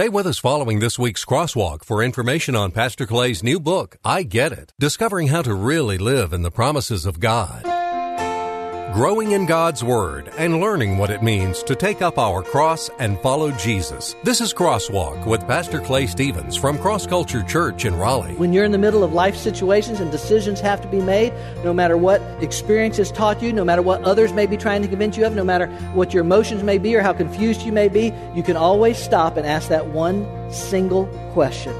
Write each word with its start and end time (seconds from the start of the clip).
Stay 0.00 0.08
with 0.08 0.26
us 0.26 0.38
following 0.38 0.80
this 0.80 0.98
week's 0.98 1.26
crosswalk 1.26 1.84
for 1.84 2.02
information 2.02 2.56
on 2.56 2.70
Pastor 2.70 3.04
Clay's 3.04 3.42
new 3.42 3.60
book, 3.60 3.98
I 4.02 4.22
Get 4.22 4.50
It 4.50 4.72
Discovering 4.78 5.26
How 5.26 5.42
to 5.42 5.52
Really 5.52 5.98
Live 5.98 6.32
in 6.32 6.40
the 6.40 6.50
Promises 6.50 7.04
of 7.04 7.20
God. 7.20 7.79
Growing 8.92 9.32
in 9.32 9.46
God's 9.46 9.84
Word 9.84 10.32
and 10.36 10.60
learning 10.60 10.98
what 10.98 11.10
it 11.10 11.22
means 11.22 11.62
to 11.62 11.76
take 11.76 12.02
up 12.02 12.18
our 12.18 12.42
cross 12.42 12.90
and 12.98 13.20
follow 13.20 13.52
Jesus. 13.52 14.16
This 14.24 14.40
is 14.40 14.52
Crosswalk 14.52 15.26
with 15.26 15.46
Pastor 15.46 15.80
Clay 15.80 16.08
Stevens 16.08 16.56
from 16.56 16.76
Cross 16.76 17.06
Culture 17.06 17.44
Church 17.44 17.84
in 17.84 17.94
Raleigh. 17.94 18.34
When 18.34 18.52
you're 18.52 18.64
in 18.64 18.72
the 18.72 18.78
middle 18.78 19.04
of 19.04 19.12
life 19.12 19.36
situations 19.36 20.00
and 20.00 20.10
decisions 20.10 20.60
have 20.60 20.80
to 20.80 20.88
be 20.88 21.00
made, 21.00 21.32
no 21.62 21.72
matter 21.72 21.96
what 21.96 22.20
experience 22.42 22.96
has 22.96 23.12
taught 23.12 23.40
you, 23.40 23.52
no 23.52 23.64
matter 23.64 23.80
what 23.80 24.02
others 24.02 24.32
may 24.32 24.46
be 24.46 24.56
trying 24.56 24.82
to 24.82 24.88
convince 24.88 25.16
you 25.16 25.24
of, 25.24 25.36
no 25.36 25.44
matter 25.44 25.68
what 25.94 26.12
your 26.12 26.24
emotions 26.24 26.64
may 26.64 26.76
be 26.76 26.96
or 26.96 27.00
how 27.00 27.12
confused 27.12 27.62
you 27.62 27.70
may 27.70 27.88
be, 27.88 28.12
you 28.34 28.42
can 28.42 28.56
always 28.56 28.98
stop 28.98 29.36
and 29.36 29.46
ask 29.46 29.68
that 29.68 29.86
one 29.86 30.26
single 30.50 31.06
question 31.32 31.72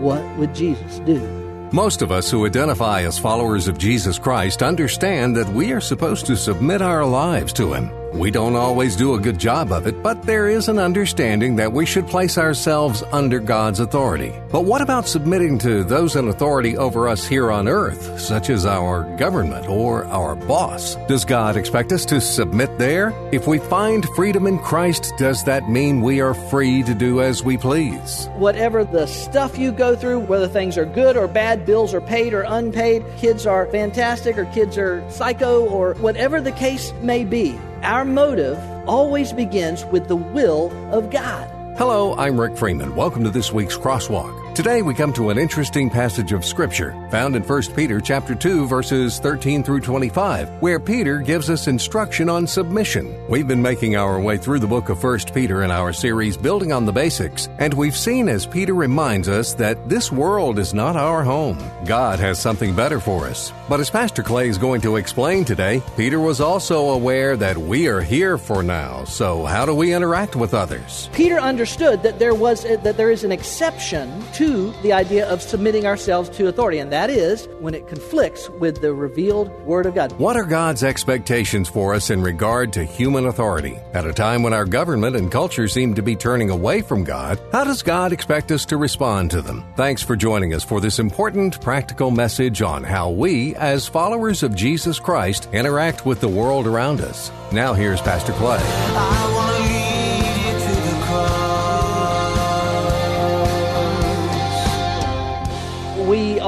What 0.00 0.24
would 0.36 0.54
Jesus 0.54 1.00
do? 1.00 1.39
Most 1.72 2.02
of 2.02 2.10
us 2.10 2.28
who 2.28 2.46
identify 2.46 3.02
as 3.02 3.16
followers 3.16 3.68
of 3.68 3.78
Jesus 3.78 4.18
Christ 4.18 4.60
understand 4.60 5.36
that 5.36 5.48
we 5.48 5.72
are 5.72 5.80
supposed 5.80 6.26
to 6.26 6.36
submit 6.36 6.82
our 6.82 7.04
lives 7.04 7.52
to 7.54 7.72
Him. 7.72 7.99
We 8.12 8.32
don't 8.32 8.56
always 8.56 8.96
do 8.96 9.14
a 9.14 9.20
good 9.20 9.38
job 9.38 9.70
of 9.70 9.86
it, 9.86 10.02
but 10.02 10.24
there 10.24 10.48
is 10.48 10.68
an 10.68 10.78
understanding 10.78 11.56
that 11.56 11.72
we 11.72 11.86
should 11.86 12.08
place 12.08 12.36
ourselves 12.38 13.04
under 13.12 13.38
God's 13.38 13.78
authority. 13.78 14.34
But 14.50 14.64
what 14.64 14.80
about 14.80 15.06
submitting 15.06 15.58
to 15.60 15.84
those 15.84 16.16
in 16.16 16.26
authority 16.26 16.76
over 16.76 17.08
us 17.08 17.24
here 17.24 17.52
on 17.52 17.68
earth, 17.68 18.20
such 18.20 18.50
as 18.50 18.66
our 18.66 19.04
government 19.16 19.68
or 19.68 20.06
our 20.06 20.34
boss? 20.34 20.96
Does 21.06 21.24
God 21.24 21.56
expect 21.56 21.92
us 21.92 22.04
to 22.06 22.20
submit 22.20 22.78
there? 22.78 23.12
If 23.30 23.46
we 23.46 23.60
find 23.60 24.04
freedom 24.16 24.46
in 24.48 24.58
Christ, 24.58 25.12
does 25.16 25.44
that 25.44 25.68
mean 25.68 26.00
we 26.00 26.20
are 26.20 26.34
free 26.34 26.82
to 26.82 26.94
do 26.94 27.20
as 27.20 27.44
we 27.44 27.56
please? 27.56 28.28
Whatever 28.34 28.82
the 28.82 29.06
stuff 29.06 29.56
you 29.56 29.70
go 29.70 29.94
through, 29.94 30.20
whether 30.20 30.48
things 30.48 30.76
are 30.76 30.84
good 30.84 31.16
or 31.16 31.28
bad, 31.28 31.64
bills 31.64 31.94
are 31.94 32.00
paid 32.00 32.34
or 32.34 32.42
unpaid, 32.42 33.04
kids 33.18 33.46
are 33.46 33.66
fantastic 33.66 34.36
or 34.36 34.46
kids 34.46 34.76
are 34.76 35.08
psycho, 35.10 35.64
or 35.66 35.94
whatever 35.94 36.40
the 36.40 36.52
case 36.52 36.92
may 37.02 37.24
be, 37.24 37.56
our 37.82 38.04
motive 38.04 38.58
always 38.88 39.32
begins 39.32 39.84
with 39.86 40.08
the 40.08 40.16
will 40.16 40.70
of 40.92 41.10
God. 41.10 41.48
Hello, 41.76 42.14
I'm 42.16 42.38
Rick 42.40 42.56
Freeman. 42.56 42.94
Welcome 42.94 43.24
to 43.24 43.30
this 43.30 43.52
week's 43.52 43.76
Crosswalk. 43.76 44.39
Today 44.54 44.82
we 44.82 44.94
come 44.94 45.12
to 45.12 45.30
an 45.30 45.38
interesting 45.38 45.88
passage 45.88 46.32
of 46.32 46.44
scripture 46.44 46.90
found 47.08 47.36
in 47.36 47.42
1 47.42 47.62
Peter 47.76 48.00
chapter 48.00 48.34
2 48.34 48.66
verses 48.66 49.20
13 49.20 49.62
through 49.62 49.80
25 49.80 50.60
where 50.60 50.80
Peter 50.80 51.20
gives 51.20 51.48
us 51.48 51.68
instruction 51.68 52.28
on 52.28 52.48
submission. 52.48 53.16
We've 53.28 53.46
been 53.46 53.62
making 53.62 53.94
our 53.94 54.20
way 54.20 54.38
through 54.38 54.58
the 54.58 54.66
book 54.66 54.88
of 54.88 55.02
1 55.02 55.18
Peter 55.32 55.62
in 55.62 55.70
our 55.70 55.92
series 55.92 56.36
Building 56.36 56.72
on 56.72 56.84
the 56.84 56.92
Basics 56.92 57.48
and 57.58 57.72
we've 57.72 57.96
seen 57.96 58.28
as 58.28 58.44
Peter 58.44 58.74
reminds 58.74 59.28
us 59.28 59.54
that 59.54 59.88
this 59.88 60.10
world 60.10 60.58
is 60.58 60.74
not 60.74 60.96
our 60.96 61.22
home. 61.22 61.58
God 61.84 62.18
has 62.18 62.38
something 62.40 62.74
better 62.74 62.98
for 62.98 63.26
us. 63.26 63.52
But 63.68 63.78
as 63.78 63.88
Pastor 63.88 64.24
Clay 64.24 64.48
is 64.48 64.58
going 64.58 64.80
to 64.80 64.96
explain 64.96 65.44
today, 65.44 65.80
Peter 65.96 66.18
was 66.18 66.40
also 66.40 66.90
aware 66.90 67.36
that 67.36 67.56
we 67.56 67.86
are 67.86 68.00
here 68.00 68.36
for 68.36 68.64
now. 68.64 69.04
So 69.04 69.44
how 69.44 69.64
do 69.64 69.74
we 69.74 69.94
interact 69.94 70.34
with 70.34 70.54
others? 70.54 71.08
Peter 71.12 71.38
understood 71.38 72.02
that 72.02 72.18
there 72.18 72.34
was 72.34 72.64
that 72.64 72.96
there 72.96 73.12
is 73.12 73.22
an 73.22 73.30
exception 73.30 74.22
to 74.32 74.39
the 74.40 74.92
idea 74.92 75.28
of 75.28 75.42
submitting 75.42 75.86
ourselves 75.86 76.30
to 76.30 76.48
authority, 76.48 76.78
and 76.78 76.90
that 76.92 77.10
is 77.10 77.46
when 77.58 77.74
it 77.74 77.86
conflicts 77.88 78.48
with 78.48 78.80
the 78.80 78.94
revealed 78.94 79.50
Word 79.66 79.84
of 79.84 79.94
God. 79.94 80.12
What 80.12 80.36
are 80.36 80.44
God's 80.44 80.82
expectations 80.82 81.68
for 81.68 81.94
us 81.94 82.08
in 82.08 82.22
regard 82.22 82.72
to 82.72 82.84
human 82.84 83.26
authority? 83.26 83.78
At 83.92 84.06
a 84.06 84.12
time 84.12 84.42
when 84.42 84.54
our 84.54 84.64
government 84.64 85.16
and 85.16 85.30
culture 85.30 85.68
seem 85.68 85.94
to 85.94 86.02
be 86.02 86.16
turning 86.16 86.48
away 86.48 86.80
from 86.80 87.04
God, 87.04 87.38
how 87.52 87.64
does 87.64 87.82
God 87.82 88.12
expect 88.12 88.50
us 88.50 88.64
to 88.66 88.78
respond 88.78 89.30
to 89.32 89.42
them? 89.42 89.62
Thanks 89.76 90.02
for 90.02 90.16
joining 90.16 90.54
us 90.54 90.64
for 90.64 90.80
this 90.80 90.98
important 90.98 91.60
practical 91.60 92.10
message 92.10 92.62
on 92.62 92.82
how 92.82 93.10
we, 93.10 93.54
as 93.56 93.86
followers 93.86 94.42
of 94.42 94.54
Jesus 94.54 94.98
Christ, 94.98 95.48
interact 95.52 96.06
with 96.06 96.20
the 96.20 96.28
world 96.28 96.66
around 96.66 97.00
us. 97.00 97.30
Now, 97.52 97.74
here's 97.74 98.00
Pastor 98.00 98.32
Clay. 98.32 99.49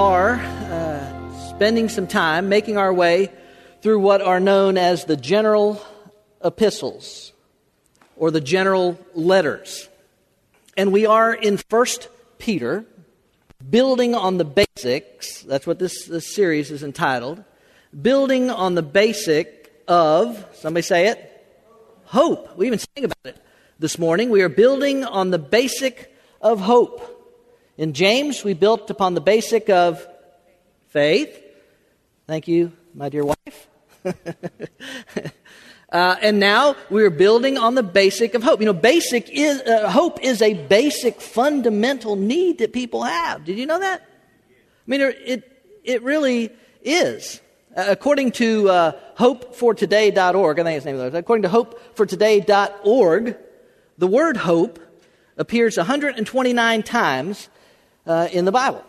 Are 0.02 0.34
uh, 0.34 1.48
spending 1.50 1.88
some 1.88 2.08
time 2.08 2.48
making 2.48 2.76
our 2.76 2.92
way 2.92 3.30
through 3.82 4.00
what 4.00 4.20
are 4.20 4.40
known 4.40 4.76
as 4.76 5.04
the 5.04 5.16
general 5.16 5.80
epistles 6.44 7.32
or 8.16 8.32
the 8.32 8.40
general 8.40 8.98
letters. 9.14 9.88
And 10.76 10.92
we 10.92 11.06
are 11.06 11.32
in 11.32 11.56
1 11.70 11.86
Peter, 12.38 12.84
building 13.70 14.16
on 14.16 14.38
the 14.38 14.44
basics. 14.44 15.42
That's 15.42 15.68
what 15.68 15.78
this, 15.78 16.06
this 16.06 16.34
series 16.34 16.72
is 16.72 16.82
entitled. 16.82 17.44
Building 17.98 18.50
on 18.50 18.74
the 18.74 18.82
basic 18.82 19.72
of, 19.86 20.44
somebody 20.54 20.82
say 20.82 21.06
it, 21.06 21.46
hope. 22.06 22.56
We 22.56 22.66
even 22.66 22.80
sang 22.80 23.04
about 23.04 23.24
it 23.24 23.36
this 23.78 24.00
morning. 24.00 24.30
We 24.30 24.42
are 24.42 24.48
building 24.48 25.04
on 25.04 25.30
the 25.30 25.38
basic 25.38 26.12
of 26.40 26.58
hope. 26.58 27.21
In 27.78 27.94
James, 27.94 28.44
we 28.44 28.52
built 28.52 28.90
upon 28.90 29.14
the 29.14 29.22
basic 29.22 29.70
of 29.70 30.06
faith. 30.88 31.42
Thank 32.26 32.46
you, 32.46 32.72
my 32.94 33.08
dear 33.08 33.24
wife. 33.24 33.68
uh, 34.04 36.16
and 36.20 36.38
now 36.38 36.76
we're 36.90 37.08
building 37.08 37.56
on 37.56 37.74
the 37.74 37.82
basic 37.82 38.34
of 38.34 38.42
hope. 38.42 38.60
You 38.60 38.66
know, 38.66 38.74
basic 38.74 39.30
is 39.30 39.62
uh, 39.62 39.90
hope 39.90 40.22
is 40.22 40.42
a 40.42 40.52
basic 40.52 41.22
fundamental 41.22 42.14
need 42.14 42.58
that 42.58 42.74
people 42.74 43.04
have. 43.04 43.46
Did 43.46 43.58
you 43.58 43.64
know 43.64 43.78
that? 43.78 44.02
I 44.02 44.04
mean, 44.86 45.00
it 45.00 45.50
it 45.82 46.02
really 46.02 46.50
is. 46.82 47.40
Uh, 47.74 47.86
according 47.88 48.32
to 48.32 48.68
uh, 48.68 48.92
hopefortoday.org, 49.16 50.58
I 50.58 50.62
think 50.62 50.76
it's 50.76 50.84
the 50.84 50.92
name 50.92 51.00
it. 51.00 51.14
According 51.14 51.44
to 51.44 51.48
hopefortoday.org, 51.48 53.36
the 53.96 54.06
word 54.06 54.36
hope 54.36 54.78
appears 55.38 55.78
129 55.78 56.82
times 56.82 57.48
uh, 58.06 58.28
in 58.32 58.44
the 58.44 58.52
Bible. 58.52 58.84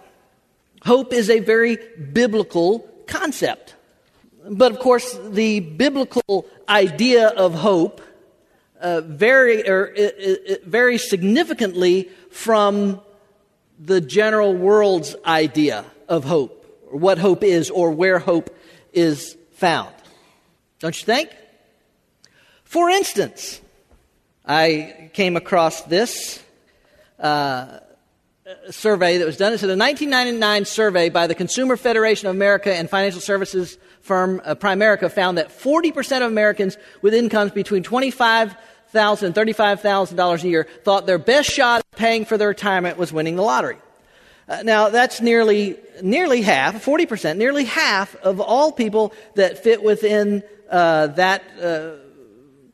Hope 0.83 1.13
is 1.13 1.29
a 1.29 1.39
very 1.39 1.77
biblical 2.11 2.79
concept. 3.07 3.75
But 4.49 4.71
of 4.71 4.79
course, 4.79 5.17
the 5.29 5.61
biblical 5.61 6.45
idea 6.67 7.29
of 7.29 7.53
hope 7.53 8.01
uh, 8.81 9.01
vary, 9.01 9.67
or, 9.67 9.93
uh, 9.97 10.55
very 10.65 10.97
significantly 10.97 12.09
from 12.29 12.99
the 13.79 14.01
general 14.01 14.53
world's 14.53 15.15
idea 15.25 15.85
of 16.09 16.25
hope, 16.25 16.65
or 16.91 16.97
what 16.97 17.17
hope 17.17 17.43
is, 17.43 17.69
or 17.69 17.91
where 17.91 18.19
hope 18.19 18.55
is 18.91 19.37
found. 19.53 19.93
Don't 20.79 20.99
you 20.99 21.05
think? 21.05 21.29
For 22.65 22.89
instance, 22.89 23.61
I 24.45 25.09
came 25.13 25.37
across 25.37 25.81
this. 25.83 26.43
Uh, 27.17 27.79
survey 28.71 29.17
that 29.17 29.25
was 29.25 29.37
done. 29.37 29.53
It's 29.53 29.63
a 29.63 29.67
1999 29.67 30.65
survey 30.65 31.09
by 31.09 31.27
the 31.27 31.35
Consumer 31.35 31.77
Federation 31.77 32.27
of 32.27 32.35
America 32.35 32.73
and 32.73 32.89
financial 32.89 33.21
services 33.21 33.77
firm 34.01 34.41
uh, 34.43 34.55
Primerica 34.55 35.09
found 35.11 35.37
that 35.37 35.49
40% 35.49 36.17
of 36.17 36.23
Americans 36.23 36.77
with 37.01 37.13
incomes 37.13 37.51
between 37.51 37.83
$25,000 37.83 39.23
and 39.23 39.35
$35,000 39.35 40.43
a 40.43 40.47
year 40.47 40.67
thought 40.83 41.05
their 41.05 41.17
best 41.17 41.49
shot 41.49 41.79
at 41.79 41.97
paying 41.97 42.25
for 42.25 42.37
their 42.37 42.49
retirement 42.49 42.97
was 42.97 43.13
winning 43.13 43.37
the 43.37 43.41
lottery. 43.41 43.77
Uh, 44.49 44.61
now, 44.61 44.89
that's 44.89 45.21
nearly, 45.21 45.77
nearly 46.01 46.41
half, 46.41 46.83
40%, 46.83 47.37
nearly 47.37 47.63
half 47.63 48.13
of 48.17 48.41
all 48.41 48.73
people 48.73 49.13
that 49.35 49.63
fit 49.63 49.81
within 49.81 50.43
uh, 50.69 51.07
that 51.07 51.43
uh, 51.61 51.91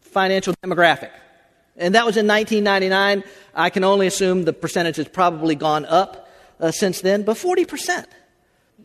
financial 0.02 0.56
demographic. 0.64 1.12
And 1.80 1.96
that 1.96 2.06
was 2.06 2.18
in 2.18 2.28
1999. 2.28 3.24
I 3.56 3.70
can 3.70 3.84
only 3.84 4.06
assume 4.06 4.44
the 4.44 4.54
percentage 4.54 4.98
has 4.98 5.08
probably 5.08 5.56
gone 5.56 5.86
up 5.86 6.30
uh, 6.60 6.72
since 6.72 7.02
then, 7.02 7.24
but 7.24 7.38
40%. 7.38 8.06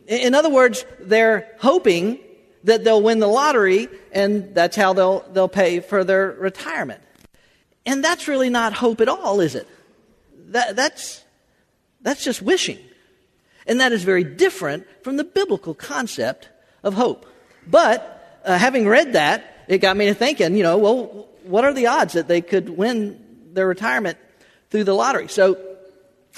In 0.07 0.33
other 0.33 0.49
words, 0.49 0.85
they're 0.99 1.55
hoping 1.59 2.19
that 2.63 2.83
they'll 2.83 3.01
win 3.01 3.19
the 3.19 3.27
lottery 3.27 3.89
and 4.11 4.55
that's 4.55 4.75
how 4.75 4.93
they'll, 4.93 5.21
they'll 5.33 5.47
pay 5.47 5.81
for 5.81 6.03
their 6.03 6.31
retirement. 6.31 7.01
And 7.85 8.03
that's 8.03 8.27
really 8.27 8.49
not 8.49 8.73
hope 8.73 9.01
at 9.01 9.09
all, 9.09 9.39
is 9.41 9.55
it? 9.55 9.67
That, 10.47 10.75
that's, 10.75 11.23
that's 12.01 12.23
just 12.23 12.41
wishing. 12.41 12.79
And 13.67 13.79
that 13.81 13.91
is 13.91 14.03
very 14.03 14.23
different 14.23 14.87
from 15.03 15.17
the 15.17 15.23
biblical 15.23 15.73
concept 15.73 16.49
of 16.81 16.93
hope. 16.93 17.25
But 17.67 18.41
uh, 18.45 18.57
having 18.57 18.87
read 18.87 19.13
that, 19.13 19.65
it 19.67 19.79
got 19.79 19.97
me 19.97 20.05
to 20.05 20.13
thinking, 20.13 20.55
you 20.55 20.63
know, 20.63 20.77
well, 20.77 21.27
what 21.47 21.65
are 21.65 21.73
the 21.73 21.87
odds 21.87 22.13
that 22.13 22.27
they 22.27 22.41
could 22.41 22.69
win 22.69 23.19
their 23.53 23.67
retirement 23.67 24.19
through 24.69 24.83
the 24.83 24.93
lottery? 24.93 25.27
So, 25.27 25.57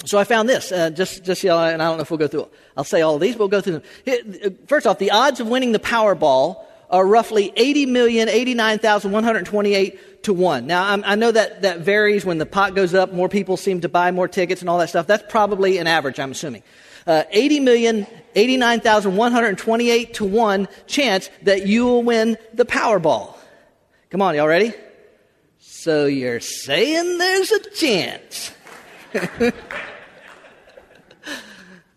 so 0.04 0.18
I 0.18 0.24
found 0.24 0.48
this. 0.48 0.70
Uh, 0.70 0.90
just, 0.90 1.24
just 1.24 1.42
know, 1.44 1.58
and 1.58 1.82
I 1.82 1.86
don't 1.86 1.96
know 1.96 2.02
if 2.02 2.10
we'll 2.10 2.18
go 2.18 2.28
through. 2.28 2.48
I'll 2.76 2.84
say 2.84 3.02
all 3.02 3.16
of 3.16 3.20
these, 3.20 3.34
but 3.34 3.40
we'll 3.40 3.48
go 3.48 3.60
through 3.60 3.80
them. 3.80 4.56
First 4.66 4.86
off, 4.86 4.98
the 4.98 5.10
odds 5.10 5.40
of 5.40 5.48
winning 5.48 5.72
the 5.72 5.78
Powerball 5.78 6.64
are 6.90 7.06
roughly 7.06 7.52
80,089,128 7.56 9.98
to 10.22 10.32
1. 10.32 10.66
Now, 10.66 10.90
I'm, 10.90 11.04
i 11.04 11.14
know 11.14 11.30
that 11.30 11.62
that 11.62 11.78
varies 11.80 12.24
when 12.24 12.38
the 12.38 12.46
pot 12.46 12.74
goes 12.74 12.94
up, 12.94 13.12
more 13.12 13.28
people 13.28 13.56
seem 13.56 13.82
to 13.82 13.88
buy 13.88 14.10
more 14.10 14.26
tickets 14.28 14.62
and 14.62 14.70
all 14.70 14.78
that 14.78 14.88
stuff. 14.88 15.06
That's 15.06 15.22
probably 15.28 15.78
an 15.78 15.86
average, 15.86 16.18
I'm 16.18 16.32
assuming. 16.32 16.64
Uh, 17.06 17.22
80,089,128 17.34 20.12
to 20.14 20.24
1 20.24 20.66
chance 20.86 21.30
that 21.42 21.66
you 21.66 21.84
will 21.86 22.02
win 22.02 22.38
the 22.52 22.64
Powerball. 22.64 23.34
Come 24.10 24.22
on, 24.22 24.34
y'all 24.34 24.48
ready? 24.48 24.72
So 25.80 26.06
you're 26.06 26.40
saying 26.40 27.18
there's 27.18 27.52
a 27.52 27.70
chance. 27.70 28.50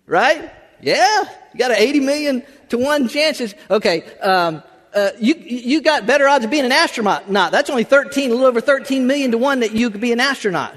right? 0.05 0.51
Yeah, 0.83 1.23
you 1.51 1.57
got 1.57 1.71
an 1.71 1.77
80 1.77 1.99
million 2.01 2.43
to 2.69 2.77
one 2.77 3.07
chances. 3.07 3.55
Okay, 3.71 4.03
um, 4.19 4.61
uh, 4.93 5.09
you 5.19 5.33
you 5.33 5.81
got 5.81 6.05
better 6.05 6.27
odds 6.27 6.45
of 6.45 6.51
being 6.51 6.63
an 6.63 6.71
astronaut. 6.71 7.31
Not 7.31 7.51
that's 7.51 7.71
only 7.71 7.83
13, 7.83 8.29
a 8.29 8.33
little 8.35 8.45
over 8.45 8.61
13 8.61 9.07
million 9.07 9.31
to 9.31 9.39
one 9.39 9.61
that 9.61 9.71
you 9.71 9.89
could 9.89 9.99
be 9.99 10.11
an 10.11 10.19
astronaut. 10.19 10.75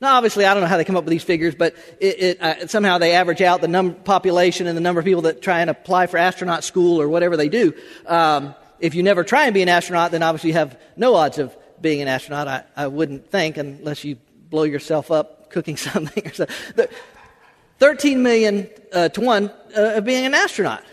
Now, 0.00 0.16
obviously, 0.16 0.44
I 0.44 0.52
don't 0.52 0.64
know 0.64 0.68
how 0.68 0.78
they 0.78 0.84
come 0.84 0.96
up 0.96 1.04
with 1.04 1.12
these 1.12 1.22
figures, 1.22 1.54
but 1.54 1.76
it, 2.00 2.20
it, 2.20 2.42
uh, 2.42 2.66
somehow 2.66 2.98
they 2.98 3.12
average 3.12 3.40
out 3.40 3.60
the 3.60 3.68
number 3.68 3.94
population 3.94 4.66
and 4.66 4.76
the 4.76 4.80
number 4.80 4.98
of 4.98 5.04
people 5.04 5.22
that 5.22 5.42
try 5.42 5.60
and 5.60 5.70
apply 5.70 6.08
for 6.08 6.16
astronaut 6.16 6.64
school 6.64 7.00
or 7.00 7.08
whatever 7.08 7.36
they 7.36 7.48
do. 7.48 7.72
Um, 8.04 8.56
if 8.80 8.96
you 8.96 9.04
never 9.04 9.22
try 9.22 9.44
and 9.44 9.54
be 9.54 9.62
an 9.62 9.68
astronaut, 9.68 10.10
then 10.10 10.24
obviously 10.24 10.50
you 10.50 10.54
have 10.54 10.76
no 10.96 11.14
odds 11.14 11.38
of 11.38 11.56
being 11.82 12.00
an 12.00 12.08
astronaut. 12.08 12.48
I, 12.48 12.64
I 12.76 12.86
wouldn't 12.86 13.30
think, 13.30 13.56
unless 13.56 14.04
you 14.04 14.16
blow 14.48 14.62
yourself 14.62 15.10
up 15.10 15.50
cooking 15.50 15.76
something 15.76 16.26
or 16.26 16.32
something. 16.32 16.88
13 17.78 18.22
million 18.22 18.68
uh, 18.92 19.08
to 19.10 19.20
1 19.20 19.50
uh, 19.76 19.80
of 19.96 20.04
being 20.04 20.24
an 20.24 20.34
astronaut. 20.34 20.84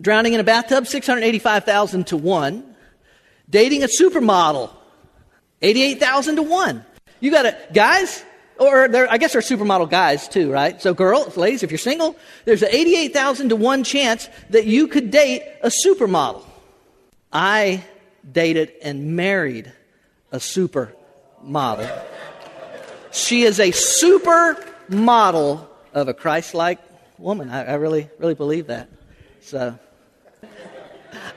Drowning 0.00 0.32
in 0.32 0.40
a 0.40 0.44
bathtub, 0.44 0.86
685,000 0.86 2.06
to 2.06 2.16
1. 2.16 2.74
Dating 3.50 3.82
a 3.82 3.88
supermodel, 3.88 4.70
88,000 5.60 6.36
to 6.36 6.42
1. 6.42 6.84
You 7.18 7.30
got 7.32 7.42
to, 7.42 7.58
guys, 7.74 8.24
or 8.58 8.88
there, 8.88 9.10
I 9.10 9.18
guess 9.18 9.32
there 9.32 9.40
are 9.40 9.42
supermodel 9.42 9.90
guys 9.90 10.28
too, 10.28 10.52
right? 10.52 10.80
So 10.80 10.94
girls, 10.94 11.36
ladies, 11.36 11.62
if 11.62 11.70
you're 11.70 11.78
single, 11.78 12.16
there's 12.44 12.62
an 12.62 12.68
88,000 12.70 13.48
to 13.48 13.56
1 13.56 13.84
chance 13.84 14.28
that 14.50 14.66
you 14.66 14.86
could 14.86 15.10
date 15.10 15.42
a 15.62 15.70
supermodel. 15.84 16.44
I 17.32 17.84
dated 18.30 18.72
and 18.82 19.16
married 19.16 19.72
a 20.32 20.40
super 20.40 20.94
model. 21.42 21.88
She 23.12 23.42
is 23.42 23.58
a 23.58 23.70
super 23.70 24.56
model 24.88 25.68
of 25.92 26.08
a 26.08 26.14
Christ-like 26.14 26.78
woman. 27.18 27.50
I, 27.50 27.64
I 27.64 27.74
really, 27.74 28.08
really 28.18 28.34
believe 28.34 28.68
that. 28.68 28.88
So, 29.40 29.78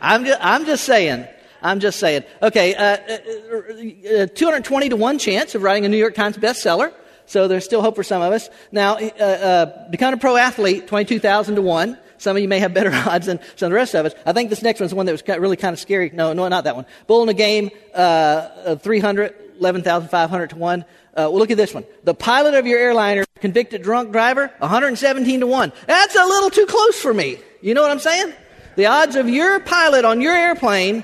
I'm 0.01 0.25
just, 0.25 0.39
I'm 0.41 0.65
just 0.65 0.83
saying. 0.83 1.25
I'm 1.61 1.79
just 1.79 1.99
saying. 1.99 2.23
Okay, 2.41 2.75
uh, 2.75 2.83
uh, 2.83 4.23
uh 4.23 4.27
220 4.27 4.89
to 4.89 4.95
1 4.95 5.17
chance 5.17 5.55
of 5.55 5.63
writing 5.63 5.85
a 5.85 5.89
New 5.89 5.97
York 5.97 6.13
Times 6.13 6.37
bestseller. 6.37 6.93
So 7.25 7.47
there's 7.47 7.63
still 7.63 7.81
hope 7.81 7.95
for 7.95 8.03
some 8.03 8.21
of 8.21 8.33
us. 8.33 8.49
Now, 8.71 8.97
uh, 8.97 9.23
uh 9.23 9.89
become 9.89 10.13
a 10.13 10.17
pro 10.17 10.35
athlete, 10.35 10.87
22,000 10.87 11.55
to 11.55 11.61
1. 11.61 11.97
Some 12.23 12.37
of 12.37 12.41
you 12.41 12.47
may 12.47 12.59
have 12.59 12.73
better 12.73 12.91
odds 13.09 13.25
than 13.25 13.39
some 13.57 13.67
of 13.67 13.71
the 13.71 13.75
rest 13.75 13.93
of 13.95 14.05
us. 14.05 14.13
I 14.25 14.31
think 14.31 14.49
this 14.49 14.61
next 14.61 14.79
one's 14.79 14.93
one 14.93 15.05
that 15.07 15.11
was 15.11 15.23
really 15.27 15.57
kind 15.57 15.73
of 15.73 15.79
scary. 15.79 16.09
No, 16.13 16.31
no, 16.31 16.47
not 16.47 16.63
that 16.63 16.75
one. 16.77 16.85
Bull 17.05 17.21
in 17.21 17.27
a 17.27 17.33
game, 17.33 17.69
uh, 17.93 18.77
300, 18.77 19.35
11,500 19.59 20.51
to 20.51 20.55
1. 20.55 20.81
Uh, 20.81 20.85
well, 21.15 21.37
look 21.37 21.51
at 21.51 21.57
this 21.57 21.73
one. 21.73 21.83
The 22.05 22.13
pilot 22.13 22.53
of 22.53 22.65
your 22.65 22.79
airliner, 22.79 23.25
convicted 23.41 23.83
drunk 23.83 24.13
driver, 24.13 24.49
117 24.59 25.41
to 25.41 25.47
1. 25.47 25.73
That's 25.85 26.15
a 26.15 26.23
little 26.23 26.49
too 26.49 26.65
close 26.65 26.97
for 26.97 27.13
me. 27.13 27.39
You 27.61 27.73
know 27.73 27.81
what 27.81 27.91
I'm 27.91 27.99
saying? 27.99 28.33
The 28.77 28.85
odds 28.85 29.17
of 29.17 29.27
your 29.27 29.59
pilot 29.59 30.05
on 30.05 30.21
your 30.21 30.33
airplane 30.33 31.03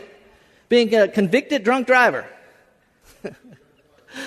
being 0.69 0.95
a 0.95 1.09
convicted 1.09 1.65
drunk 1.65 1.85
driver 1.85 2.25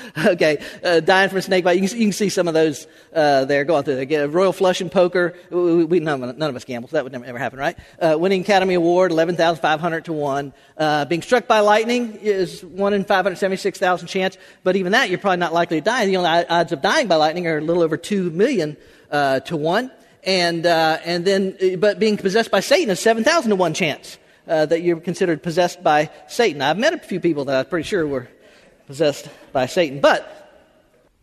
okay, 0.26 0.62
uh, 0.84 1.00
dying 1.00 1.28
from 1.28 1.38
a 1.38 1.42
snake 1.42 1.64
bite. 1.64 1.80
You 1.80 1.88
can, 1.88 1.98
you 1.98 2.04
can 2.06 2.12
see 2.12 2.28
some 2.28 2.48
of 2.48 2.54
those 2.54 2.86
uh, 3.14 3.44
there 3.44 3.64
going 3.64 3.84
through 3.84 3.96
there. 3.96 4.04
Get 4.04 4.24
a 4.24 4.28
royal 4.28 4.52
flush 4.52 4.80
in 4.80 4.90
poker. 4.90 5.34
We, 5.50 5.84
we, 5.84 6.00
none, 6.00 6.22
of, 6.22 6.36
none, 6.36 6.50
of, 6.50 6.56
us 6.56 6.64
gamble, 6.64 6.88
so 6.88 6.96
that 6.96 7.04
would 7.04 7.12
never 7.12 7.24
ever 7.24 7.38
happen, 7.38 7.58
right? 7.58 7.76
Uh, 7.98 8.16
winning 8.18 8.42
Academy 8.42 8.74
Award, 8.74 9.10
11,500 9.10 10.04
to 10.06 10.12
1. 10.12 10.52
Uh, 10.76 11.04
being 11.06 11.22
struck 11.22 11.46
by 11.46 11.60
lightning 11.60 12.18
is 12.22 12.64
1 12.64 12.94
in 12.94 13.04
576,000 13.04 14.08
chance, 14.08 14.36
but 14.62 14.76
even 14.76 14.92
that, 14.92 15.08
you're 15.10 15.18
probably 15.18 15.38
not 15.38 15.52
likely 15.52 15.80
to 15.80 15.84
die. 15.84 16.06
The 16.06 16.16
only 16.16 16.28
odds 16.28 16.72
of 16.72 16.82
dying 16.82 17.08
by 17.08 17.16
lightning 17.16 17.46
are 17.46 17.58
a 17.58 17.60
little 17.60 17.82
over 17.82 17.96
2 17.96 18.30
million 18.30 18.76
uh, 19.10 19.40
to 19.40 19.56
1. 19.56 19.90
And, 20.24 20.66
uh, 20.66 20.98
and 21.04 21.24
then, 21.24 21.78
but 21.78 21.98
being 21.98 22.16
possessed 22.16 22.50
by 22.50 22.60
Satan 22.60 22.90
is 22.90 23.00
7,000 23.00 23.50
to 23.50 23.56
1 23.56 23.74
chance. 23.74 24.18
that 24.46 24.82
you're 24.82 25.00
considered 25.00 25.42
possessed 25.42 25.82
by 25.82 26.10
Satan. 26.28 26.62
I've 26.62 26.78
met 26.78 26.94
a 26.94 26.98
few 26.98 27.20
people 27.20 27.46
that 27.46 27.56
I'm 27.56 27.66
pretty 27.66 27.88
sure 27.88 28.06
were 28.06 28.28
possessed 28.92 29.26
by 29.52 29.64
Satan. 29.64 30.00
But 30.00 30.28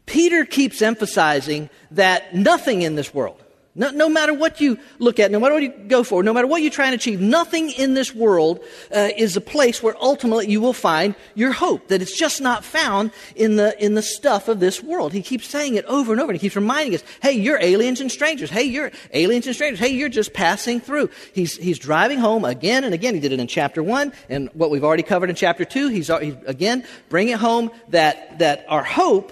Peter 0.07 0.43
keeps 0.43 0.81
emphasizing 0.81 1.69
that 1.91 2.33
nothing 2.33 2.81
in 2.81 2.95
this 2.95 3.13
world, 3.13 3.39
no, 3.79 3.91
no, 3.91 4.09
matter 4.09 4.33
what 4.33 4.59
you 4.59 4.77
look 4.99 5.19
at, 5.19 5.31
no 5.31 5.39
matter 5.39 5.53
what 5.53 5.63
you 5.63 5.69
go 5.69 6.03
for, 6.03 6.21
no 6.21 6.33
matter 6.33 6.47
what 6.47 6.61
you 6.61 6.69
try 6.69 6.85
and 6.85 6.93
achieve, 6.93 7.21
nothing 7.21 7.71
in 7.71 7.93
this 7.93 8.13
world 8.13 8.59
uh, 8.93 9.09
is 9.15 9.37
a 9.37 9.41
place 9.41 9.81
where 9.81 9.95
ultimately 10.01 10.47
you 10.47 10.59
will 10.59 10.73
find 10.73 11.15
your 11.33 11.53
hope. 11.53 11.87
That 11.87 12.01
it's 12.01 12.17
just 12.17 12.41
not 12.41 12.65
found 12.65 13.11
in 13.37 13.55
the, 13.55 13.81
in 13.83 13.95
the 13.95 14.01
stuff 14.01 14.49
of 14.49 14.59
this 14.59 14.83
world. 14.83 15.13
He 15.13 15.21
keeps 15.21 15.47
saying 15.47 15.75
it 15.75 15.85
over 15.85 16.11
and 16.11 16.19
over, 16.19 16.31
and 16.31 16.39
he 16.39 16.45
keeps 16.45 16.57
reminding 16.57 16.93
us, 16.93 17.03
hey, 17.21 17.31
you're 17.31 17.57
aliens 17.61 18.01
and 18.01 18.11
strangers. 18.11 18.49
Hey, 18.49 18.63
you're 18.63 18.91
aliens 19.13 19.47
and 19.47 19.55
strangers. 19.55 19.79
Hey, 19.79 19.93
you're 19.93 20.09
just 20.09 20.33
passing 20.33 20.81
through. 20.81 21.09
He's, 21.33 21.55
he's 21.55 21.79
driving 21.79 22.19
home 22.19 22.43
again 22.43 22.83
and 22.83 22.93
again. 22.93 23.13
He 23.13 23.21
did 23.21 23.31
it 23.31 23.39
in 23.39 23.47
chapter 23.47 23.81
one, 23.81 24.11
and 24.27 24.49
what 24.53 24.71
we've 24.71 24.83
already 24.83 25.03
covered 25.03 25.29
in 25.29 25.37
chapter 25.37 25.63
two. 25.63 25.87
He's, 25.87 26.07
he's 26.19 26.35
again 26.45 26.83
bringing 27.07 27.37
home 27.37 27.71
that, 27.87 28.39
that 28.39 28.65
our 28.67 28.83
hope, 28.83 29.31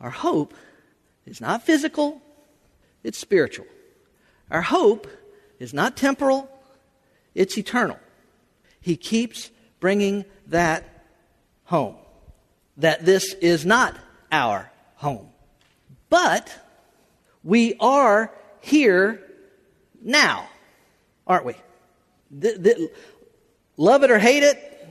our 0.00 0.08
hope 0.08 0.54
is 1.26 1.40
not 1.40 1.64
physical, 1.64 2.22
it's 3.04 3.18
spiritual. 3.18 3.66
Our 4.50 4.62
hope 4.62 5.06
is 5.58 5.72
not 5.72 5.96
temporal, 5.96 6.48
it's 7.34 7.56
eternal. 7.56 7.98
He 8.80 8.96
keeps 8.96 9.50
bringing 9.80 10.24
that 10.48 11.06
home. 11.64 11.96
That 12.78 13.04
this 13.04 13.34
is 13.34 13.64
not 13.64 13.96
our 14.30 14.70
home. 14.96 15.28
But 16.08 16.54
we 17.44 17.74
are 17.80 18.32
here 18.60 19.22
now, 20.02 20.48
aren't 21.26 21.44
we? 21.44 21.54
Love 23.76 24.04
it 24.04 24.10
or 24.10 24.18
hate 24.18 24.42
it, 24.42 24.88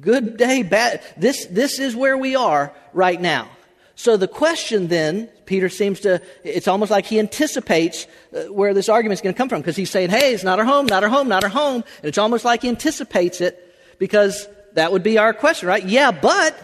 good 0.00 0.36
day, 0.36 0.62
bad. 0.62 1.02
This, 1.16 1.46
this 1.46 1.78
is 1.78 1.94
where 1.94 2.16
we 2.16 2.36
are 2.36 2.72
right 2.92 3.20
now. 3.20 3.48
So 3.98 4.18
the 4.18 4.28
question 4.28 4.88
then, 4.88 5.28
Peter 5.46 5.70
seems 5.70 6.00
to, 6.00 6.20
it's 6.44 6.68
almost 6.68 6.90
like 6.90 7.06
he 7.06 7.18
anticipates 7.18 8.06
uh, 8.34 8.42
where 8.52 8.74
this 8.74 8.90
argument 8.90 9.18
is 9.18 9.22
going 9.22 9.34
to 9.34 9.38
come 9.38 9.48
from 9.48 9.62
because 9.62 9.74
he's 9.74 9.90
saying, 9.90 10.10
hey, 10.10 10.34
it's 10.34 10.44
not 10.44 10.58
our 10.58 10.66
home, 10.66 10.84
not 10.84 11.02
our 11.02 11.08
home, 11.08 11.28
not 11.28 11.42
our 11.42 11.48
home. 11.48 11.82
And 11.98 12.04
it's 12.04 12.18
almost 12.18 12.44
like 12.44 12.60
he 12.60 12.68
anticipates 12.68 13.40
it 13.40 13.74
because 13.98 14.48
that 14.74 14.92
would 14.92 15.02
be 15.02 15.16
our 15.16 15.32
question, 15.32 15.66
right? 15.66 15.82
Yeah, 15.82 16.10
but, 16.10 16.54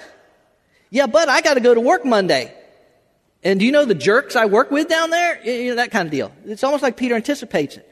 yeah, 0.90 1.06
but 1.06 1.30
I 1.30 1.40
got 1.40 1.54
to 1.54 1.60
go 1.60 1.72
to 1.72 1.80
work 1.80 2.04
Monday. 2.04 2.54
And 3.42 3.58
do 3.58 3.64
you 3.64 3.72
know 3.72 3.86
the 3.86 3.94
jerks 3.94 4.36
I 4.36 4.44
work 4.44 4.70
with 4.70 4.88
down 4.88 5.08
there? 5.08 5.42
You 5.42 5.70
know, 5.70 5.76
that 5.76 5.90
kind 5.90 6.06
of 6.06 6.12
deal. 6.12 6.32
It's 6.44 6.62
almost 6.62 6.82
like 6.82 6.98
Peter 6.98 7.14
anticipates 7.14 7.78
it. 7.78 7.88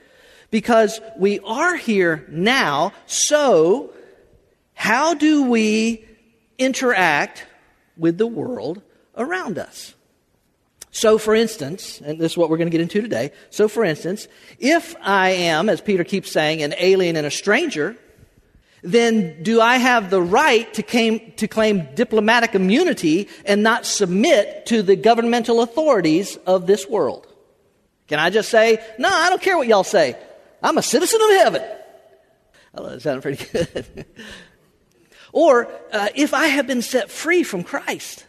Because 0.51 1.01
we 1.17 1.41
are 1.41 1.77
here 1.77 2.27
now, 2.29 2.93
so 3.07 3.95
how 4.75 5.15
do 5.15 5.45
we 5.45 6.05
interact 6.59 7.47
with 7.97 8.19
the 8.19 8.27
world 8.27 8.83
around 9.21 9.59
us. 9.59 9.95
So, 10.93 11.19
for 11.19 11.35
instance, 11.35 12.01
and 12.05 12.19
this 12.19 12.33
is 12.33 12.39
what 12.39 12.51
we're 12.51 12.57
going 12.57 12.67
to 12.67 12.73
get 12.73 12.81
into 12.81 13.01
today. 13.01 13.31
So, 13.51 13.69
for 13.69 13.85
instance, 13.85 14.27
if 14.59 14.97
I 15.01 15.31
am, 15.31 15.69
as 15.69 15.81
Peter 15.81 16.03
keeps 16.03 16.33
saying, 16.33 16.63
an 16.63 16.75
alien 16.79 17.15
and 17.15 17.27
a 17.27 17.31
stranger, 17.31 17.97
then 18.83 19.43
do 19.43 19.61
I 19.61 19.77
have 19.77 20.11
the 20.11 20.21
right 20.21 20.73
to 20.75 20.83
claim, 20.83 21.33
to 21.37 21.47
claim 21.47 21.87
diplomatic 21.95 22.55
immunity 22.57 23.29
and 23.45 23.63
not 23.63 23.87
submit 23.87 24.67
to 24.67 24.83
the 24.83 24.97
governmental 24.97 25.63
authorities 25.63 26.37
of 26.39 26.67
this 26.67 26.89
world? 26.89 27.27
Can 28.09 28.19
I 28.19 28.31
just 28.31 28.49
say, 28.49 28.85
no, 28.99 29.09
I 29.09 29.31
don't 29.31 29.41
care 29.41 29.57
what 29.57 29.69
y'all 29.69 29.85
say. 29.85 30.17
I'm 30.61 30.77
a 30.77 30.83
citizen 30.83 31.21
of 31.23 31.31
heaven. 31.31 31.63
Oh, 32.75 32.89
that 32.89 33.03
sounded 33.03 33.23
pretty 33.23 33.45
good. 33.53 34.07
or 35.33 35.71
uh, 35.93 36.09
if 36.17 36.35
I 36.35 36.47
have 36.47 36.67
been 36.67 36.83
set 36.83 37.11
free 37.11 37.45
from 37.45 37.63
Christ, 37.63 38.25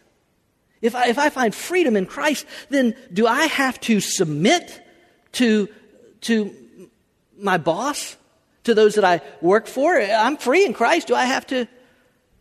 if 0.82 0.96
I, 0.96 1.08
if 1.08 1.18
I 1.18 1.30
find 1.30 1.54
freedom 1.54 1.96
in 1.96 2.06
Christ, 2.06 2.46
then 2.70 2.96
do 3.14 3.28
I 3.28 3.46
have 3.46 3.80
to 3.82 4.00
submit 4.00 4.82
to, 5.34 5.70
to 6.22 6.90
my 7.38 7.58
boss, 7.58 8.18
to 8.64 8.74
those 8.74 8.96
that 8.96 9.06
I 9.06 9.22
work 9.42 9.68
for? 9.68 10.00
I'm 10.00 10.38
free 10.38 10.66
in 10.66 10.74
Christ. 10.74 11.08
Do 11.08 11.16
I 11.16 11.26
have 11.26 11.46
to? 11.48 11.68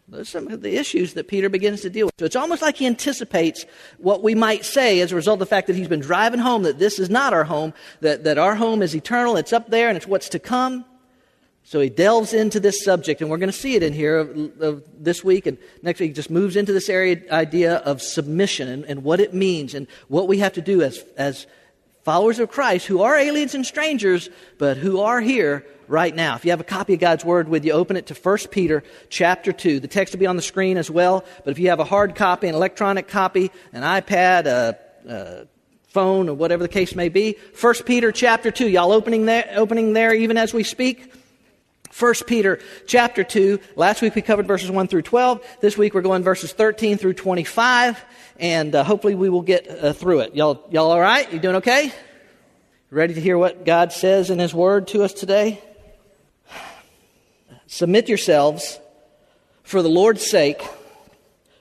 Those 0.08 0.22
are 0.22 0.40
some 0.40 0.48
of 0.48 0.60
the 0.60 0.76
issues 0.76 1.14
that 1.14 1.28
Peter 1.28 1.48
begins 1.48 1.82
to 1.82 1.90
deal 1.90 2.06
with. 2.06 2.14
So 2.18 2.24
it's 2.24 2.34
almost 2.34 2.62
like 2.62 2.76
he 2.76 2.86
anticipates 2.86 3.64
what 3.98 4.24
we 4.24 4.34
might 4.34 4.64
say 4.64 5.00
as 5.00 5.12
a 5.12 5.16
result 5.16 5.34
of 5.34 5.40
the 5.40 5.46
fact 5.46 5.68
that 5.68 5.76
he's 5.76 5.86
been 5.86 6.00
driving 6.00 6.40
home 6.40 6.64
that 6.64 6.80
this 6.80 6.98
is 6.98 7.08
not 7.08 7.32
our 7.32 7.44
home, 7.44 7.72
that, 8.00 8.24
that 8.24 8.36
our 8.36 8.56
home 8.56 8.82
is 8.82 8.96
eternal, 8.96 9.36
it's 9.36 9.52
up 9.52 9.70
there, 9.70 9.88
and 9.88 9.96
it's 9.96 10.08
what's 10.08 10.28
to 10.30 10.40
come. 10.40 10.84
So 11.70 11.78
he 11.78 11.88
delves 11.88 12.34
into 12.34 12.58
this 12.58 12.82
subject, 12.82 13.20
and 13.20 13.30
we're 13.30 13.36
going 13.36 13.48
to 13.48 13.56
see 13.56 13.76
it 13.76 13.84
in 13.84 13.92
here 13.92 14.18
of, 14.18 14.60
of 14.60 14.82
this 14.98 15.22
week 15.22 15.46
and 15.46 15.56
next 15.82 16.00
week. 16.00 16.16
Just 16.16 16.28
moves 16.28 16.56
into 16.56 16.72
this 16.72 16.88
area 16.88 17.22
idea 17.30 17.76
of 17.76 18.02
submission 18.02 18.66
and, 18.66 18.84
and 18.86 19.04
what 19.04 19.20
it 19.20 19.34
means 19.34 19.74
and 19.74 19.86
what 20.08 20.26
we 20.26 20.38
have 20.38 20.54
to 20.54 20.62
do 20.62 20.82
as, 20.82 21.04
as 21.16 21.46
followers 22.02 22.40
of 22.40 22.50
Christ 22.50 22.86
who 22.86 23.02
are 23.02 23.16
aliens 23.16 23.54
and 23.54 23.64
strangers, 23.64 24.30
but 24.58 24.78
who 24.78 24.98
are 24.98 25.20
here 25.20 25.64
right 25.86 26.12
now. 26.12 26.34
If 26.34 26.44
you 26.44 26.50
have 26.50 26.58
a 26.58 26.64
copy 26.64 26.94
of 26.94 26.98
God's 26.98 27.24
Word 27.24 27.48
with 27.48 27.64
you, 27.64 27.70
open 27.70 27.96
it 27.96 28.06
to 28.06 28.14
1 28.14 28.38
Peter 28.50 28.82
chapter 29.08 29.52
2. 29.52 29.78
The 29.78 29.86
text 29.86 30.12
will 30.12 30.18
be 30.18 30.26
on 30.26 30.34
the 30.34 30.42
screen 30.42 30.76
as 30.76 30.90
well, 30.90 31.24
but 31.44 31.52
if 31.52 31.60
you 31.60 31.68
have 31.68 31.78
a 31.78 31.84
hard 31.84 32.16
copy, 32.16 32.48
an 32.48 32.56
electronic 32.56 33.06
copy, 33.06 33.52
an 33.72 33.82
iPad, 33.82 34.46
a, 34.46 34.76
a 35.08 35.46
phone, 35.86 36.28
or 36.28 36.34
whatever 36.34 36.64
the 36.64 36.68
case 36.68 36.96
may 36.96 37.08
be, 37.08 37.36
1 37.60 37.74
Peter 37.86 38.10
chapter 38.10 38.50
2. 38.50 38.68
Y'all 38.68 38.90
opening 38.90 39.26
there, 39.26 39.48
opening 39.54 39.92
there 39.92 40.12
even 40.12 40.36
as 40.36 40.52
we 40.52 40.64
speak? 40.64 41.12
1 41.98 42.14
Peter 42.26 42.60
chapter 42.86 43.24
2. 43.24 43.58
Last 43.74 44.00
week 44.00 44.14
we 44.14 44.22
covered 44.22 44.46
verses 44.46 44.70
1 44.70 44.86
through 44.86 45.02
12. 45.02 45.44
This 45.60 45.76
week 45.76 45.92
we're 45.92 46.02
going 46.02 46.22
verses 46.22 46.52
13 46.52 46.98
through 46.98 47.14
25. 47.14 48.00
And 48.38 48.74
uh, 48.74 48.84
hopefully 48.84 49.16
we 49.16 49.28
will 49.28 49.42
get 49.42 49.68
uh, 49.68 49.92
through 49.92 50.20
it. 50.20 50.36
Y'all, 50.36 50.64
y'all 50.70 50.92
all 50.92 51.00
right? 51.00 51.30
You 51.32 51.40
doing 51.40 51.56
okay? 51.56 51.92
Ready 52.90 53.14
to 53.14 53.20
hear 53.20 53.36
what 53.36 53.64
God 53.64 53.92
says 53.92 54.30
in 54.30 54.38
His 54.38 54.54
Word 54.54 54.86
to 54.88 55.02
us 55.02 55.12
today? 55.12 55.60
Submit 57.66 58.08
yourselves 58.08 58.78
for 59.64 59.82
the 59.82 59.88
Lord's 59.88 60.24
sake 60.24 60.62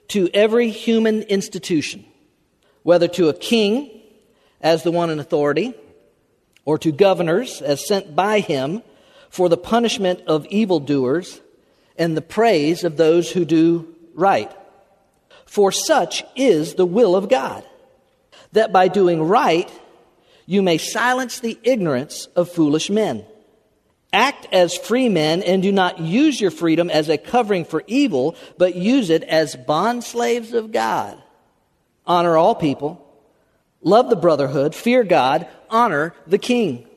to 0.09 0.29
every 0.33 0.69
human 0.69 1.24
institution, 1.24 2.05
whether 2.83 3.07
to 3.09 3.29
a 3.29 3.33
king 3.33 3.89
as 4.62 4.83
the 4.83 4.91
one 4.91 5.09
in 5.09 5.19
authority, 5.19 5.74
or 6.65 6.77
to 6.77 6.91
governors 6.91 7.62
as 7.62 7.88
sent 7.88 8.15
by 8.15 8.39
him 8.41 8.83
for 9.29 9.50
the 9.50 9.57
punishment 9.57 10.21
of 10.27 10.45
evildoers 10.48 11.41
and 11.98 12.15
the 12.15 12.21
praise 12.21 12.83
of 12.83 12.98
those 12.98 13.31
who 13.31 13.45
do 13.45 13.93
right. 14.13 14.51
For 15.45 15.71
such 15.71 16.24
is 16.36 16.75
the 16.75 16.86
will 16.86 17.15
of 17.15 17.29
God, 17.29 17.63
that 18.51 18.71
by 18.71 18.88
doing 18.88 19.21
right 19.24 19.69
you 20.45 20.63
may 20.63 20.79
silence 20.79 21.39
the 21.39 21.59
ignorance 21.63 22.25
of 22.36 22.50
foolish 22.50 22.89
men. 22.89 23.24
Act 24.12 24.48
as 24.51 24.75
free 24.75 25.07
men 25.07 25.43
and 25.43 25.62
do 25.62 25.71
not 25.71 26.00
use 26.00 26.41
your 26.41 26.50
freedom 26.50 26.89
as 26.89 27.09
a 27.09 27.19
covering 27.19 27.65
for 27.65 27.83
evil, 27.86 28.36
but 28.57 28.74
use 28.74 29.12
it 29.12 29.24
as 29.24 29.55
bondslaves 29.55 30.53
of 30.53 30.71
God. 30.71 31.21
Honor 32.07 32.36
all 32.36 32.55
people, 32.55 33.05
love 33.83 34.09
the 34.09 34.15
brotherhood, 34.15 34.74
fear 34.74 35.03
God, 35.03 35.48
honor 35.69 36.15
the 36.25 36.39
king. 36.39 36.88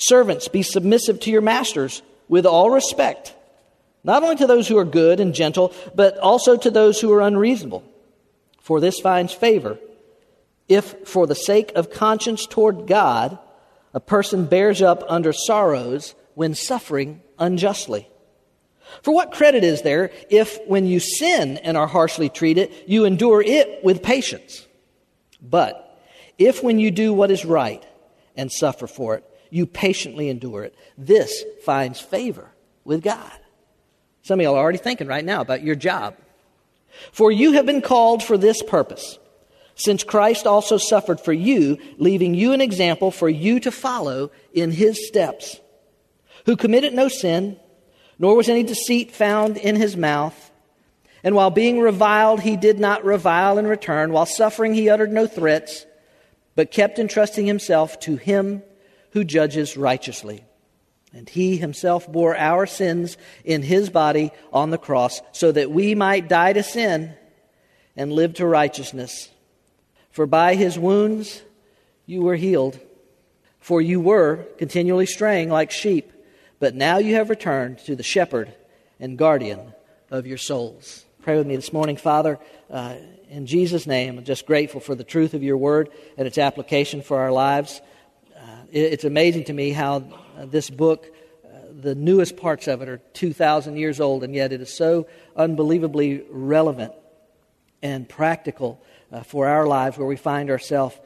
Servants, 0.00 0.48
be 0.48 0.62
submissive 0.62 1.20
to 1.20 1.30
your 1.30 1.42
masters 1.42 2.00
with 2.26 2.46
all 2.46 2.70
respect, 2.70 3.34
not 4.02 4.22
only 4.22 4.36
to 4.36 4.46
those 4.46 4.66
who 4.66 4.78
are 4.78 4.84
good 4.84 5.20
and 5.20 5.34
gentle, 5.34 5.74
but 5.94 6.16
also 6.18 6.56
to 6.56 6.70
those 6.70 7.00
who 7.00 7.12
are 7.12 7.20
unreasonable. 7.20 7.84
For 8.62 8.80
this 8.80 8.98
finds 8.98 9.32
favor 9.32 9.78
if, 10.70 11.06
for 11.06 11.26
the 11.26 11.34
sake 11.34 11.72
of 11.74 11.90
conscience 11.90 12.46
toward 12.46 12.86
God, 12.86 13.38
a 13.92 14.00
person 14.00 14.46
bears 14.46 14.80
up 14.80 15.02
under 15.08 15.32
sorrows 15.32 16.14
when 16.34 16.54
suffering 16.54 17.20
unjustly. 17.38 18.08
For 19.02 19.12
what 19.12 19.32
credit 19.32 19.64
is 19.64 19.82
there 19.82 20.12
if, 20.30 20.58
when 20.66 20.86
you 20.86 21.00
sin 21.00 21.58
and 21.58 21.76
are 21.76 21.88
harshly 21.88 22.28
treated, 22.28 22.72
you 22.86 23.04
endure 23.04 23.42
it 23.42 23.84
with 23.84 24.02
patience? 24.02 24.66
But 25.42 26.00
if, 26.38 26.62
when 26.62 26.78
you 26.78 26.90
do 26.90 27.12
what 27.12 27.30
is 27.30 27.44
right 27.44 27.84
and 28.36 28.50
suffer 28.50 28.86
for 28.86 29.16
it, 29.16 29.24
you 29.50 29.66
patiently 29.66 30.28
endure 30.28 30.64
it. 30.64 30.74
This 30.96 31.44
finds 31.64 32.00
favor 32.00 32.50
with 32.84 33.02
God. 33.02 33.32
Some 34.22 34.40
of 34.40 34.44
y'all 34.44 34.54
are 34.54 34.62
already 34.62 34.78
thinking 34.78 35.06
right 35.06 35.24
now 35.24 35.40
about 35.40 35.62
your 35.62 35.74
job. 35.74 36.16
For 37.12 37.30
you 37.30 37.52
have 37.52 37.66
been 37.66 37.82
called 37.82 38.22
for 38.22 38.36
this 38.36 38.62
purpose, 38.62 39.18
since 39.74 40.04
Christ 40.04 40.46
also 40.46 40.76
suffered 40.76 41.20
for 41.20 41.32
you, 41.32 41.78
leaving 41.98 42.34
you 42.34 42.52
an 42.52 42.60
example 42.60 43.10
for 43.10 43.28
you 43.28 43.60
to 43.60 43.70
follow 43.70 44.30
in 44.52 44.72
his 44.72 45.06
steps, 45.06 45.58
who 46.46 46.56
committed 46.56 46.92
no 46.92 47.08
sin, 47.08 47.58
nor 48.18 48.36
was 48.36 48.48
any 48.48 48.62
deceit 48.62 49.12
found 49.12 49.56
in 49.56 49.76
his 49.76 49.96
mouth. 49.96 50.50
And 51.22 51.34
while 51.34 51.50
being 51.50 51.80
reviled, 51.80 52.40
he 52.40 52.56
did 52.56 52.78
not 52.78 53.04
revile 53.04 53.58
in 53.58 53.66
return. 53.66 54.12
While 54.12 54.26
suffering, 54.26 54.74
he 54.74 54.90
uttered 54.90 55.12
no 55.12 55.26
threats, 55.26 55.86
but 56.54 56.70
kept 56.70 56.98
entrusting 56.98 57.46
himself 57.46 57.98
to 58.00 58.16
him 58.16 58.62
who 59.12 59.24
judges 59.24 59.76
righteously. 59.76 60.44
And 61.12 61.28
he 61.28 61.56
himself 61.56 62.10
bore 62.10 62.36
our 62.36 62.66
sins 62.66 63.16
in 63.44 63.62
his 63.62 63.90
body 63.90 64.30
on 64.52 64.70
the 64.70 64.78
cross, 64.78 65.20
so 65.32 65.50
that 65.50 65.70
we 65.70 65.94
might 65.94 66.28
die 66.28 66.52
to 66.52 66.62
sin 66.62 67.14
and 67.96 68.12
live 68.12 68.34
to 68.34 68.46
righteousness. 68.46 69.28
For 70.12 70.26
by 70.26 70.54
his 70.54 70.78
wounds 70.78 71.42
you 72.06 72.22
were 72.22 72.36
healed. 72.36 72.78
For 73.58 73.82
you 73.82 74.00
were 74.00 74.46
continually 74.58 75.06
straying 75.06 75.50
like 75.50 75.70
sheep, 75.70 76.12
but 76.60 76.74
now 76.74 76.98
you 76.98 77.16
have 77.16 77.28
returned 77.28 77.78
to 77.80 77.94
the 77.94 78.02
shepherd 78.02 78.54
and 78.98 79.18
guardian 79.18 79.74
of 80.10 80.26
your 80.26 80.38
souls. 80.38 81.04
Pray 81.22 81.36
with 81.36 81.46
me 81.46 81.56
this 81.56 81.72
morning, 81.72 81.96
Father. 81.96 82.38
Uh, 82.70 82.94
in 83.28 83.46
Jesus' 83.46 83.86
name, 83.86 84.18
I'm 84.18 84.24
just 84.24 84.46
grateful 84.46 84.80
for 84.80 84.94
the 84.94 85.04
truth 85.04 85.34
of 85.34 85.42
your 85.42 85.56
word 85.56 85.90
and 86.16 86.26
its 86.26 86.38
application 86.38 87.02
for 87.02 87.20
our 87.20 87.30
lives 87.30 87.80
it's 88.72 89.04
amazing 89.04 89.44
to 89.44 89.52
me 89.52 89.70
how 89.70 89.96
uh, 90.36 90.46
this 90.46 90.70
book, 90.70 91.06
uh, 91.44 91.48
the 91.80 91.94
newest 91.94 92.36
parts 92.36 92.68
of 92.68 92.82
it 92.82 92.88
are 92.88 92.98
2,000 93.14 93.76
years 93.76 94.00
old, 94.00 94.22
and 94.22 94.34
yet 94.34 94.52
it 94.52 94.60
is 94.60 94.72
so 94.72 95.06
unbelievably 95.36 96.24
relevant 96.30 96.92
and 97.82 98.08
practical 98.08 98.80
uh, 99.10 99.22
for 99.22 99.48
our 99.48 99.66
lives 99.66 99.98
where 99.98 100.06
we 100.06 100.16
find 100.16 100.50
ourselves 100.50 100.96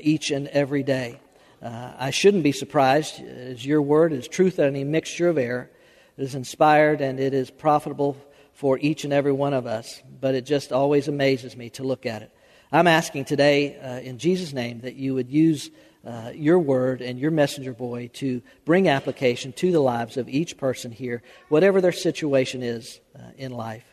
each 0.00 0.30
and 0.30 0.48
every 0.48 0.82
day. 0.82 1.20
I 1.62 2.10
shouldn't 2.10 2.42
be 2.42 2.52
surprised, 2.52 3.20
as 3.22 3.64
your 3.64 3.82
word 3.82 4.12
is 4.14 4.26
truth 4.26 4.58
and 4.58 4.68
any 4.68 4.82
mixture 4.82 5.28
of 5.28 5.36
error. 5.36 5.70
It 6.16 6.22
is 6.22 6.34
inspired 6.34 7.02
and 7.02 7.20
it 7.20 7.34
is 7.34 7.50
profitable 7.50 8.16
for 8.54 8.78
each 8.78 9.04
and 9.04 9.12
every 9.12 9.32
one 9.32 9.52
of 9.52 9.66
us, 9.66 10.02
but 10.20 10.34
it 10.34 10.46
just 10.46 10.72
always 10.72 11.06
amazes 11.06 11.54
me 11.54 11.68
to 11.70 11.82
look 11.82 12.06
at 12.06 12.22
it. 12.22 12.30
I'm 12.72 12.86
asking 12.86 13.26
today, 13.26 13.78
uh, 13.78 14.00
in 14.00 14.18
Jesus' 14.18 14.52
name, 14.52 14.80
that 14.80 14.94
you 14.94 15.14
would 15.14 15.30
use 15.30 15.70
uh, 16.06 16.30
your 16.34 16.58
word 16.58 17.00
and 17.00 17.18
your 17.18 17.30
messenger 17.30 17.72
boy 17.72 18.10
to 18.12 18.42
bring 18.64 18.88
application 18.88 19.52
to 19.54 19.72
the 19.72 19.80
lives 19.80 20.16
of 20.16 20.28
each 20.28 20.58
person 20.58 20.92
here, 20.92 21.22
whatever 21.48 21.80
their 21.80 21.92
situation 21.92 22.62
is 22.62 23.00
uh, 23.16 23.22
in 23.36 23.52
life. 23.52 23.84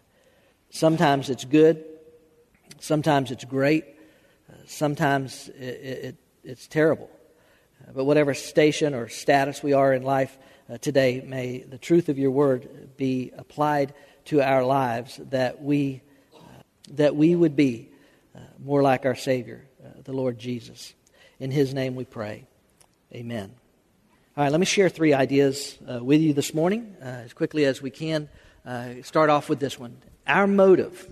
Sometimes 0.72 1.30
it's 1.30 1.46
good, 1.46 1.86
sometimes 2.80 3.32
it's 3.32 3.46
great, 3.46 3.86
uh, 4.50 4.56
sometimes 4.66 5.48
it, 5.50 5.62
it, 5.62 6.16
it's 6.44 6.68
terrible. 6.68 7.10
Uh, 7.82 7.92
but 7.94 8.04
whatever 8.04 8.34
station 8.34 8.94
or 8.94 9.08
status 9.08 9.64
we 9.64 9.72
are 9.72 9.94
in 9.94 10.04
life 10.04 10.38
uh, 10.70 10.78
today, 10.78 11.24
may 11.26 11.60
the 11.60 11.78
truth 11.78 12.10
of 12.10 12.20
your 12.20 12.32
word 12.32 12.98
be 12.98 13.32
applied 13.38 13.94
to 14.26 14.42
our 14.42 14.66
lives 14.66 15.20
that 15.30 15.62
we, 15.62 16.02
that 16.92 17.16
we 17.16 17.36
would 17.36 17.56
be 17.56 17.90
more 18.64 18.84
like 18.84 19.06
our 19.06 19.16
Savior, 19.16 19.66
the 20.04 20.14
Lord 20.14 20.38
Jesus. 20.38 20.94
In 21.42 21.50
His 21.50 21.74
name 21.74 21.96
we 21.96 22.06
pray. 22.06 22.46
Amen. 23.12 23.52
All 24.38 24.44
right, 24.44 24.52
let 24.52 24.60
me 24.60 24.66
share 24.68 24.90
three 24.90 25.12
ideas 25.16 25.76
uh, 25.92 25.98
with 26.04 26.22
you 26.22 26.34
this 26.34 26.54
morning 26.54 26.96
uh, 27.02 27.06
as 27.06 27.34
quickly 27.34 27.66
as 27.66 27.82
we 27.82 27.90
can. 27.90 28.30
Uh, 28.64 29.02
start 29.02 29.32
off 29.32 29.50
with 29.50 29.60
this 29.60 29.80
one. 29.80 29.98
Our 30.28 30.46
motive. 30.46 31.10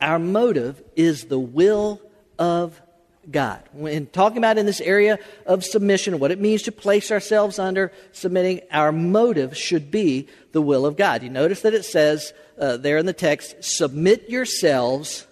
Our 0.00 0.18
motive 0.18 0.82
is 0.96 1.26
the 1.26 1.38
will 1.38 2.02
of 2.40 2.82
God. 3.30 3.62
When 3.72 4.06
talking 4.06 4.38
about 4.38 4.58
in 4.58 4.66
this 4.66 4.80
area 4.80 5.20
of 5.46 5.64
submission, 5.64 6.18
what 6.18 6.32
it 6.32 6.40
means 6.40 6.62
to 6.62 6.72
place 6.72 7.12
ourselves 7.12 7.60
under 7.60 7.92
submitting, 8.10 8.62
our 8.72 8.90
motive 8.90 9.56
should 9.56 9.92
be 9.92 10.26
the 10.50 10.60
will 10.60 10.84
of 10.84 10.96
God. 10.96 11.22
You 11.22 11.30
notice 11.30 11.62
that 11.62 11.72
it 11.72 11.84
says 11.84 12.32
uh, 12.58 12.78
there 12.78 12.98
in 12.98 13.06
the 13.06 13.12
text, 13.12 13.62
submit 13.62 14.28
yourselves. 14.28 15.24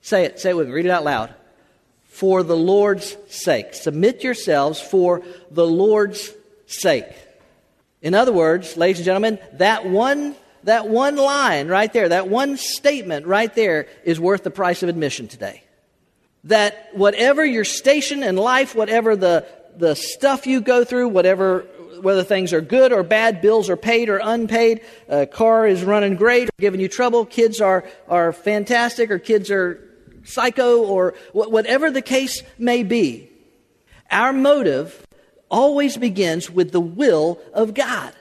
Say 0.00 0.26
it, 0.26 0.38
say 0.38 0.50
it 0.50 0.56
with 0.56 0.68
me, 0.68 0.74
read 0.74 0.86
it 0.86 0.92
out 0.92 1.02
loud 1.02 1.34
for 2.14 2.44
the 2.44 2.56
Lord's 2.56 3.16
sake. 3.26 3.74
Submit 3.74 4.22
yourselves 4.22 4.80
for 4.80 5.22
the 5.50 5.66
Lord's 5.66 6.32
sake. 6.64 7.08
In 8.02 8.14
other 8.14 8.32
words, 8.32 8.76
ladies 8.76 8.98
and 8.98 9.04
gentlemen, 9.04 9.40
that 9.54 9.84
one, 9.84 10.36
that 10.62 10.88
one 10.88 11.16
line 11.16 11.66
right 11.66 11.92
there, 11.92 12.10
that 12.10 12.28
one 12.28 12.56
statement 12.56 13.26
right 13.26 13.52
there 13.56 13.88
is 14.04 14.20
worth 14.20 14.44
the 14.44 14.52
price 14.52 14.84
of 14.84 14.88
admission 14.88 15.26
today. 15.26 15.64
That 16.44 16.90
whatever 16.92 17.44
your 17.44 17.64
station 17.64 18.22
in 18.22 18.36
life, 18.36 18.76
whatever 18.76 19.16
the, 19.16 19.44
the 19.76 19.96
stuff 19.96 20.46
you 20.46 20.60
go 20.60 20.84
through, 20.84 21.08
whatever, 21.08 21.66
whether 22.00 22.22
things 22.22 22.52
are 22.52 22.60
good 22.60 22.92
or 22.92 23.02
bad, 23.02 23.40
bills 23.40 23.68
are 23.68 23.76
paid 23.76 24.08
or 24.08 24.20
unpaid, 24.22 24.82
a 25.08 25.26
car 25.26 25.66
is 25.66 25.82
running 25.82 26.14
great 26.14 26.46
or 26.46 26.60
giving 26.60 26.78
you 26.78 26.88
trouble, 26.88 27.26
kids 27.26 27.60
are, 27.60 27.84
are 28.08 28.32
fantastic 28.32 29.10
or 29.10 29.18
kids 29.18 29.50
are 29.50 29.80
psycho 30.24 30.84
or 30.84 31.14
whatever 31.32 31.90
the 31.90 32.02
case 32.02 32.42
may 32.58 32.82
be, 32.82 33.30
our 34.10 34.32
motive 34.32 35.06
always 35.50 35.96
begins 35.96 36.50
with 36.50 36.72
the 36.72 36.80
will 36.80 37.40
of 37.52 37.74
God. 37.74 38.12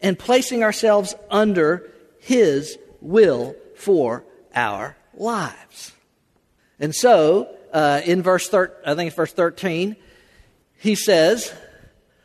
and 0.00 0.18
placing 0.18 0.62
ourselves 0.62 1.14
under 1.30 1.90
His 2.20 2.76
will 3.00 3.56
for 3.74 4.22
our 4.54 4.96
lives. 5.14 5.92
And 6.78 6.94
so, 6.94 7.48
uh, 7.72 8.02
in 8.04 8.20
verse 8.20 8.48
thir- 8.48 8.76
I 8.84 8.94
think 8.94 9.06
it's 9.06 9.16
verse 9.16 9.32
13, 9.32 9.96
he 10.76 10.94
says, 10.94 11.54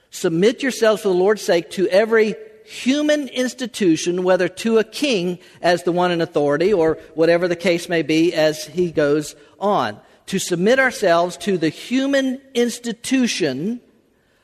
Submit 0.10 0.62
yourselves 0.62 1.04
for 1.04 1.08
the 1.08 1.14
Lord's 1.14 1.42
sake 1.42 1.70
to 1.72 1.88
every 1.88 2.36
human 2.70 3.28
institution, 3.30 4.24
whether 4.24 4.48
to 4.48 4.78
a 4.78 4.84
king 4.84 5.40
as 5.62 5.84
the 5.84 5.92
one 5.92 6.12
in 6.12 6.22
authority 6.22 6.72
or 6.72 7.00
whatever 7.16 7.48
the 7.48 7.56
case 7.56 7.90
may 7.90 8.04
be 8.04 8.32
as 8.34 8.66
he 8.66 8.92
goes 8.92 9.36
on. 9.60 10.00
To 10.28 10.38
submit 10.38 10.78
ourselves 10.78 11.36
to 11.38 11.58
the 11.58 11.70
human 11.70 12.40
institution 12.54 13.82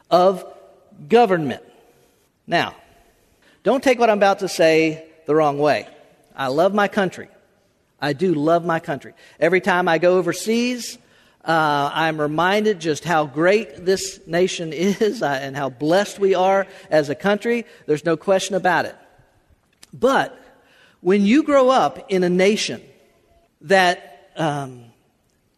of 0.10 0.44
government. 1.08 1.62
Now, 2.48 2.76
don't 3.64 3.84
take 3.84 4.00
what 4.00 4.10
I'm 4.10 4.18
about 4.18 4.40
to 4.40 4.48
say 4.48 5.08
the 5.28 5.36
wrong 5.36 5.60
way. 5.60 5.88
I 6.36 6.48
love 6.48 6.74
my 6.74 6.88
country. 6.88 7.28
I 8.02 8.14
do 8.14 8.34
love 8.34 8.66
my 8.66 8.80
country. 8.80 9.14
Every 9.40 9.62
time 9.62 9.88
I 9.88 10.00
go 10.00 10.18
overseas, 10.18 10.98
uh, 11.46 11.92
I'm 11.94 12.20
reminded 12.20 12.80
just 12.80 13.04
how 13.04 13.26
great 13.28 13.86
this 13.86 14.20
nation 14.26 14.74
is 14.74 15.22
uh, 15.22 15.28
and 15.28 15.56
how 15.56 15.70
blessed 15.70 16.20
we 16.20 16.34
are 16.34 16.66
as 16.90 17.10
a 17.10 17.16
country. 17.16 17.66
There's 17.86 18.04
no 18.04 18.18
question 18.18 18.56
about 18.56 18.86
it. 18.86 18.96
But 19.94 20.38
when 21.02 21.24
you 21.24 21.44
grow 21.44 21.70
up 21.70 22.08
in 22.10 22.24
a 22.24 22.30
nation 22.30 22.82
that 23.62 24.32
um, 24.36 24.86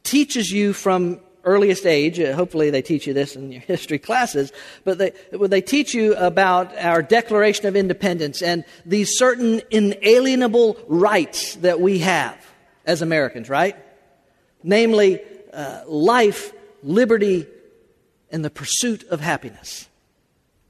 teaches 0.04 0.52
you 0.52 0.74
from 0.74 1.22
earliest 1.46 1.86
age, 1.86 2.20
uh, 2.20 2.34
hopefully 2.34 2.70
they 2.70 2.82
teach 2.82 3.08
you 3.08 3.14
this 3.14 3.38
in 3.38 3.52
your 3.54 3.62
history 3.68 3.98
classes, 3.98 4.52
but 4.84 4.98
they, 4.98 5.14
they 5.32 5.62
teach 5.62 5.94
you 5.94 6.16
about 6.16 6.78
our 6.78 7.02
Declaration 7.02 7.66
of 7.66 7.78
Independence 7.78 8.42
and 8.42 8.66
these 8.86 9.18
certain 9.18 9.62
inalienable 9.72 10.78
rights 10.88 11.56
that 11.56 11.80
we 11.80 12.00
have 12.00 12.46
as 12.86 13.02
Americans, 13.02 13.50
right? 13.50 13.78
Namely, 14.64 15.22
uh, 15.58 15.82
life, 15.88 16.54
liberty, 16.84 17.48
and 18.32 18.46
the 18.46 18.50
pursuit 18.50 19.04
of 19.10 19.20
happiness. 19.20 19.90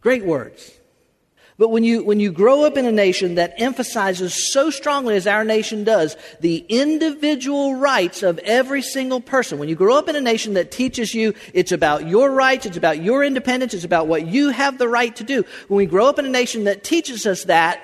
Great 0.02 0.26
words. 0.26 0.72
But 1.58 1.70
when 1.70 1.84
you, 1.84 2.04
when 2.04 2.20
you 2.20 2.32
grow 2.32 2.64
up 2.66 2.78
in 2.78 2.86
a 2.86 2.92
nation 2.92 3.36
that 3.36 3.56
emphasizes 3.58 4.54
so 4.54 4.70
strongly, 4.70 5.16
as 5.16 5.26
our 5.26 5.44
nation 5.44 5.84
does, 5.84 6.16
the 6.40 6.64
individual 6.70 7.76
rights 7.76 8.22
of 8.22 8.38
every 8.40 8.84
single 8.84 9.20
person, 9.20 9.58
when 9.58 9.68
you 9.68 9.76
grow 9.76 9.98
up 9.98 10.08
in 10.08 10.16
a 10.16 10.22
nation 10.22 10.54
that 10.54 10.72
teaches 10.72 11.14
you 11.16 11.34
it's 11.54 11.72
about 11.72 12.08
your 12.08 12.32
rights, 12.32 12.68
it's 12.68 12.78
about 12.78 13.02
your 13.02 13.24
independence, 13.24 13.74
it's 13.74 13.84
about 13.84 14.08
what 14.08 14.28
you 14.28 14.50
have 14.50 14.78
the 14.78 14.88
right 14.88 15.16
to 15.16 15.24
do, 15.24 15.44
when 15.68 15.78
we 15.78 15.88
grow 15.88 16.08
up 16.08 16.20
in 16.20 16.26
a 16.26 16.30
nation 16.30 16.66
that 16.66 16.84
teaches 16.84 17.26
us 17.26 17.44
that, 17.46 17.82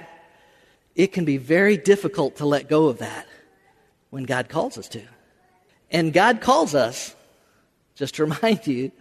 it 0.95 1.11
can 1.11 1.25
be 1.25 1.37
very 1.37 1.75
difficult 1.75 2.37
to 2.37 2.45
let 2.45 2.69
go 2.69 2.85
of 2.85 2.99
that 2.99 3.27
when 4.11 4.23
God 4.23 4.47
calls 4.47 4.77
us 4.77 4.87
to. 4.89 5.01
And 5.93 6.11
God 6.11 6.41
calls 6.41 6.73
us, 6.73 7.15
just 7.95 8.15
to 8.15 8.25
remind 8.25 8.65
you, 8.67 8.91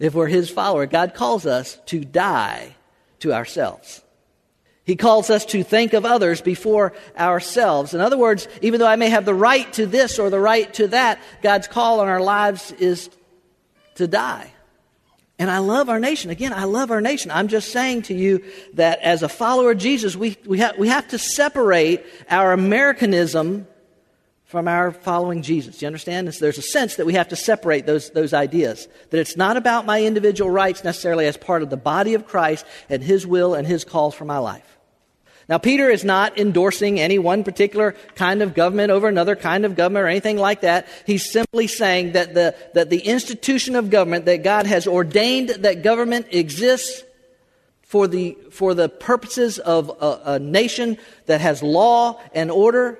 if 0.00 0.14
we're 0.14 0.26
His 0.26 0.50
follower, 0.50 0.86
God 0.86 1.14
calls 1.14 1.46
us 1.46 1.78
to 1.86 2.04
die 2.04 2.74
to 3.20 3.32
ourselves. 3.32 4.00
He 4.84 4.96
calls 4.96 5.30
us 5.30 5.46
to 5.46 5.62
think 5.62 5.94
of 5.94 6.04
others 6.04 6.42
before 6.42 6.92
ourselves. 7.16 7.94
In 7.94 8.00
other 8.00 8.18
words, 8.18 8.48
even 8.60 8.80
though 8.80 8.86
I 8.86 8.96
may 8.96 9.08
have 9.08 9.24
the 9.24 9.34
right 9.34 9.72
to 9.74 9.86
this 9.86 10.18
or 10.18 10.28
the 10.28 10.40
right 10.40 10.72
to 10.74 10.88
that, 10.88 11.20
God's 11.42 11.68
call 11.68 12.00
on 12.00 12.08
our 12.08 12.20
lives 12.20 12.72
is 12.72 13.08
to 13.94 14.06
die. 14.06 14.50
And 15.38 15.50
I 15.50 15.58
love 15.58 15.88
our 15.88 15.98
nation. 15.98 16.30
Again, 16.30 16.52
I 16.52 16.64
love 16.64 16.90
our 16.90 17.00
nation. 17.00 17.30
I'm 17.30 17.48
just 17.48 17.72
saying 17.72 18.02
to 18.02 18.14
you 18.14 18.44
that 18.74 19.00
as 19.00 19.22
a 19.22 19.28
follower 19.28 19.72
of 19.72 19.78
Jesus, 19.78 20.14
we, 20.16 20.36
we, 20.44 20.60
ha- 20.60 20.74
we 20.78 20.88
have 20.88 21.08
to 21.08 21.18
separate 21.18 22.04
our 22.28 22.52
Americanism 22.52 23.66
from 24.44 24.68
our 24.68 24.92
following 24.92 25.42
Jesus. 25.42 25.80
You 25.80 25.86
understand? 25.86 26.28
There's 26.28 26.58
a 26.58 26.62
sense 26.62 26.96
that 26.96 27.06
we 27.06 27.14
have 27.14 27.28
to 27.28 27.36
separate 27.36 27.86
those, 27.86 28.10
those 28.10 28.32
ideas. 28.32 28.88
That 29.10 29.18
it's 29.18 29.36
not 29.36 29.56
about 29.56 29.86
my 29.86 30.02
individual 30.02 30.50
rights 30.50 30.84
necessarily 30.84 31.26
as 31.26 31.36
part 31.36 31.62
of 31.62 31.70
the 31.70 31.76
body 31.76 32.14
of 32.14 32.26
Christ 32.26 32.64
and 32.88 33.02
His 33.02 33.26
will 33.26 33.54
and 33.54 33.66
His 33.66 33.84
calls 33.84 34.14
for 34.14 34.24
my 34.24 34.38
life. 34.38 34.78
Now, 35.48 35.58
Peter 35.58 35.90
is 35.90 36.04
not 36.04 36.38
endorsing 36.38 36.98
any 36.98 37.18
one 37.18 37.44
particular 37.44 37.96
kind 38.14 38.42
of 38.42 38.54
government 38.54 38.90
over 38.90 39.08
another 39.08 39.36
kind 39.36 39.66
of 39.66 39.76
government 39.76 40.04
or 40.04 40.08
anything 40.08 40.38
like 40.38 40.62
that. 40.62 40.88
He's 41.06 41.30
simply 41.30 41.66
saying 41.66 42.12
that 42.12 42.32
the, 42.32 42.54
that 42.72 42.88
the 42.88 43.00
institution 43.00 43.76
of 43.76 43.90
government, 43.90 44.24
that 44.24 44.42
God 44.42 44.66
has 44.66 44.86
ordained 44.86 45.50
that 45.50 45.82
government 45.82 46.28
exists 46.30 47.02
for 47.82 48.08
the, 48.08 48.38
for 48.50 48.72
the 48.72 48.88
purposes 48.88 49.58
of 49.58 49.90
a, 50.00 50.32
a 50.32 50.38
nation 50.38 50.96
that 51.26 51.42
has 51.42 51.62
law 51.62 52.20
and 52.34 52.50
order, 52.50 52.98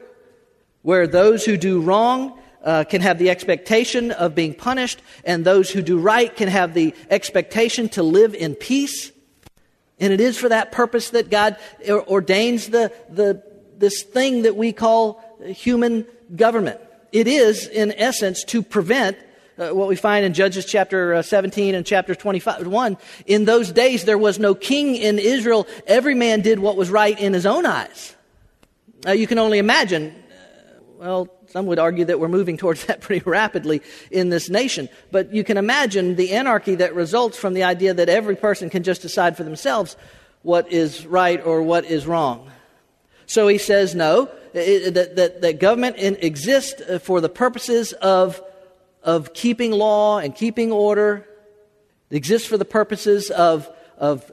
where 0.85 1.07
those 1.07 1.47
who 1.47 1.57
do 1.57 1.81
wrong 1.81 2.39
uh, 2.63 2.85
can 2.85 3.01
have 3.01 3.19
the 3.19 3.31
expectation 3.31 4.11
of 4.13 4.35
being 4.35 4.55
punished, 4.55 5.01
and 5.25 5.45
those 5.45 5.71
who 5.71 5.83
do 5.83 5.99
right 5.99 6.37
can 6.37 6.47
have 6.49 6.75
the 6.75 6.95
expectation 7.11 7.89
to 7.89 8.03
live 8.03 8.35
in 8.35 8.55
peace. 8.55 9.11
And 9.99 10.13
it 10.13 10.21
is 10.21 10.37
for 10.37 10.51
that 10.51 10.73
purpose 10.73 11.11
that 11.11 11.31
God 11.31 11.57
ordains 11.89 12.69
the, 12.69 12.93
the, 13.09 13.43
this 13.79 14.03
thing 14.03 14.43
that 14.43 14.57
we 14.57 14.73
call 14.73 15.25
human 15.47 16.07
government. 16.37 16.81
It 17.13 17.29
is, 17.29 17.67
in 17.67 17.93
essence, 17.93 18.45
to 18.45 18.63
prevent 18.63 19.17
uh, 19.57 19.71
what 19.71 19.89
we 19.89 19.97
find 19.97 20.27
in 20.27 20.35
Judges 20.35 20.67
chapter 20.67 21.15
uh, 21.15 21.23
17 21.23 21.75
and 21.75 21.87
chapter 21.87 22.15
21. 22.15 22.99
In 23.25 23.47
those 23.47 23.73
days, 23.73 24.05
there 24.05 24.19
was 24.19 24.39
no 24.39 24.55
king 24.55 24.97
in 24.97 25.19
Israel. 25.19 25.67
Every 25.87 26.15
man 26.15 26.43
did 26.43 26.59
what 26.59 26.77
was 26.77 26.91
right 26.91 27.19
in 27.19 27.33
his 27.33 27.47
own 27.47 27.65
eyes. 27.65 28.15
Uh, 29.07 29.13
you 29.13 29.27
can 29.27 29.39
only 29.39 29.59
imagine 29.59 30.15
well, 30.99 31.29
some 31.49 31.67
would 31.67 31.79
argue 31.79 32.05
that 32.07 32.21
we're 32.21 32.29
moving 32.29 32.57
towards 32.57 32.87
that 32.87 33.01
pretty 33.03 33.23
rapidly 33.29 33.83
in 34.11 34.29
this 34.29 34.49
nation. 34.49 34.89
But 35.11 35.33
you 35.33 35.45
can 35.45 35.57
imagine 35.57 36.17
the 36.17 36.33
anarchy 36.33 36.77
that 36.77 36.95
results 36.95 37.37
from 37.37 37.55
the 37.55 37.65
idea 37.65 37.95
that 37.95 38.09
every 38.09 38.37
person 38.37 38.71
can 38.71 38.83
just 38.83 39.03
decide 39.03 39.37
for 39.37 39.45
themselves 39.45 39.97
what 40.43 40.71
is 40.71 41.07
right 41.07 41.45
or 41.45 41.63
what 41.63 41.85
is 41.85 42.07
wrong. 42.07 42.51
So 43.27 43.49
he 43.49 43.59
says 43.59 43.95
no, 43.95 44.31
that, 44.53 45.15
that, 45.17 45.41
that 45.41 45.59
government 45.59 45.97
exists 45.99 46.81
uh, 46.81 46.99
for 46.99 47.21
the 47.21 47.29
purposes 47.29 47.93
of, 47.95 48.41
of 49.03 49.33
keeping 49.33 49.73
law 49.73 50.19
and 50.19 50.35
keeping 50.35 50.71
order. 50.71 51.27
It 52.11 52.17
exists 52.17 52.47
for 52.47 52.59
the 52.59 52.65
purposes 52.65 53.31
of, 53.31 53.71
of 53.97 54.31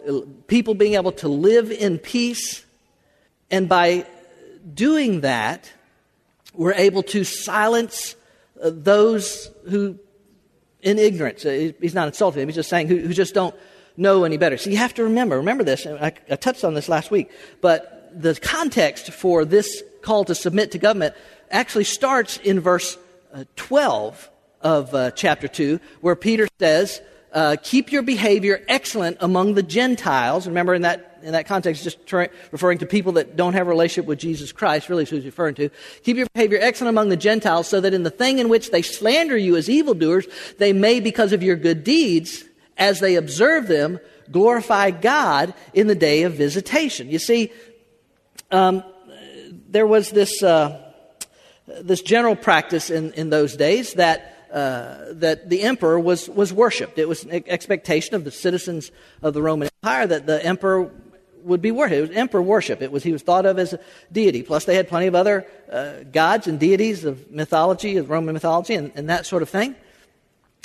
people 0.47 0.73
being 0.73 0.95
able 0.95 1.13
to 1.13 1.27
live 1.27 1.71
in 1.71 1.97
peace. 1.97 2.65
And 3.49 3.67
by 3.69 4.05
doing 4.73 5.21
that, 5.21 5.71
we're 6.53 6.73
able 6.73 7.03
to 7.03 7.23
silence 7.23 8.15
uh, 8.61 8.71
those 8.73 9.49
who, 9.69 9.97
in 10.81 10.99
ignorance, 10.99 11.45
uh, 11.45 11.71
he's 11.79 11.93
not 11.93 12.07
insulting 12.07 12.39
them, 12.41 12.49
he's 12.49 12.55
just 12.55 12.69
saying 12.69 12.87
who, 12.87 12.99
who, 12.99 13.13
just 13.13 13.33
don't 13.33 13.55
know 13.97 14.23
any 14.23 14.37
better. 14.37 14.57
So 14.57 14.69
you 14.69 14.77
have 14.77 14.93
to 14.95 15.03
remember, 15.03 15.37
remember 15.37 15.63
this, 15.63 15.85
I, 15.85 16.13
I 16.29 16.35
touched 16.35 16.63
on 16.63 16.73
this 16.73 16.89
last 16.89 17.11
week, 17.11 17.31
but 17.61 18.11
the 18.13 18.35
context 18.35 19.11
for 19.11 19.45
this 19.45 19.83
call 20.01 20.25
to 20.25 20.35
submit 20.35 20.71
to 20.71 20.77
government 20.77 21.15
actually 21.49 21.83
starts 21.85 22.37
in 22.37 22.59
verse 22.59 22.97
uh, 23.33 23.45
12 23.55 24.29
of 24.61 25.15
chapter 25.15 25.47
2, 25.47 25.79
where 26.01 26.15
Peter 26.15 26.47
says, 26.59 27.01
uh, 27.33 27.55
Keep 27.63 27.91
your 27.91 28.01
behavior 28.01 28.63
excellent 28.67 29.17
among 29.19 29.53
the 29.53 29.63
Gentiles. 29.63 30.47
Remember, 30.47 30.73
in 30.73 30.83
that 30.83 31.11
in 31.23 31.33
that 31.33 31.45
context, 31.45 31.83
just 31.83 31.99
referring 32.51 32.79
to 32.79 32.85
people 32.85 33.13
that 33.13 33.35
don't 33.35 33.53
have 33.53 33.67
a 33.67 33.69
relationship 33.69 34.07
with 34.07 34.19
Jesus 34.19 34.51
Christ, 34.51 34.89
really 34.89 35.03
is 35.03 35.09
who 35.09 35.17
he's 35.17 35.25
referring 35.25 35.55
to. 35.55 35.69
Keep 36.03 36.17
your 36.17 36.27
behavior 36.33 36.57
excellent 36.61 36.89
among 36.89 37.09
the 37.09 37.17
Gentiles, 37.17 37.67
so 37.67 37.79
that 37.81 37.93
in 37.93 38.03
the 38.03 38.09
thing 38.09 38.39
in 38.39 38.49
which 38.49 38.71
they 38.71 38.81
slander 38.81 39.37
you 39.37 39.55
as 39.55 39.69
evildoers, 39.69 40.25
they 40.57 40.73
may, 40.73 40.99
because 40.99 41.31
of 41.33 41.43
your 41.43 41.55
good 41.55 41.83
deeds, 41.83 42.43
as 42.77 42.99
they 42.99 43.15
observe 43.15 43.67
them, 43.67 43.99
glorify 44.31 44.91
God 44.91 45.53
in 45.73 45.87
the 45.87 45.95
day 45.95 46.23
of 46.23 46.33
visitation. 46.33 47.09
You 47.09 47.19
see, 47.19 47.51
um, 48.49 48.83
there 49.69 49.87
was 49.87 50.09
this, 50.09 50.41
uh, 50.41 50.91
this 51.81 52.01
general 52.01 52.35
practice 52.35 52.89
in, 52.89 53.13
in 53.13 53.29
those 53.29 53.55
days 53.55 53.93
that 53.93 54.40
uh, 54.51 55.13
that 55.13 55.49
the 55.49 55.61
emperor 55.63 55.99
was, 55.99 56.29
was 56.29 56.51
worshipped. 56.51 56.97
It 56.97 57.07
was 57.07 57.23
an 57.23 57.43
expectation 57.47 58.15
of 58.15 58.23
the 58.23 58.31
citizens 58.31 58.91
of 59.21 59.33
the 59.33 59.41
Roman 59.41 59.69
Empire 59.83 60.07
that 60.07 60.25
the 60.25 60.43
emperor 60.45 60.91
would 61.43 61.61
be 61.61 61.71
worshipped. 61.71 61.97
It 61.97 62.09
was 62.09 62.17
emperor 62.17 62.41
worship. 62.41 62.81
It 62.81 62.91
was 62.91 63.03
he 63.03 63.11
was 63.11 63.21
thought 63.21 63.45
of 63.45 63.59
as 63.59 63.73
a 63.73 63.79
deity. 64.11 64.43
Plus, 64.43 64.65
they 64.65 64.75
had 64.75 64.87
plenty 64.87 65.07
of 65.07 65.15
other 65.15 65.47
uh, 65.71 66.03
gods 66.11 66.47
and 66.47 66.59
deities 66.59 67.05
of 67.05 67.31
mythology, 67.31 67.97
of 67.97 68.09
Roman 68.09 68.33
mythology, 68.33 68.75
and, 68.75 68.91
and 68.95 69.09
that 69.09 69.25
sort 69.25 69.41
of 69.41 69.49
thing. 69.49 69.75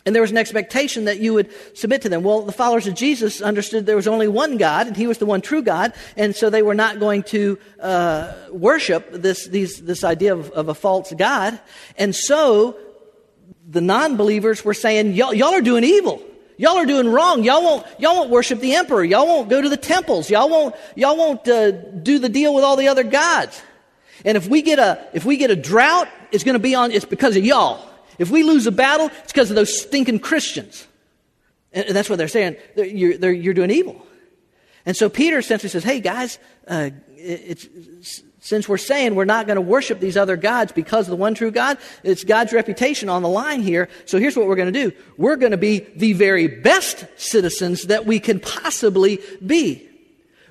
And 0.05 0.15
there 0.15 0.23
was 0.23 0.31
an 0.31 0.37
expectation 0.37 1.07
that 1.07 1.19
you 1.19 1.35
would 1.35 1.51
submit 1.77 2.03
to 2.03 2.09
them. 2.09 2.23
Well, 2.23 2.43
the 2.43 2.53
followers 2.53 2.87
of 2.87 2.95
Jesus 2.95 3.43
understood 3.43 3.87
there 3.87 3.97
was 3.97 4.07
only 4.07 4.29
one 4.29 4.57
God, 4.57 4.87
and 4.87 4.97
He 4.97 5.09
was 5.09 5.19
the 5.19 5.27
one 5.27 5.41
true 5.41 5.63
God, 5.63 5.95
and 6.17 6.35
so 6.35 6.49
they 6.49 6.63
were 6.63 6.77
not 6.77 7.01
going 7.01 7.25
to 7.25 7.59
uh, 7.81 8.33
worship 8.53 9.11
this, 9.11 9.47
these, 9.49 9.83
this 9.83 10.05
idea 10.05 10.33
of, 10.33 10.51
of, 10.53 10.69
a 10.69 10.75
false 10.75 11.13
God. 11.13 11.59
And 11.99 12.15
so 12.15 12.79
the 13.69 13.81
non 13.81 14.17
believers 14.17 14.65
were 14.65 14.75
saying, 14.75 15.13
y'all, 15.13 15.35
y'all 15.35 15.55
are 15.55 15.61
doing 15.61 15.85
evil. 15.85 16.23
Y'all 16.59 16.77
are 16.79 16.87
doing 16.87 17.09
wrong. 17.09 17.45
Y'all 17.45 17.63
won't, 17.63 17.87
y'all 17.99 18.15
won't 18.15 18.31
worship 18.31 18.61
the 18.61 18.75
emperor. 18.75 19.05
Y'all 19.05 19.27
won't 19.27 19.49
go 19.49 19.61
to 19.61 19.69
the 19.69 19.77
temples. 19.77 20.31
Y'all 20.31 20.49
won't, 20.49 20.75
y'all 20.95 21.17
won't 21.17 21.47
uh, 21.49 21.71
do 21.71 22.19
the 22.19 22.29
deal 22.29 22.55
with 22.55 22.65
all 22.65 22.77
the 22.77 22.89
other 22.89 23.03
gods. 23.03 23.61
And 24.25 24.37
if 24.37 24.49
we 24.49 24.63
get 24.63 24.79
a, 24.79 25.07
if 25.13 25.25
we 25.25 25.37
get 25.37 25.51
a 25.51 25.57
drought, 25.57 26.09
it's 26.33 26.45
going 26.45 26.55
to 26.55 26.61
be 26.61 26.75
on, 26.75 26.93
it's 26.93 27.05
because 27.05 27.37
of 27.37 27.45
y'all. 27.45 27.87
If 28.19 28.31
we 28.31 28.43
lose 28.43 28.67
a 28.67 28.73
battle, 28.73 29.11
it's 29.23 29.33
because 29.33 29.51
of 29.51 29.57
those 29.57 29.79
stinking 29.79 30.21
Christians. 30.21 30.87
And 31.73 31.95
that's 31.95 32.09
what 32.09 32.17
they're 32.17 32.29
saying. 32.29 32.57
They're, 32.75 32.87
you're, 32.87 33.19
they're, 33.19 33.33
you're 33.33 33.55
doing 33.55 33.71
evil. 33.71 34.07
And 34.87 34.97
so 34.97 35.11
Peter 35.11 35.39
essentially 35.39 35.69
says, 35.69 35.85
hey 35.85 36.01
guys, 36.01 36.39
uh, 36.67 36.91
it's, 37.17 37.69
since 38.47 38.69
we're 38.69 38.79
saying 38.79 39.17
we're 39.17 39.25
not 39.25 39.47
going 39.47 39.57
to 39.57 39.61
worship 39.61 39.99
these 39.99 40.17
other 40.17 40.37
gods 40.37 40.71
because 40.71 41.07
of 41.07 41.11
the 41.11 41.17
one 41.17 41.35
true 41.35 41.51
God, 41.51 41.79
it's 42.05 42.23
God's 42.23 42.53
reputation 42.53 43.09
on 43.09 43.23
the 43.23 43.29
line 43.29 43.61
here. 43.61 43.89
So 44.05 44.21
here's 44.21 44.37
what 44.37 44.47
we're 44.47 44.55
going 44.55 44.73
to 44.73 44.91
do. 44.91 44.97
We're 45.17 45.35
going 45.35 45.51
to 45.51 45.57
be 45.57 45.81
the 45.97 46.13
very 46.13 46.47
best 46.47 47.07
citizens 47.17 47.89
that 47.89 48.07
we 48.07 48.21
can 48.21 48.39
possibly 48.39 49.19
be. 49.45 49.89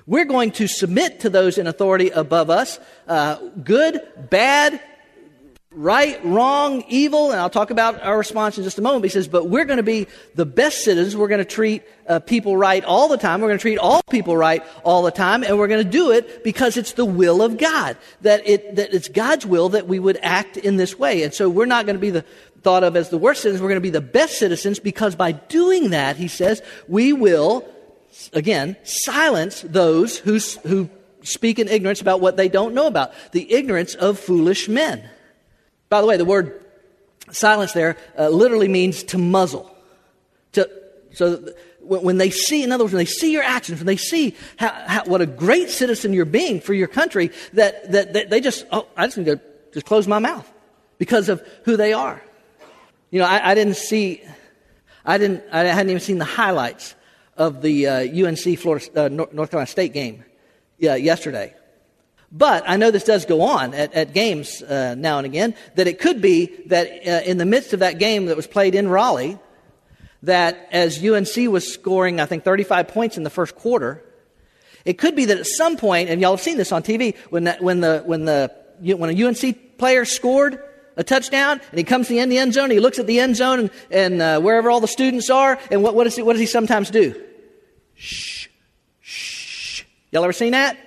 We're 0.06 0.26
going 0.26 0.50
to 0.52 0.66
submit 0.66 1.20
to 1.20 1.30
those 1.30 1.56
in 1.56 1.66
authority 1.66 2.10
above 2.10 2.50
us, 2.50 2.78
uh, 3.08 3.36
good, 3.64 4.02
bad, 4.28 4.78
right, 5.76 6.18
wrong, 6.24 6.82
evil, 6.88 7.30
and 7.30 7.38
I'll 7.38 7.50
talk 7.50 7.70
about 7.70 8.02
our 8.02 8.16
response 8.16 8.56
in 8.56 8.64
just 8.64 8.78
a 8.78 8.82
moment. 8.82 9.04
He 9.04 9.10
says, 9.10 9.28
but 9.28 9.48
we're 9.50 9.66
going 9.66 9.76
to 9.76 9.82
be 9.82 10.08
the 10.34 10.46
best 10.46 10.82
citizens. 10.82 11.14
We're 11.14 11.28
going 11.28 11.38
to 11.38 11.44
treat 11.44 11.82
uh, 12.08 12.18
people 12.20 12.56
right 12.56 12.82
all 12.82 13.08
the 13.08 13.18
time. 13.18 13.42
We're 13.42 13.48
going 13.48 13.58
to 13.58 13.62
treat 13.62 13.76
all 13.76 14.02
people 14.10 14.36
right 14.36 14.64
all 14.84 15.02
the 15.02 15.10
time, 15.10 15.44
and 15.44 15.58
we're 15.58 15.68
going 15.68 15.84
to 15.84 15.90
do 15.90 16.12
it 16.12 16.42
because 16.42 16.78
it's 16.78 16.92
the 16.92 17.04
will 17.04 17.42
of 17.42 17.58
God. 17.58 17.98
That 18.22 18.48
it 18.48 18.76
that 18.76 18.94
it's 18.94 19.08
God's 19.08 19.44
will 19.44 19.68
that 19.70 19.86
we 19.86 19.98
would 19.98 20.18
act 20.22 20.56
in 20.56 20.76
this 20.78 20.98
way. 20.98 21.22
And 21.22 21.34
so 21.34 21.50
we're 21.50 21.66
not 21.66 21.84
going 21.84 21.96
to 21.96 22.00
be 22.00 22.10
the 22.10 22.24
thought 22.62 22.82
of 22.82 22.96
as 22.96 23.10
the 23.10 23.18
worst 23.18 23.42
citizens. 23.42 23.60
We're 23.60 23.68
going 23.68 23.76
to 23.76 23.80
be 23.82 23.90
the 23.90 24.00
best 24.00 24.38
citizens 24.38 24.78
because 24.78 25.14
by 25.14 25.32
doing 25.32 25.90
that, 25.90 26.16
he 26.16 26.28
says, 26.28 26.62
we 26.88 27.12
will 27.12 27.68
again 28.32 28.76
silence 28.82 29.60
those 29.60 30.16
who 30.16 30.38
who 30.66 30.88
speak 31.22 31.58
in 31.58 31.68
ignorance 31.68 32.00
about 32.00 32.20
what 32.20 32.38
they 32.38 32.48
don't 32.48 32.72
know 32.72 32.86
about 32.86 33.12
the 33.32 33.52
ignorance 33.52 33.94
of 33.94 34.18
foolish 34.18 34.68
men. 34.68 35.10
By 35.88 36.00
the 36.00 36.06
way, 36.06 36.16
the 36.16 36.24
word 36.24 36.64
silence 37.30 37.72
there 37.72 37.96
uh, 38.18 38.28
literally 38.28 38.68
means 38.68 39.02
to 39.04 39.18
muzzle. 39.18 39.74
To, 40.52 40.68
so 41.12 41.52
when 41.80 42.18
they 42.18 42.30
see, 42.30 42.62
in 42.62 42.72
other 42.72 42.84
words, 42.84 42.92
when 42.92 43.04
they 43.04 43.10
see 43.10 43.32
your 43.32 43.42
actions, 43.42 43.78
when 43.78 43.86
they 43.86 43.96
see 43.96 44.34
how, 44.56 44.70
how, 44.86 45.04
what 45.04 45.20
a 45.20 45.26
great 45.26 45.70
citizen 45.70 46.12
you're 46.12 46.24
being 46.24 46.60
for 46.60 46.74
your 46.74 46.88
country, 46.88 47.30
that, 47.52 47.92
that, 47.92 48.12
that, 48.14 48.30
they 48.30 48.40
just, 48.40 48.66
oh, 48.72 48.86
I 48.96 49.06
just 49.06 49.18
need 49.18 49.26
to 49.26 49.40
just 49.72 49.86
close 49.86 50.08
my 50.08 50.18
mouth 50.18 50.50
because 50.98 51.28
of 51.28 51.46
who 51.64 51.76
they 51.76 51.92
are. 51.92 52.22
You 53.10 53.20
know, 53.20 53.26
I, 53.26 53.52
I 53.52 53.54
didn't 53.54 53.76
see, 53.76 54.22
I 55.04 55.18
didn't, 55.18 55.44
I 55.52 55.64
hadn't 55.64 55.90
even 55.90 56.00
seen 56.00 56.18
the 56.18 56.24
highlights 56.24 56.94
of 57.36 57.62
the 57.62 57.86
uh, 57.86 58.26
UNC 58.28 58.58
Florida, 58.58 59.04
uh, 59.04 59.08
North 59.08 59.50
Carolina 59.50 59.66
State 59.66 59.92
game 59.92 60.24
uh, 60.82 60.94
yesterday. 60.94 61.54
But 62.32 62.64
I 62.66 62.76
know 62.76 62.90
this 62.90 63.04
does 63.04 63.24
go 63.24 63.42
on 63.42 63.72
at, 63.72 63.92
at 63.94 64.12
games 64.12 64.62
uh, 64.62 64.94
now 64.96 65.18
and 65.18 65.26
again, 65.26 65.54
that 65.76 65.86
it 65.86 66.00
could 66.00 66.20
be 66.20 66.46
that 66.66 66.88
uh, 67.06 67.24
in 67.24 67.38
the 67.38 67.46
midst 67.46 67.72
of 67.72 67.80
that 67.80 67.98
game 67.98 68.26
that 68.26 68.36
was 68.36 68.46
played 68.46 68.74
in 68.74 68.88
Raleigh, 68.88 69.38
that 70.22 70.68
as 70.72 71.02
UNC 71.02 71.36
was 71.50 71.72
scoring, 71.72 72.20
I 72.20 72.26
think, 72.26 72.44
35 72.44 72.88
points 72.88 73.16
in 73.16 73.22
the 73.22 73.30
first 73.30 73.54
quarter, 73.54 74.02
it 74.84 74.98
could 74.98 75.14
be 75.14 75.26
that 75.26 75.38
at 75.38 75.46
some 75.46 75.76
point, 75.76 76.08
and 76.10 76.20
y'all 76.20 76.32
have 76.32 76.40
seen 76.40 76.56
this 76.56 76.72
on 76.72 76.82
TV, 76.82 77.16
when, 77.30 77.44
that, 77.44 77.62
when, 77.62 77.80
the, 77.80 78.02
when, 78.04 78.24
the, 78.24 78.52
when 78.80 79.10
a 79.10 79.26
UNC 79.26 79.78
player 79.78 80.04
scored 80.04 80.62
a 80.96 81.04
touchdown 81.04 81.60
and 81.70 81.78
he 81.78 81.84
comes 81.84 82.08
to 82.08 82.14
the 82.14 82.20
end, 82.20 82.32
the 82.32 82.38
end 82.38 82.54
zone, 82.54 82.70
he 82.70 82.80
looks 82.80 82.98
at 82.98 83.06
the 83.06 83.20
end 83.20 83.36
zone 83.36 83.60
and, 83.60 83.70
and 83.90 84.22
uh, 84.22 84.40
wherever 84.40 84.70
all 84.70 84.80
the 84.80 84.88
students 84.88 85.30
are, 85.30 85.58
and 85.70 85.82
what, 85.82 85.94
he, 86.12 86.22
what 86.22 86.32
does 86.32 86.40
he 86.40 86.46
sometimes 86.46 86.90
do? 86.90 87.20
Shh, 87.94 88.48
shh. 89.00 89.84
Y'all 90.10 90.24
ever 90.24 90.32
seen 90.32 90.52
that? 90.52 90.78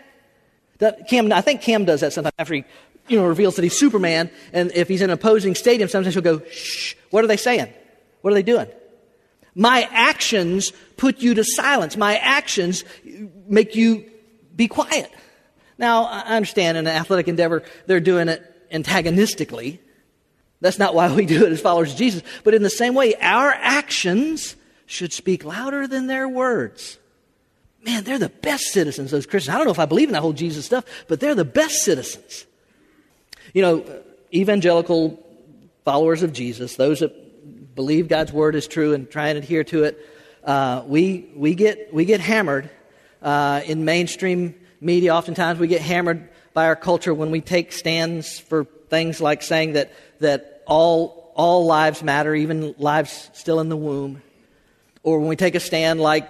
That 0.80 1.08
Cam, 1.08 1.32
I 1.32 1.42
think 1.42 1.62
Cam 1.62 1.86
does 1.86 2.02
that 2.02 2.13
sometimes 2.13 2.34
after 2.39 2.56
he, 2.56 2.63
you 3.08 3.18
know, 3.18 3.26
reveals 3.26 3.56
that 3.56 3.63
he's 3.63 3.78
Superman. 3.78 4.32
And 4.52 4.72
if 4.74 4.88
he's 4.88 5.02
in 5.02 5.10
an 5.10 5.13
opposing 5.13 5.56
stadium, 5.56 5.89
sometimes 5.89 6.15
he'll 6.15 6.24
go, 6.24 6.42
shh. 6.52 6.96
What 7.12 7.24
are 7.24 7.28
they 7.28 7.38
saying? 7.38 7.72
What 8.22 8.32
are 8.32 8.34
they 8.34 8.44
doing? 8.44 8.68
My 9.56 9.88
actions 9.92 10.72
put 10.96 11.20
you 11.20 11.34
to 11.36 11.44
silence. 11.44 11.98
My 11.98 12.18
actions 12.18 12.84
make 13.48 13.76
you 13.76 14.10
be 14.56 14.68
quiet. 14.68 15.12
Now, 15.78 16.04
I 16.04 16.36
understand 16.36 16.78
in 16.78 16.88
an 16.88 16.96
athletic 16.96 17.28
endeavor, 17.28 17.63
they're 17.88 18.00
doing 18.00 18.30
it 18.30 18.44
antagonistically. 18.72 19.80
That's 20.62 20.78
not 20.80 20.94
why 20.94 21.13
we 21.13 21.26
do 21.26 21.46
it 21.46 21.52
as 21.52 21.62
followers 21.62 21.94
of 21.94 21.98
Jesus. 21.98 22.22
But 22.44 22.54
in 22.54 22.63
the 22.63 22.70
same 22.70 22.94
way, 22.94 23.15
our 23.15 23.50
actions 23.52 24.56
should 24.86 25.13
speak 25.13 25.44
louder 25.44 25.88
than 25.88 26.08
their 26.08 26.28
words 26.28 26.98
man, 27.84 28.04
they're 28.04 28.20
the 28.20 28.30
best 28.30 28.65
citizens, 28.72 29.12
those 29.12 29.26
Christians. 29.26 29.56
I 29.56 29.58
don't 29.58 29.65
know 29.65 29.72
if 29.72 29.80
I 29.80 29.86
believe 29.86 30.10
in 30.10 30.13
that 30.13 30.22
whole 30.22 30.34
Jesus 30.34 30.65
stuff, 30.65 30.86
but 31.08 31.20
they're 31.20 31.36
the 31.36 31.46
best 31.46 31.84
citizens. 31.84 32.46
You 33.54 33.62
know, 33.62 34.02
evangelical 34.34 35.20
followers 35.86 36.24
of 36.24 36.34
Jesus, 36.34 36.76
those 36.76 37.00
that 37.00 37.76
believe 37.76 38.08
God's 38.08 38.32
word 38.32 38.56
is 38.56 38.68
true 38.68 38.94
and 38.94 39.10
try 39.10 39.30
and 39.30 39.38
adhere 39.38 39.63
to 39.65 39.84
it, 39.86 40.06
uh, 40.44 40.84
we, 40.86 41.30
we, 41.36 41.56
get, 41.56 41.94
we 41.94 42.06
get 42.06 42.20
hammered 42.20 42.70
uh, 43.22 43.62
in 43.65 43.86
mainstream 43.86 44.56
media. 44.82 45.13
Oftentimes 45.13 45.60
we 45.60 45.68
get 45.68 45.82
hammered 45.82 46.30
by 46.54 46.65
our 46.65 46.76
culture 46.76 47.13
when 47.13 47.32
we 47.32 47.42
take 47.42 47.72
stands 47.72 48.39
for 48.39 48.65
things 48.89 49.22
like 49.22 49.42
saying 49.42 49.74
that, 49.74 49.92
that 50.20 50.63
all, 50.65 51.32
all 51.36 51.65
lives 51.65 52.04
matter, 52.04 52.34
even 52.34 52.76
lives 52.78 53.30
still 53.34 53.60
in 53.60 53.70
the 53.70 53.78
womb. 53.78 54.22
Or 55.04 55.20
when 55.20 55.30
we 55.30 55.36
take 55.36 55.56
a 55.56 55.60
stand 55.60 56.02
like 56.02 56.30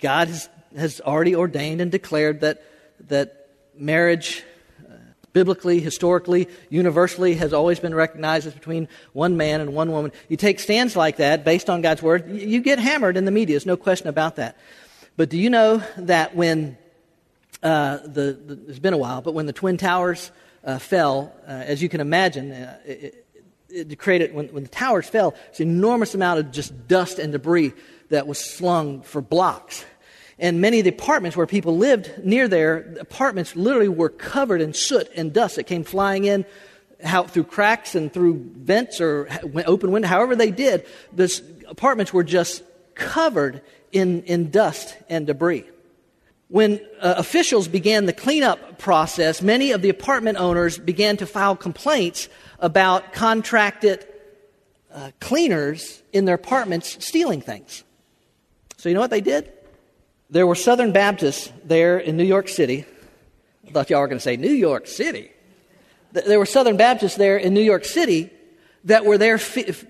God 0.00 0.28
has, 0.28 0.48
has 0.76 1.00
already 1.00 1.34
ordained 1.34 1.80
and 1.80 1.90
declared 1.90 2.40
that, 2.40 2.62
that 3.08 3.48
marriage, 3.74 4.42
uh, 4.88 4.94
biblically, 5.32 5.80
historically, 5.80 6.48
universally, 6.68 7.34
has 7.34 7.52
always 7.52 7.80
been 7.80 7.94
recognized 7.94 8.46
as 8.46 8.54
between 8.54 8.88
one 9.12 9.36
man 9.36 9.60
and 9.60 9.74
one 9.74 9.92
woman. 9.92 10.12
You 10.28 10.36
take 10.36 10.60
stands 10.60 10.96
like 10.96 11.16
that 11.16 11.44
based 11.44 11.70
on 11.70 11.82
God's 11.82 12.02
word, 12.02 12.28
you, 12.30 12.60
get 12.60 12.78
hammered 12.78 13.16
in 13.16 13.24
the 13.24 13.30
media. 13.30 13.54
There's 13.54 13.66
no 13.66 13.76
question 13.76 14.08
about 14.08 14.36
that. 14.36 14.56
But 15.16 15.28
do 15.28 15.38
you 15.38 15.50
know 15.50 15.82
that 15.98 16.34
when 16.34 16.78
uh, 17.62 17.98
the, 17.98 18.38
the, 18.46 18.60
it's 18.68 18.78
been 18.78 18.94
a 18.94 18.98
while, 18.98 19.20
but 19.20 19.34
when 19.34 19.46
the 19.46 19.52
Twin 19.52 19.76
Towers 19.76 20.30
uh, 20.64 20.78
fell, 20.78 21.32
uh, 21.46 21.50
as 21.50 21.82
you 21.82 21.88
can 21.88 22.00
imagine, 22.00 22.52
uh, 22.52 22.78
it, 22.84 23.26
it, 23.68 23.98
created, 23.98 24.34
when, 24.34 24.48
when 24.48 24.62
the 24.62 24.68
towers 24.68 25.08
fell, 25.08 25.34
it's 25.50 25.60
an 25.60 25.68
enormous 25.68 26.14
amount 26.14 26.40
of 26.40 26.50
just 26.50 26.88
dust 26.88 27.18
and 27.18 27.32
debris 27.32 27.72
that 28.10 28.26
was 28.26 28.38
slung 28.38 29.02
for 29.02 29.20
blocks. 29.20 29.84
And 30.38 30.60
many 30.60 30.78
of 30.78 30.84
the 30.84 30.90
apartments 30.90 31.36
where 31.36 31.46
people 31.46 31.76
lived 31.76 32.24
near 32.24 32.48
there, 32.48 32.94
apartments 33.00 33.56
literally 33.56 33.88
were 33.88 34.08
covered 34.08 34.60
in 34.60 34.72
soot 34.72 35.08
and 35.14 35.32
dust 35.32 35.56
that 35.56 35.64
came 35.64 35.84
flying 35.84 36.24
in 36.24 36.44
through 37.28 37.44
cracks 37.44 37.94
and 37.94 38.12
through 38.12 38.50
vents 38.56 39.00
or 39.00 39.28
open 39.66 39.90
windows, 39.90 40.10
however 40.10 40.36
they 40.36 40.50
did. 40.50 40.86
The 41.12 41.42
apartments 41.68 42.12
were 42.12 42.24
just 42.24 42.62
covered 42.94 43.62
in, 43.92 44.22
in 44.24 44.50
dust 44.50 44.96
and 45.08 45.26
debris. 45.26 45.64
When 46.48 46.80
uh, 47.00 47.14
officials 47.16 47.68
began 47.68 48.06
the 48.06 48.12
cleanup 48.12 48.78
process, 48.78 49.40
many 49.40 49.70
of 49.70 49.82
the 49.82 49.88
apartment 49.88 50.38
owners 50.38 50.78
began 50.78 51.16
to 51.18 51.26
file 51.26 51.54
complaints 51.54 52.28
about 52.58 53.12
contracted 53.12 54.06
uh, 54.92 55.12
cleaners 55.20 56.02
in 56.12 56.24
their 56.24 56.34
apartments 56.34 57.04
stealing 57.04 57.40
things. 57.40 57.84
So, 58.80 58.88
you 58.88 58.94
know 58.94 59.02
what 59.02 59.10
they 59.10 59.20
did? 59.20 59.52
There 60.30 60.46
were 60.46 60.54
Southern 60.54 60.92
Baptists 60.92 61.52
there 61.62 61.98
in 61.98 62.16
New 62.16 62.24
York 62.24 62.48
City. 62.48 62.86
I 63.68 63.72
thought 63.72 63.90
y'all 63.90 64.00
were 64.00 64.06
going 64.06 64.16
to 64.16 64.22
say 64.22 64.38
New 64.38 64.54
York 64.54 64.86
City. 64.86 65.32
There 66.12 66.38
were 66.38 66.46
Southern 66.46 66.78
Baptists 66.78 67.16
there 67.16 67.36
in 67.36 67.52
New 67.52 67.60
York 67.60 67.84
City 67.84 68.30
that 68.84 69.04
were 69.04 69.18
there, 69.18 69.38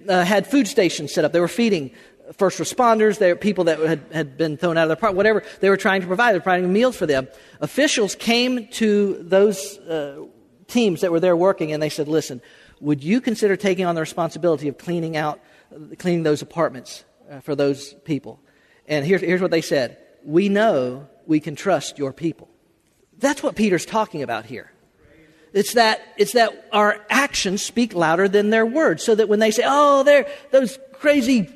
uh, 0.09 0.25
had 0.25 0.45
food 0.45 0.67
stations 0.67 1.15
set 1.15 1.25
up. 1.25 1.31
They 1.31 1.39
were 1.39 1.47
feeding 1.47 1.93
first 2.37 2.59
responders, 2.59 3.19
they 3.19 3.33
were 3.33 3.39
people 3.39 3.65
that 3.65 3.79
had, 3.79 4.03
had 4.13 4.37
been 4.37 4.57
thrown 4.57 4.77
out 4.77 4.83
of 4.83 4.89
their 4.89 4.95
apartment, 4.95 5.19
whatever 5.19 5.45
they 5.61 5.71
were 5.71 5.77
trying 5.77 6.01
to 6.01 6.09
provide. 6.09 6.33
They 6.33 6.39
were 6.39 6.43
providing 6.43 6.73
meals 6.73 6.97
for 6.97 7.07
them. 7.07 7.29
Officials 7.61 8.17
came 8.17 8.67
to 8.73 9.23
those 9.23 9.79
uh, 9.79 10.25
teams 10.67 11.03
that 11.03 11.13
were 11.13 11.21
there 11.21 11.37
working 11.37 11.71
and 11.71 11.81
they 11.81 11.91
said, 11.91 12.09
listen, 12.09 12.43
would 12.81 13.05
you 13.05 13.21
consider 13.21 13.57
taking 13.57 13.85
on 13.85 13.95
the 13.95 14.01
responsibility 14.01 14.67
of 14.67 14.79
cleaning 14.79 15.17
out, 15.17 15.39
cleaning 15.99 16.25
those 16.25 16.43
apartments 16.43 17.05
uh, 17.31 17.39
for 17.39 17.55
those 17.55 17.95
people? 18.05 18.41
And 18.91 19.07
here's, 19.07 19.23
here's 19.23 19.41
what 19.41 19.51
they 19.51 19.63
said 19.63 19.97
We 20.23 20.51
know 20.51 21.09
we 21.27 21.41
can 21.41 21.57
trust 21.57 21.99
your 21.99 22.13
people. 22.13 22.49
That's 23.19 23.43
what 23.43 23.55
Peter's 23.55 23.87
talking 23.87 24.23
about 24.23 24.45
here. 24.45 24.71
It's 25.53 25.75
that, 25.75 26.01
it's 26.17 26.33
that 26.33 26.69
our 26.73 27.05
actions 27.09 27.63
speak 27.63 27.95
louder 27.95 28.29
than 28.29 28.51
their 28.51 28.67
words. 28.67 29.03
So 29.03 29.15
that 29.15 29.29
when 29.29 29.39
they 29.39 29.51
say, 29.51 29.63
oh, 29.67 30.03
they're 30.05 30.29
those 30.51 30.79
crazy 30.93 31.51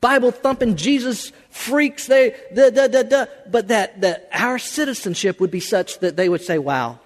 Bible 0.00 0.30
thumping 0.30 0.76
Jesus 0.76 1.32
freaks, 1.48 2.06
they, 2.06 2.34
da, 2.54 2.70
da, 2.70 2.88
da, 2.88 3.02
da, 3.02 3.26
but 3.50 3.68
that, 3.68 4.02
that 4.02 4.28
our 4.32 4.58
citizenship 4.58 5.40
would 5.40 5.50
be 5.50 5.60
such 5.60 6.00
that 6.00 6.16
they 6.16 6.28
would 6.28 6.42
say, 6.42 6.58
wow, 6.58 6.98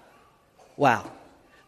wow. 0.77 1.11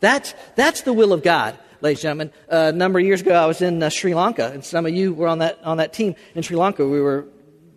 That's, 0.01 0.35
that's 0.57 0.83
the 0.83 0.93
will 0.93 1.13
of 1.13 1.23
God. 1.23 1.57
ladies 1.81 1.99
and 1.99 2.03
gentlemen. 2.03 2.33
Uh, 2.51 2.73
a 2.75 2.77
number 2.77 2.99
of 2.99 3.05
years 3.05 3.21
ago, 3.21 3.35
I 3.35 3.47
was 3.47 3.63
in 3.63 3.81
uh, 3.81 3.89
Sri 3.89 4.15
Lanka, 4.15 4.51
and 4.53 4.65
some 4.65 4.87
of 4.87 4.93
you 4.93 5.15
were 5.15 5.29
on 5.29 5.39
that, 5.39 5.61
on 5.63 5.77
that 5.77 5.93
team 5.93 6.17
in 6.35 6.43
Sri 6.43 6.57
Lanka. 6.57 6.87
We 6.87 7.01
were, 7.01 7.27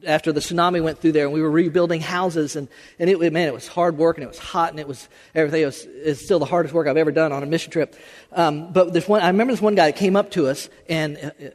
after 0.05 0.31
the 0.31 0.39
tsunami 0.39 0.83
went 0.83 0.99
through 0.99 1.13
there, 1.13 1.25
and 1.25 1.33
we 1.33 1.41
were 1.41 1.51
rebuilding 1.51 2.01
houses, 2.01 2.55
and, 2.55 2.67
and 2.99 3.09
it, 3.09 3.33
man, 3.33 3.47
it 3.47 3.53
was 3.53 3.67
hard 3.67 3.97
work, 3.97 4.17
and 4.17 4.23
it 4.23 4.27
was 4.27 4.39
hot, 4.39 4.71
and 4.71 4.79
it 4.79 4.87
was 4.87 5.09
everything. 5.33 5.63
It 5.63 5.65
was 5.65 5.85
it's 5.85 6.23
still 6.23 6.39
the 6.39 6.45
hardest 6.45 6.73
work 6.73 6.87
I've 6.87 6.97
ever 6.97 7.11
done 7.11 7.31
on 7.31 7.43
a 7.43 7.45
mission 7.45 7.71
trip. 7.71 7.95
Um, 8.31 8.71
but 8.71 8.93
this 8.93 9.07
one, 9.07 9.21
I 9.21 9.27
remember 9.27 9.53
this 9.53 9.61
one 9.61 9.75
guy 9.75 9.87
that 9.87 9.97
came 9.97 10.15
up 10.15 10.31
to 10.31 10.47
us, 10.47 10.69
and 10.87 11.17
uh, 11.17 11.49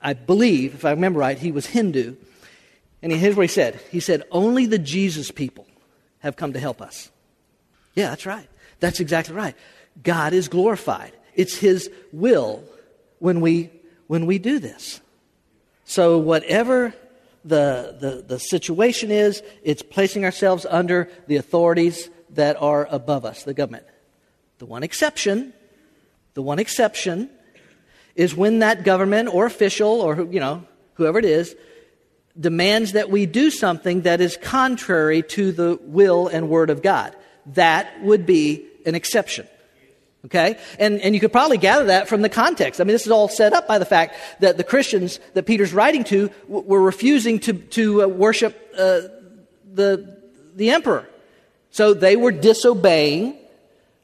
I 0.00 0.12
believe, 0.12 0.74
if 0.74 0.84
I 0.84 0.90
remember 0.90 1.20
right, 1.20 1.38
he 1.38 1.52
was 1.52 1.66
Hindu. 1.66 2.16
And 3.02 3.12
here's 3.12 3.36
what 3.36 3.42
he 3.42 3.48
said 3.48 3.80
He 3.90 4.00
said, 4.00 4.22
Only 4.30 4.66
the 4.66 4.78
Jesus 4.78 5.30
people 5.30 5.66
have 6.20 6.36
come 6.36 6.52
to 6.52 6.60
help 6.60 6.80
us. 6.80 7.10
Yeah, 7.94 8.10
that's 8.10 8.26
right. 8.26 8.48
That's 8.80 9.00
exactly 9.00 9.34
right. 9.34 9.56
God 10.02 10.32
is 10.32 10.48
glorified. 10.48 11.12
It's 11.34 11.56
His 11.56 11.90
will 12.12 12.62
when 13.18 13.40
we, 13.40 13.70
when 14.06 14.26
we 14.26 14.38
do 14.38 14.58
this. 14.58 15.00
So, 15.84 16.18
whatever 16.18 16.94
the, 17.48 17.96
the, 18.00 18.24
the 18.26 18.38
situation 18.38 19.10
is, 19.10 19.42
it's 19.62 19.82
placing 19.82 20.24
ourselves 20.24 20.66
under 20.68 21.10
the 21.26 21.36
authorities 21.36 22.10
that 22.30 22.60
are 22.60 22.86
above 22.90 23.24
us, 23.24 23.44
the 23.44 23.54
government. 23.54 23.86
The 24.58 24.66
one 24.66 24.82
exception, 24.82 25.52
the 26.34 26.42
one 26.42 26.58
exception 26.58 27.30
is 28.14 28.34
when 28.34 28.58
that 28.58 28.84
government 28.84 29.32
or 29.32 29.46
official 29.46 30.00
or, 30.00 30.22
you 30.22 30.40
know, 30.40 30.64
whoever 30.94 31.18
it 31.18 31.24
is, 31.24 31.54
demands 32.38 32.92
that 32.92 33.10
we 33.10 33.26
do 33.26 33.50
something 33.50 34.02
that 34.02 34.20
is 34.20 34.36
contrary 34.36 35.22
to 35.22 35.52
the 35.52 35.78
will 35.82 36.28
and 36.28 36.48
word 36.48 36.70
of 36.70 36.82
God. 36.82 37.16
That 37.46 38.02
would 38.02 38.26
be 38.26 38.66
an 38.84 38.94
exception. 38.94 39.46
Okay? 40.24 40.58
And, 40.78 41.00
and 41.00 41.14
you 41.14 41.20
could 41.20 41.32
probably 41.32 41.58
gather 41.58 41.86
that 41.86 42.08
from 42.08 42.22
the 42.22 42.28
context. 42.28 42.80
I 42.80 42.84
mean, 42.84 42.92
this 42.92 43.06
is 43.06 43.12
all 43.12 43.28
set 43.28 43.52
up 43.52 43.68
by 43.68 43.78
the 43.78 43.84
fact 43.84 44.16
that 44.40 44.56
the 44.56 44.64
Christians 44.64 45.20
that 45.34 45.44
Peter's 45.44 45.72
writing 45.72 46.04
to 46.04 46.28
w- 46.48 46.66
were 46.66 46.82
refusing 46.82 47.38
to, 47.40 47.52
to 47.52 48.02
uh, 48.02 48.06
worship 48.08 48.74
uh, 48.76 49.02
the, 49.72 50.18
the 50.56 50.70
emperor. 50.70 51.08
So 51.70 51.94
they 51.94 52.16
were 52.16 52.32
disobeying 52.32 53.36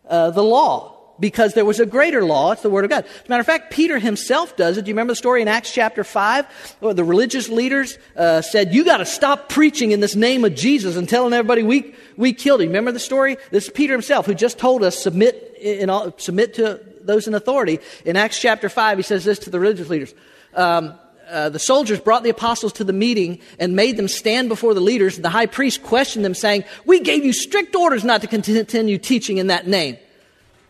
uh, 0.08 0.30
the 0.30 0.42
law 0.42 0.93
because 1.20 1.54
there 1.54 1.64
was 1.64 1.80
a 1.80 1.86
greater 1.86 2.24
law. 2.24 2.52
It's 2.52 2.62
the 2.62 2.70
Word 2.70 2.84
of 2.84 2.90
God. 2.90 3.04
As 3.04 3.26
a 3.26 3.28
matter 3.28 3.40
of 3.40 3.46
fact, 3.46 3.72
Peter 3.72 3.98
himself 3.98 4.56
does 4.56 4.76
it. 4.76 4.84
Do 4.84 4.88
you 4.88 4.94
remember 4.94 5.12
the 5.12 5.16
story 5.16 5.42
in 5.42 5.48
Acts 5.48 5.72
chapter 5.72 6.04
5? 6.04 6.76
Where 6.80 6.94
the 6.94 7.04
religious 7.04 7.48
leaders 7.48 7.98
uh, 8.16 8.42
said, 8.42 8.74
You 8.74 8.84
got 8.84 8.98
to 8.98 9.06
stop 9.06 9.48
preaching 9.48 9.92
in 9.92 10.00
this 10.00 10.16
name 10.16 10.44
of 10.44 10.54
Jesus 10.54 10.96
and 10.96 11.08
telling 11.08 11.32
everybody 11.32 11.62
we, 11.62 11.94
we 12.16 12.32
killed 12.32 12.60
him. 12.60 12.68
Remember 12.68 12.92
the 12.92 12.98
story? 12.98 13.36
This 13.50 13.64
is 13.64 13.70
Peter 13.70 13.92
himself 13.92 14.26
who 14.26 14.34
just 14.34 14.58
told 14.58 14.82
us, 14.82 15.00
submit, 15.00 15.56
in 15.60 15.90
all, 15.90 16.12
submit 16.16 16.54
to 16.54 16.80
those 17.02 17.28
in 17.28 17.34
authority. 17.34 17.80
In 18.04 18.16
Acts 18.16 18.40
chapter 18.40 18.68
5, 18.68 18.98
he 18.98 19.02
says 19.02 19.24
this 19.24 19.38
to 19.40 19.50
the 19.50 19.60
religious 19.60 19.88
leaders. 19.88 20.14
Um, 20.54 20.94
uh, 21.28 21.48
the 21.48 21.58
soldiers 21.58 22.00
brought 22.00 22.22
the 22.22 22.30
apostles 22.30 22.74
to 22.74 22.84
the 22.84 22.92
meeting 22.92 23.40
and 23.58 23.74
made 23.74 23.96
them 23.96 24.08
stand 24.08 24.48
before 24.48 24.74
the 24.74 24.80
leaders. 24.80 25.18
The 25.18 25.30
high 25.30 25.46
priest 25.46 25.82
questioned 25.82 26.24
them, 26.24 26.34
saying, 26.34 26.64
We 26.84 27.00
gave 27.00 27.24
you 27.24 27.32
strict 27.32 27.74
orders 27.74 28.04
not 28.04 28.20
to 28.20 28.26
continue 28.26 28.98
teaching 28.98 29.38
in 29.38 29.46
that 29.46 29.66
name. 29.66 29.96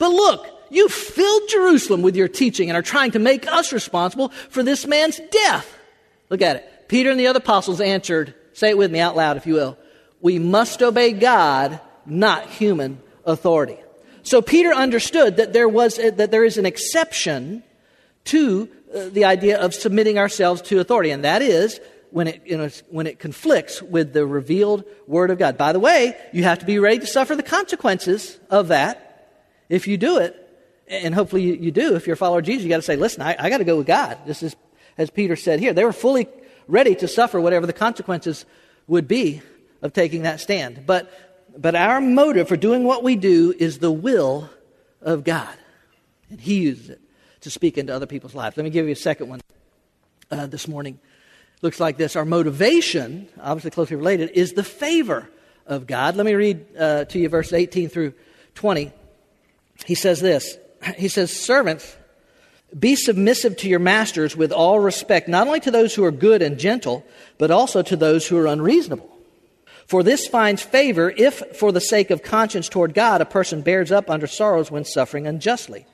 But 0.05 0.13
look, 0.13 0.47
you 0.69 0.91
filled 0.91 1.49
Jerusalem 1.49 2.03
with 2.03 2.15
your 2.15 2.29
teaching 2.29 2.69
and 2.69 2.77
are 2.77 2.83
trying 2.83 3.13
to 3.13 3.19
make 3.19 3.51
us 3.51 3.73
responsible 3.73 4.29
for 4.51 4.63
this 4.63 4.87
man's 4.87 5.19
death. 5.31 5.79
Look 6.29 6.43
at 6.43 6.57
it. 6.57 6.89
Peter 6.89 7.11
and 7.11 7.19
the 7.19 7.29
other 7.29 7.39
apostles 7.39 7.81
answered, 7.81 8.35
say 8.53 8.69
it 8.69 8.77
with 8.77 8.91
me 8.91 9.01
out 9.01 9.17
loud 9.17 9.39
if 9.39 9.47
you 9.47 9.55
will. 9.55 9.79
We 10.21 10.39
must 10.39 10.83
obey 10.83 11.13
God, 11.13 11.81
not 12.05 12.51
human 12.51 13.01
authority. 13.25 13.79
So 14.25 14.43
Peter 14.43 14.75
understood 14.75 15.39
that 15.39 15.55
there 15.55 15.71
was 15.71 15.99
a, 15.99 16.11
that 16.11 16.31
there 16.31 16.45
is 16.45 16.59
an 16.59 16.67
exception 16.67 17.63
to 18.25 18.69
uh, 18.95 19.09
the 19.09 19.25
idea 19.25 19.59
of 19.59 19.73
submitting 19.73 20.19
ourselves 20.19 20.61
to 20.69 20.81
authority, 20.81 21.13
and 21.13 21.25
that 21.25 21.41
is 21.41 21.81
when 22.11 22.27
it, 22.27 22.43
you 22.45 22.59
know, 22.59 22.69
when 22.91 23.07
it 23.07 23.19
conflicts 23.19 23.81
with 23.81 24.13
the 24.13 24.27
revealed 24.27 24.85
Word 25.07 25.31
of 25.31 25.39
God. 25.39 25.57
By 25.57 25.73
the 25.73 25.81
way, 25.81 26.15
you 26.35 26.45
have 26.45 26.59
to 26.59 26.67
be 26.67 26.79
ready 26.79 26.99
to 26.99 27.07
suffer 27.07 27.35
the 27.35 27.43
consequences 27.43 28.39
of 28.51 28.69
that 28.69 29.04
if 29.75 29.89
you 29.89 29.97
do 29.97 30.19
it, 30.19 30.41
and 30.87 31.13
hopefully 31.15 31.43
you, 31.43 31.73
do, 31.73 31.97
if 31.97 32.07
you're 32.07 32.15
a 32.15 32.17
follower 32.17 32.39
of 32.39 32.45
Jesus, 32.45 32.63
you 32.63 32.69
got 32.69 32.77
to 32.77 32.83
say, 32.83 32.95
listen, 32.95 33.23
I, 33.23 33.35
I 33.37 33.51
got 33.51 33.59
to 33.59 33.65
go 33.65 33.77
with 33.77 33.89
God. 33.89 34.19
This 34.25 34.41
is, 34.43 34.55
as 34.97 35.11
Peter 35.11 35.35
said 35.35 35.59
here, 35.59 35.73
they 35.73 35.85
were 35.85 35.93
fully 35.93 36.29
ready 36.69 36.95
to 36.95 37.09
suffer 37.09 37.41
whatever 37.41 37.67
the 37.67 37.73
consequences 37.73 38.47
would 38.87 39.09
be 39.09 39.43
of 39.83 39.93
taking 39.93 40.23
that 40.23 40.39
stand. 40.39 40.85
But, 40.87 41.11
but 41.59 41.75
our 41.75 42.01
motive 42.01 42.47
for 42.47 42.57
doing 42.57 42.85
what 42.85 43.03
we 43.03 43.17
do 43.17 43.53
is 43.59 43.81
the 43.81 43.91
will 43.91 44.49
of 45.01 45.25
God. 45.25 45.57
And 46.31 46.41
He 46.41 46.61
uses 46.61 46.91
it 46.91 47.01
to 47.41 47.51
speak 47.51 47.77
into 47.77 47.93
other 47.93 48.07
people's 48.07 48.35
lives. 48.35 48.57
Let 48.57 48.63
me 48.63 48.71
give 48.71 48.87
you 48.87 48.93
a 48.93 48.97
second 48.97 49.29
one 49.29 49.41
uh, 50.31 50.47
this 50.47 50.69
morning. 50.69 51.01
Looks 51.63 51.81
like 51.81 51.97
this. 51.97 52.15
Our 52.15 52.25
motivation, 52.25 53.29
obviously 53.41 53.73
closely 53.73 53.97
related, 53.97 54.31
is 54.35 54.53
the 54.53 54.63
favor 54.63 55.29
of 55.67 55.89
God. 55.89 56.15
Let 56.15 56.27
me 56.27 56.35
read 56.35 56.65
uh, 56.79 57.07
to 57.07 57.19
you 57.19 57.29
verse 57.29 57.53
18 57.53 57.89
through 57.89 58.15
20 58.55 58.93
he 59.85 59.95
says 59.95 60.21
this 60.21 60.57
He 60.97 61.09
says, 61.09 61.33
Servants, 61.33 61.97
be 62.77 62.97
submissive 62.97 63.57
to 63.59 63.69
your 63.69 63.79
masters 63.79 64.37
with 64.37 64.53
all 64.53 64.81
respect, 64.81 65.29
not 65.29 65.47
only 65.47 65.61
to 65.61 65.71
those 65.71 65.95
who 65.95 66.05
are 66.05 66.11
good 66.11 66.43
and 66.43 66.59
gentle, 66.59 67.05
but 67.39 67.51
also 67.51 67.83
to 67.83 67.97
those 67.97 68.27
who 68.27 68.37
are 68.37 68.47
unreasonable. 68.47 69.11
For 69.87 70.03
this 70.03 70.27
finds 70.27 70.63
favor 70.63 71.13
if, 71.17 71.43
for 71.57 71.71
the 71.71 71.81
sake 71.81 72.11
of 72.11 72.23
conscience 72.23 72.69
toward 72.69 72.95
God, 72.95 73.21
a 73.21 73.27
person 73.27 73.61
bears 73.61 73.93
up 73.93 74.09
under 74.09 74.27
sorrows 74.27 74.71
when 74.71 74.85
suffering 74.85 75.27
unjustly. 75.27 75.87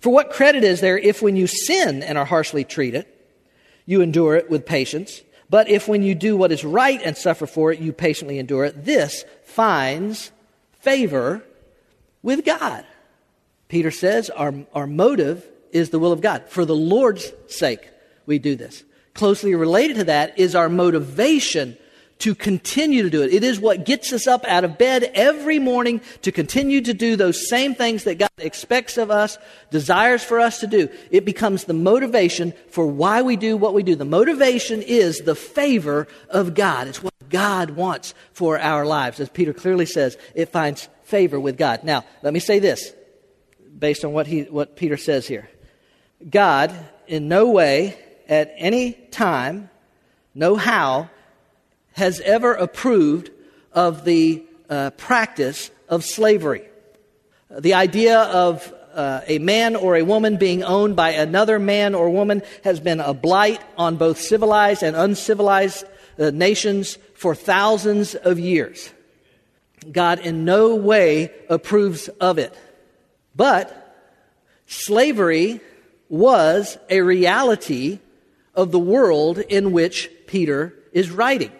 For 0.00 0.10
what 0.10 0.30
credit 0.30 0.62
is 0.62 0.80
there 0.80 0.98
if, 0.98 1.22
when 1.22 1.34
you 1.34 1.46
sin 1.46 2.02
and 2.02 2.18
are 2.18 2.26
harshly 2.26 2.64
treated, 2.64 3.06
you 3.86 4.02
endure 4.02 4.36
it 4.36 4.50
with 4.50 4.66
patience? 4.66 5.22
But 5.48 5.68
if, 5.68 5.88
when 5.88 6.02
you 6.02 6.14
do 6.14 6.36
what 6.36 6.52
is 6.52 6.64
right 6.64 7.00
and 7.02 7.16
suffer 7.16 7.46
for 7.46 7.72
it, 7.72 7.80
you 7.80 7.92
patiently 7.92 8.38
endure 8.38 8.66
it, 8.66 8.84
this 8.84 9.24
finds 9.44 10.30
favor 10.80 11.42
with 12.22 12.44
God. 12.44 12.84
Peter 13.74 13.90
says 13.90 14.30
our, 14.30 14.54
our 14.72 14.86
motive 14.86 15.44
is 15.72 15.90
the 15.90 15.98
will 15.98 16.12
of 16.12 16.20
God. 16.20 16.48
For 16.48 16.64
the 16.64 16.76
Lord's 16.76 17.32
sake, 17.48 17.80
we 18.24 18.38
do 18.38 18.54
this. 18.54 18.84
Closely 19.14 19.52
related 19.56 19.96
to 19.96 20.04
that 20.04 20.38
is 20.38 20.54
our 20.54 20.68
motivation 20.68 21.76
to 22.20 22.36
continue 22.36 23.02
to 23.02 23.10
do 23.10 23.22
it. 23.22 23.34
It 23.34 23.42
is 23.42 23.58
what 23.58 23.84
gets 23.84 24.12
us 24.12 24.28
up 24.28 24.44
out 24.44 24.62
of 24.62 24.78
bed 24.78 25.10
every 25.14 25.58
morning 25.58 26.02
to 26.22 26.30
continue 26.30 26.82
to 26.82 26.94
do 26.94 27.16
those 27.16 27.48
same 27.48 27.74
things 27.74 28.04
that 28.04 28.18
God 28.18 28.30
expects 28.38 28.96
of 28.96 29.10
us, 29.10 29.38
desires 29.72 30.22
for 30.22 30.38
us 30.38 30.60
to 30.60 30.68
do. 30.68 30.88
It 31.10 31.24
becomes 31.24 31.64
the 31.64 31.74
motivation 31.74 32.54
for 32.70 32.86
why 32.86 33.22
we 33.22 33.34
do 33.34 33.56
what 33.56 33.74
we 33.74 33.82
do. 33.82 33.96
The 33.96 34.04
motivation 34.04 34.82
is 34.82 35.18
the 35.18 35.34
favor 35.34 36.06
of 36.30 36.54
God. 36.54 36.86
It's 36.86 37.02
what 37.02 37.28
God 37.28 37.70
wants 37.70 38.14
for 38.34 38.56
our 38.56 38.86
lives. 38.86 39.18
As 39.18 39.30
Peter 39.30 39.52
clearly 39.52 39.86
says, 39.86 40.16
it 40.36 40.50
finds 40.50 40.88
favor 41.02 41.40
with 41.40 41.58
God. 41.58 41.82
Now, 41.82 42.04
let 42.22 42.32
me 42.32 42.38
say 42.38 42.60
this 42.60 42.92
based 43.76 44.04
on 44.04 44.12
what, 44.12 44.26
he, 44.26 44.42
what 44.42 44.76
Peter 44.76 44.96
says 44.96 45.26
here. 45.26 45.48
God, 46.28 46.72
in 47.06 47.28
no 47.28 47.50
way, 47.50 47.98
at 48.28 48.54
any 48.56 48.92
time, 48.92 49.70
no 50.34 50.56
how, 50.56 51.10
has 51.92 52.20
ever 52.20 52.52
approved 52.54 53.30
of 53.72 54.04
the 54.04 54.44
uh, 54.68 54.90
practice 54.90 55.70
of 55.88 56.04
slavery. 56.04 56.64
The 57.50 57.74
idea 57.74 58.20
of 58.20 58.72
uh, 58.94 59.20
a 59.26 59.38
man 59.38 59.76
or 59.76 59.96
a 59.96 60.02
woman 60.02 60.36
being 60.36 60.62
owned 60.62 60.96
by 60.96 61.10
another 61.10 61.58
man 61.58 61.94
or 61.94 62.08
woman 62.10 62.42
has 62.62 62.80
been 62.80 63.00
a 63.00 63.12
blight 63.12 63.60
on 63.76 63.96
both 63.96 64.20
civilized 64.20 64.82
and 64.82 64.96
uncivilized 64.96 65.84
uh, 66.18 66.30
nations 66.30 66.98
for 67.14 67.34
thousands 67.34 68.14
of 68.14 68.38
years. 68.38 68.90
God 69.90 70.20
in 70.20 70.44
no 70.44 70.76
way 70.76 71.32
approves 71.48 72.08
of 72.08 72.38
it. 72.38 72.56
But 73.34 73.96
slavery 74.66 75.60
was 76.08 76.78
a 76.88 77.00
reality 77.00 77.98
of 78.54 78.70
the 78.70 78.78
world 78.78 79.38
in 79.38 79.72
which 79.72 80.10
Peter 80.26 80.74
is 80.92 81.10
writing. 81.10 81.52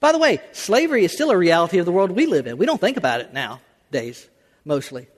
By 0.00 0.12
the 0.12 0.18
way, 0.18 0.40
slavery 0.52 1.04
is 1.04 1.12
still 1.12 1.30
a 1.30 1.36
reality 1.36 1.78
of 1.78 1.86
the 1.86 1.92
world 1.92 2.10
we 2.10 2.26
live 2.26 2.46
in. 2.46 2.58
We 2.58 2.66
don't 2.66 2.80
think 2.80 2.96
about 2.96 3.20
it 3.20 3.32
nowadays, 3.32 4.28
mostly. 4.64 5.08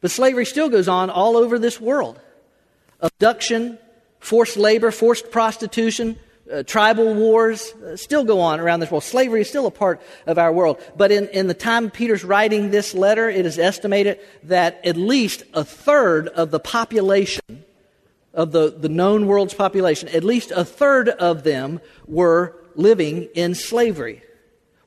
But 0.00 0.10
slavery 0.10 0.46
still 0.46 0.68
goes 0.68 0.88
on 0.88 1.10
all 1.10 1.36
over 1.36 1.58
this 1.58 1.80
world. 1.80 2.20
Abduction, 3.00 3.78
forced 4.18 4.56
labor, 4.56 4.90
forced 4.90 5.30
prostitution, 5.30 6.18
uh, 6.52 6.62
tribal 6.64 7.14
wars 7.14 7.72
uh, 7.72 7.96
still 7.96 8.24
go 8.24 8.40
on 8.40 8.60
around 8.60 8.80
this 8.80 8.90
world. 8.90 9.04
Slavery 9.04 9.40
is 9.40 9.48
still 9.48 9.66
a 9.66 9.70
part 9.70 10.00
of 10.26 10.38
our 10.38 10.52
world. 10.52 10.80
But 10.96 11.10
in, 11.10 11.28
in 11.28 11.46
the 11.46 11.54
time 11.54 11.90
Peter's 11.90 12.24
writing 12.24 12.70
this 12.70 12.94
letter, 12.94 13.28
it 13.28 13.46
is 13.46 13.58
estimated 13.58 14.20
that 14.44 14.84
at 14.84 14.96
least 14.96 15.44
a 15.54 15.64
third 15.64 16.28
of 16.28 16.50
the 16.50 16.60
population, 16.60 17.64
of 18.34 18.52
the, 18.52 18.70
the 18.70 18.88
known 18.88 19.26
world's 19.26 19.54
population, 19.54 20.08
at 20.10 20.24
least 20.24 20.50
a 20.50 20.64
third 20.64 21.08
of 21.08 21.42
them 21.42 21.80
were 22.06 22.56
living 22.74 23.28
in 23.34 23.54
slavery. 23.54 24.22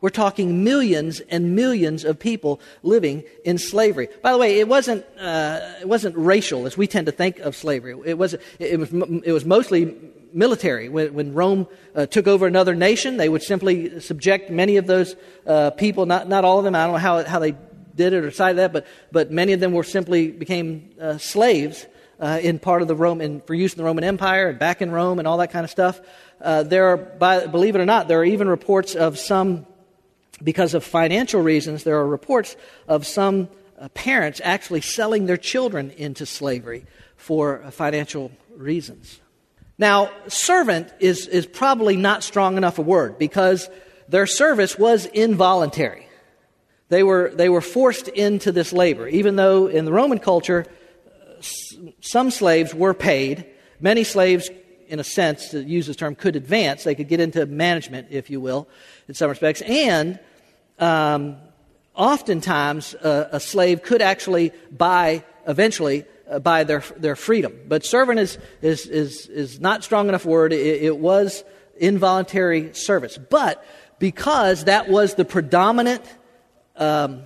We're 0.02 0.10
talking 0.10 0.64
millions 0.64 1.20
and 1.22 1.56
millions 1.56 2.04
of 2.04 2.20
people 2.20 2.60
living 2.84 3.24
in 3.44 3.58
slavery. 3.58 4.08
By 4.22 4.34
the 4.34 4.38
way, 4.38 4.60
it 4.60 4.68
wasn't, 4.68 5.04
uh, 5.20 5.60
it 5.82 5.88
wasn't 5.88 6.16
racial 6.16 6.68
as 6.68 6.78
we 6.78 6.86
tend 6.86 7.08
to 7.08 7.12
think 7.12 7.40
of 7.40 7.56
slavery. 7.56 7.96
It 8.06 8.18
was, 8.18 8.36
it 8.60 8.80
was, 8.80 8.94
it 9.24 9.32
was 9.32 9.46
mostly 9.46 9.96
military. 10.36 10.90
When, 10.90 11.14
when 11.14 11.34
Rome 11.34 11.68
uh, 11.96 12.06
took 12.06 12.28
over 12.28 12.46
another 12.46 12.76
nation, 12.76 13.18
they 13.18 13.30
would 13.30 13.42
simply 13.42 14.00
subject 14.02 14.52
many 14.52 14.78
of 14.78 14.86
those 14.86 15.16
uh, 15.48 15.72
people, 15.72 16.06
not, 16.06 16.28
not 16.28 16.44
all 16.44 16.60
of 16.60 16.66
them, 16.66 16.76
I 16.76 16.84
don't 16.84 16.94
know 16.94 17.00
how, 17.00 17.24
how 17.24 17.40
they 17.40 17.56
did 17.96 18.14
it 18.14 18.24
or 18.24 18.30
decided 18.30 18.58
that, 18.58 18.74
but, 18.74 18.86
but 19.12 19.32
many 19.32 19.54
of 19.54 19.62
them 19.62 19.72
were 19.72 19.84
simply 19.84 20.30
became 20.30 20.92
uh, 21.00 21.18
slaves 21.18 21.86
uh, 22.20 22.40
in 22.42 22.60
part 22.60 22.82
of 22.82 22.88
the 22.88 22.96
Roman, 22.96 23.42
for 23.42 23.54
use 23.54 23.74
in 23.74 23.78
the 23.78 23.86
Roman 23.86 24.04
Empire 24.04 24.50
and 24.50 24.60
back 24.60 24.82
in 24.82 24.92
Rome 24.92 25.20
and 25.20 25.28
all 25.28 25.38
that 25.38 25.52
kind 25.52 25.64
of 25.64 25.72
stuff. 25.72 26.02
Uh, 26.42 26.64
there 26.64 26.90
are, 26.90 26.98
by, 26.98 27.48
believe 27.48 27.76
it 27.76 27.80
or 27.80 27.86
not, 27.86 28.08
there 28.10 28.20
are 28.20 28.26
even 28.26 28.50
reports 28.50 28.96
of 28.96 29.18
some, 29.18 29.66
because 30.44 30.74
of 30.74 30.84
financial 30.84 31.42
reasons, 31.42 31.84
there 31.84 31.98
are 31.98 32.08
reports 32.08 32.58
of 32.88 33.08
some 33.08 33.48
uh, 33.80 33.88
parents 33.90 34.42
actually 34.44 34.82
selling 34.82 35.26
their 35.26 35.38
children 35.38 35.92
into 35.92 36.26
slavery 36.26 36.86
for 37.16 37.64
financial 37.72 38.32
reasons. 38.56 39.20
Now, 39.78 40.12
servant 40.28 40.94
is, 41.00 41.28
is 41.28 41.46
probably 41.46 41.98
not 41.98 42.24
strong 42.24 42.58
enough 42.58 42.80
a 42.80 42.82
word 42.82 43.18
because 43.18 43.70
their 44.08 44.28
service 44.28 44.78
was 44.78 45.06
involuntary. 45.08 46.08
They 46.90 47.04
were, 47.04 47.32
they 47.34 47.50
were 47.50 47.62
forced 47.62 48.08
into 48.08 48.52
this 48.52 48.72
labor, 48.72 49.08
even 49.08 49.36
though 49.36 49.68
in 49.68 49.86
the 49.86 49.92
Roman 49.92 50.20
culture, 50.20 50.66
some 52.00 52.32
slaves 52.32 52.74
were 52.74 52.94
paid. 52.94 53.46
Many 53.80 54.04
slaves, 54.04 54.50
in 54.88 55.00
a 55.00 55.04
sense, 55.04 55.50
to 55.50 55.64
use 55.64 55.88
this 55.88 55.96
term, 55.96 56.16
could 56.16 56.36
advance. 56.36 56.84
They 56.84 56.96
could 56.96 57.08
get 57.08 57.20
into 57.20 57.46
management, 57.46 58.08
if 58.12 58.30
you 58.30 58.40
will, 58.40 58.68
in 59.08 59.16
some 59.16 59.30
respects. 59.30 59.62
And 59.62 60.20
um, 60.80 61.38
oftentimes, 61.96 62.94
a, 62.94 63.30
a, 63.34 63.40
slave 63.40 63.82
could 63.82 64.02
actually 64.02 64.52
buy, 64.72 65.24
eventually, 65.48 66.06
uh, 66.30 66.40
buy 66.40 66.64
their, 66.64 66.84
their 66.98 67.16
freedom. 67.16 67.58
But 67.68 67.86
servant 67.86 68.20
is, 68.20 68.38
is, 68.62 68.86
is, 68.88 69.28
is 69.28 69.60
not 69.60 69.84
strong 69.84 70.10
enough 70.10 70.26
word. 70.26 70.54
It, 70.54 70.84
it 70.84 70.98
was 70.98 71.44
involuntary 71.78 72.74
service. 72.74 73.18
But 73.18 73.64
because 74.00 74.66
that 74.66 74.90
was 74.90 75.16
the 75.16 75.26
predominant 75.26 76.04
um, 76.78 77.24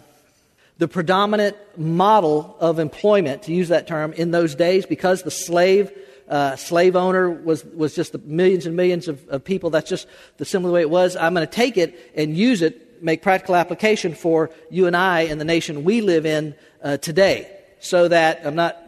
the 0.80 0.88
predominant 0.88 1.58
model 1.78 2.56
of 2.60 2.80
employment, 2.80 3.44
to 3.44 3.54
use 3.54 3.68
that 3.68 3.86
term, 3.86 4.14
in 4.14 4.32
those 4.32 4.56
days 4.56 4.86
because 4.86 5.24
the 5.24 5.32
slave 5.32 5.92
uh, 6.30 6.56
slave 6.56 6.96
owner 6.96 7.30
was, 7.30 7.66
was 7.66 7.96
just 7.96 8.12
the 8.12 8.20
millions 8.20 8.68
and 8.68 8.76
millions 8.76 9.08
of, 9.08 9.28
of 9.30 9.44
people. 9.44 9.72
That's 9.72 9.90
just 9.90 10.08
the 10.38 10.46
similar 10.46 10.72
way 10.72 10.82
it 10.82 10.90
was. 10.90 11.16
I'm 11.16 11.34
going 11.34 11.46
to 11.46 11.52
take 11.52 11.76
it 11.76 12.12
and 12.16 12.38
use 12.38 12.62
it, 12.62 13.04
make 13.04 13.24
practical 13.24 13.56
application 13.56 14.14
for 14.14 14.52
you 14.70 14.86
and 14.86 14.96
I 14.96 15.22
and 15.22 15.42
the 15.42 15.46
nation 15.46 15.84
we 15.84 16.02
live 16.02 16.28
in 16.28 16.54
uh, 16.84 16.98
today. 16.98 17.52
So 17.80 18.08
that 18.10 18.46
I'm 18.46 18.54
not, 18.54 18.80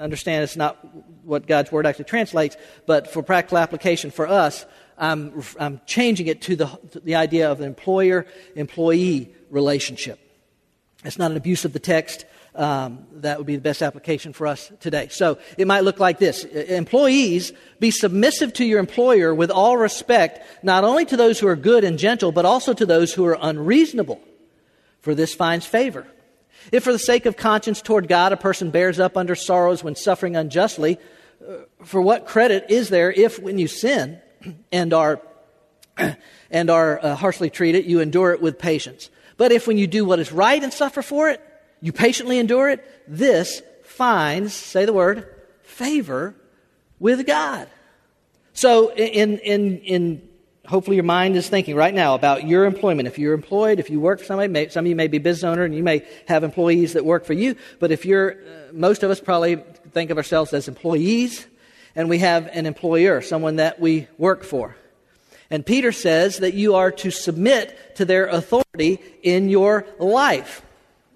understand 0.00 0.44
it's 0.44 0.56
not 0.56 0.78
what 1.24 1.46
God's 1.46 1.70
word 1.70 1.86
actually 1.86 2.06
translates, 2.06 2.56
but 2.86 3.12
for 3.12 3.22
practical 3.22 3.58
application 3.58 4.10
for 4.10 4.26
us, 4.26 4.66
I'm, 4.98 5.42
I'm 5.58 5.80
changing 5.86 6.26
it 6.26 6.42
to 6.42 6.56
the, 6.56 6.66
to 6.92 7.00
the 7.00 7.14
idea 7.14 7.50
of 7.50 7.60
an 7.60 7.66
employer 7.66 8.26
employee 8.54 9.32
relationship. 9.50 10.18
It's 11.04 11.18
not 11.18 11.30
an 11.30 11.36
abuse 11.36 11.64
of 11.64 11.72
the 11.72 11.78
text. 11.78 12.26
Um, 12.54 13.06
that 13.12 13.38
would 13.38 13.46
be 13.46 13.54
the 13.54 13.62
best 13.62 13.80
application 13.80 14.32
for 14.32 14.46
us 14.46 14.72
today. 14.80 15.06
So 15.10 15.38
it 15.56 15.68
might 15.68 15.84
look 15.84 16.00
like 16.00 16.18
this 16.18 16.44
Employees, 16.44 17.52
be 17.78 17.92
submissive 17.92 18.52
to 18.54 18.64
your 18.64 18.80
employer 18.80 19.32
with 19.32 19.52
all 19.52 19.76
respect, 19.76 20.64
not 20.64 20.82
only 20.82 21.04
to 21.06 21.16
those 21.16 21.38
who 21.38 21.46
are 21.46 21.56
good 21.56 21.84
and 21.84 21.96
gentle, 21.96 22.32
but 22.32 22.44
also 22.44 22.74
to 22.74 22.84
those 22.84 23.14
who 23.14 23.24
are 23.24 23.38
unreasonable, 23.40 24.20
for 25.00 25.14
this 25.14 25.32
finds 25.32 25.64
favor. 25.64 26.06
If 26.72 26.84
for 26.84 26.92
the 26.92 26.98
sake 26.98 27.26
of 27.26 27.36
conscience 27.36 27.82
toward 27.82 28.08
God 28.08 28.32
a 28.32 28.36
person 28.36 28.70
bears 28.70 29.00
up 29.00 29.16
under 29.16 29.34
sorrows 29.34 29.82
when 29.82 29.94
suffering 29.94 30.36
unjustly, 30.36 30.98
uh, 31.46 31.54
for 31.84 32.00
what 32.00 32.26
credit 32.26 32.66
is 32.68 32.90
there 32.90 33.10
if 33.10 33.38
when 33.38 33.58
you 33.58 33.66
sin 33.66 34.20
and 34.72 34.92
are, 34.92 35.20
and 36.50 36.70
are 36.70 37.04
uh, 37.04 37.14
harshly 37.14 37.50
treated, 37.50 37.86
you 37.86 38.00
endure 38.00 38.32
it 38.32 38.40
with 38.40 38.58
patience? 38.58 39.10
But 39.36 39.52
if 39.52 39.66
when 39.66 39.78
you 39.78 39.86
do 39.86 40.04
what 40.04 40.18
is 40.18 40.32
right 40.32 40.62
and 40.62 40.72
suffer 40.72 41.02
for 41.02 41.30
it, 41.30 41.40
you 41.80 41.92
patiently 41.92 42.38
endure 42.38 42.68
it, 42.68 42.84
this 43.08 43.62
finds, 43.84 44.52
say 44.52 44.84
the 44.84 44.92
word, 44.92 45.34
favor 45.62 46.34
with 46.98 47.26
God. 47.26 47.68
So, 48.52 48.92
in, 48.92 49.38
in, 49.38 49.78
in 49.78 50.28
hopefully 50.70 50.96
your 50.96 51.04
mind 51.04 51.34
is 51.34 51.48
thinking 51.48 51.74
right 51.74 51.92
now 51.92 52.14
about 52.14 52.46
your 52.46 52.64
employment. 52.64 53.08
If 53.08 53.18
you're 53.18 53.34
employed, 53.34 53.80
if 53.80 53.90
you 53.90 53.98
work 53.98 54.20
for 54.20 54.24
somebody, 54.24 54.68
some 54.70 54.84
of 54.84 54.88
you 54.88 54.94
may 54.94 55.08
be 55.08 55.18
business 55.18 55.44
owner 55.44 55.64
and 55.64 55.74
you 55.74 55.82
may 55.82 56.06
have 56.28 56.44
employees 56.44 56.92
that 56.92 57.04
work 57.04 57.24
for 57.24 57.32
you. 57.32 57.56
But 57.80 57.90
if 57.90 58.06
you're, 58.06 58.32
uh, 58.32 58.72
most 58.72 59.02
of 59.02 59.10
us 59.10 59.20
probably 59.20 59.56
think 59.90 60.10
of 60.10 60.16
ourselves 60.16 60.52
as 60.52 60.68
employees, 60.68 61.44
and 61.96 62.08
we 62.08 62.18
have 62.18 62.48
an 62.52 62.66
employer, 62.66 63.20
someone 63.20 63.56
that 63.56 63.80
we 63.80 64.06
work 64.16 64.44
for. 64.44 64.76
And 65.50 65.66
Peter 65.66 65.90
says 65.90 66.38
that 66.38 66.54
you 66.54 66.76
are 66.76 66.92
to 66.92 67.10
submit 67.10 67.96
to 67.96 68.04
their 68.04 68.26
authority 68.26 69.00
in 69.24 69.48
your 69.48 69.86
life. 69.98 70.62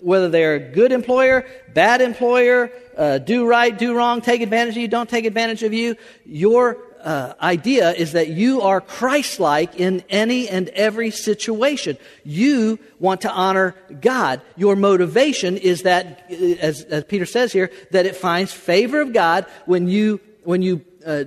Whether 0.00 0.28
they're 0.28 0.56
a 0.56 0.58
good 0.58 0.90
employer, 0.90 1.46
bad 1.72 2.00
employer, 2.00 2.72
uh, 2.96 3.18
do 3.18 3.46
right, 3.46 3.78
do 3.78 3.94
wrong, 3.94 4.20
take 4.20 4.42
advantage 4.42 4.74
of 4.74 4.82
you, 4.82 4.88
don't 4.88 5.08
take 5.08 5.24
advantage 5.24 5.62
of 5.62 5.72
you, 5.72 5.94
your 6.26 6.78
uh, 7.04 7.34
idea 7.40 7.92
is 7.92 8.12
that 8.12 8.28
you 8.28 8.62
are 8.62 8.80
Christ 8.80 9.38
like 9.38 9.78
in 9.78 10.02
any 10.08 10.48
and 10.48 10.68
every 10.70 11.10
situation. 11.10 11.98
You 12.24 12.78
want 12.98 13.20
to 13.20 13.30
honor 13.30 13.76
God. 14.00 14.40
Your 14.56 14.74
motivation 14.74 15.56
is 15.56 15.82
that, 15.82 16.24
uh, 16.30 16.34
as, 16.34 16.82
as 16.82 17.04
Peter 17.04 17.26
says 17.26 17.52
here, 17.52 17.70
that 17.90 18.06
it 18.06 18.16
finds 18.16 18.52
favor 18.52 19.00
of 19.00 19.12
God 19.12 19.46
when 19.66 19.86
you, 19.86 20.20
when 20.44 20.62
you 20.62 20.82
uh, 21.06 21.24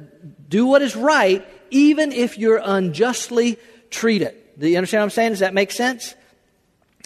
do 0.50 0.66
what 0.66 0.82
is 0.82 0.96
right 0.96 1.48
even 1.70 2.12
if 2.12 2.38
you're 2.38 2.62
unjustly 2.64 3.58
treated. 3.90 4.36
Do 4.58 4.68
you 4.68 4.78
understand 4.78 5.02
what 5.02 5.06
I'm 5.06 5.10
saying? 5.12 5.32
Does 5.32 5.40
that 5.40 5.54
make 5.54 5.72
sense? 5.72 6.16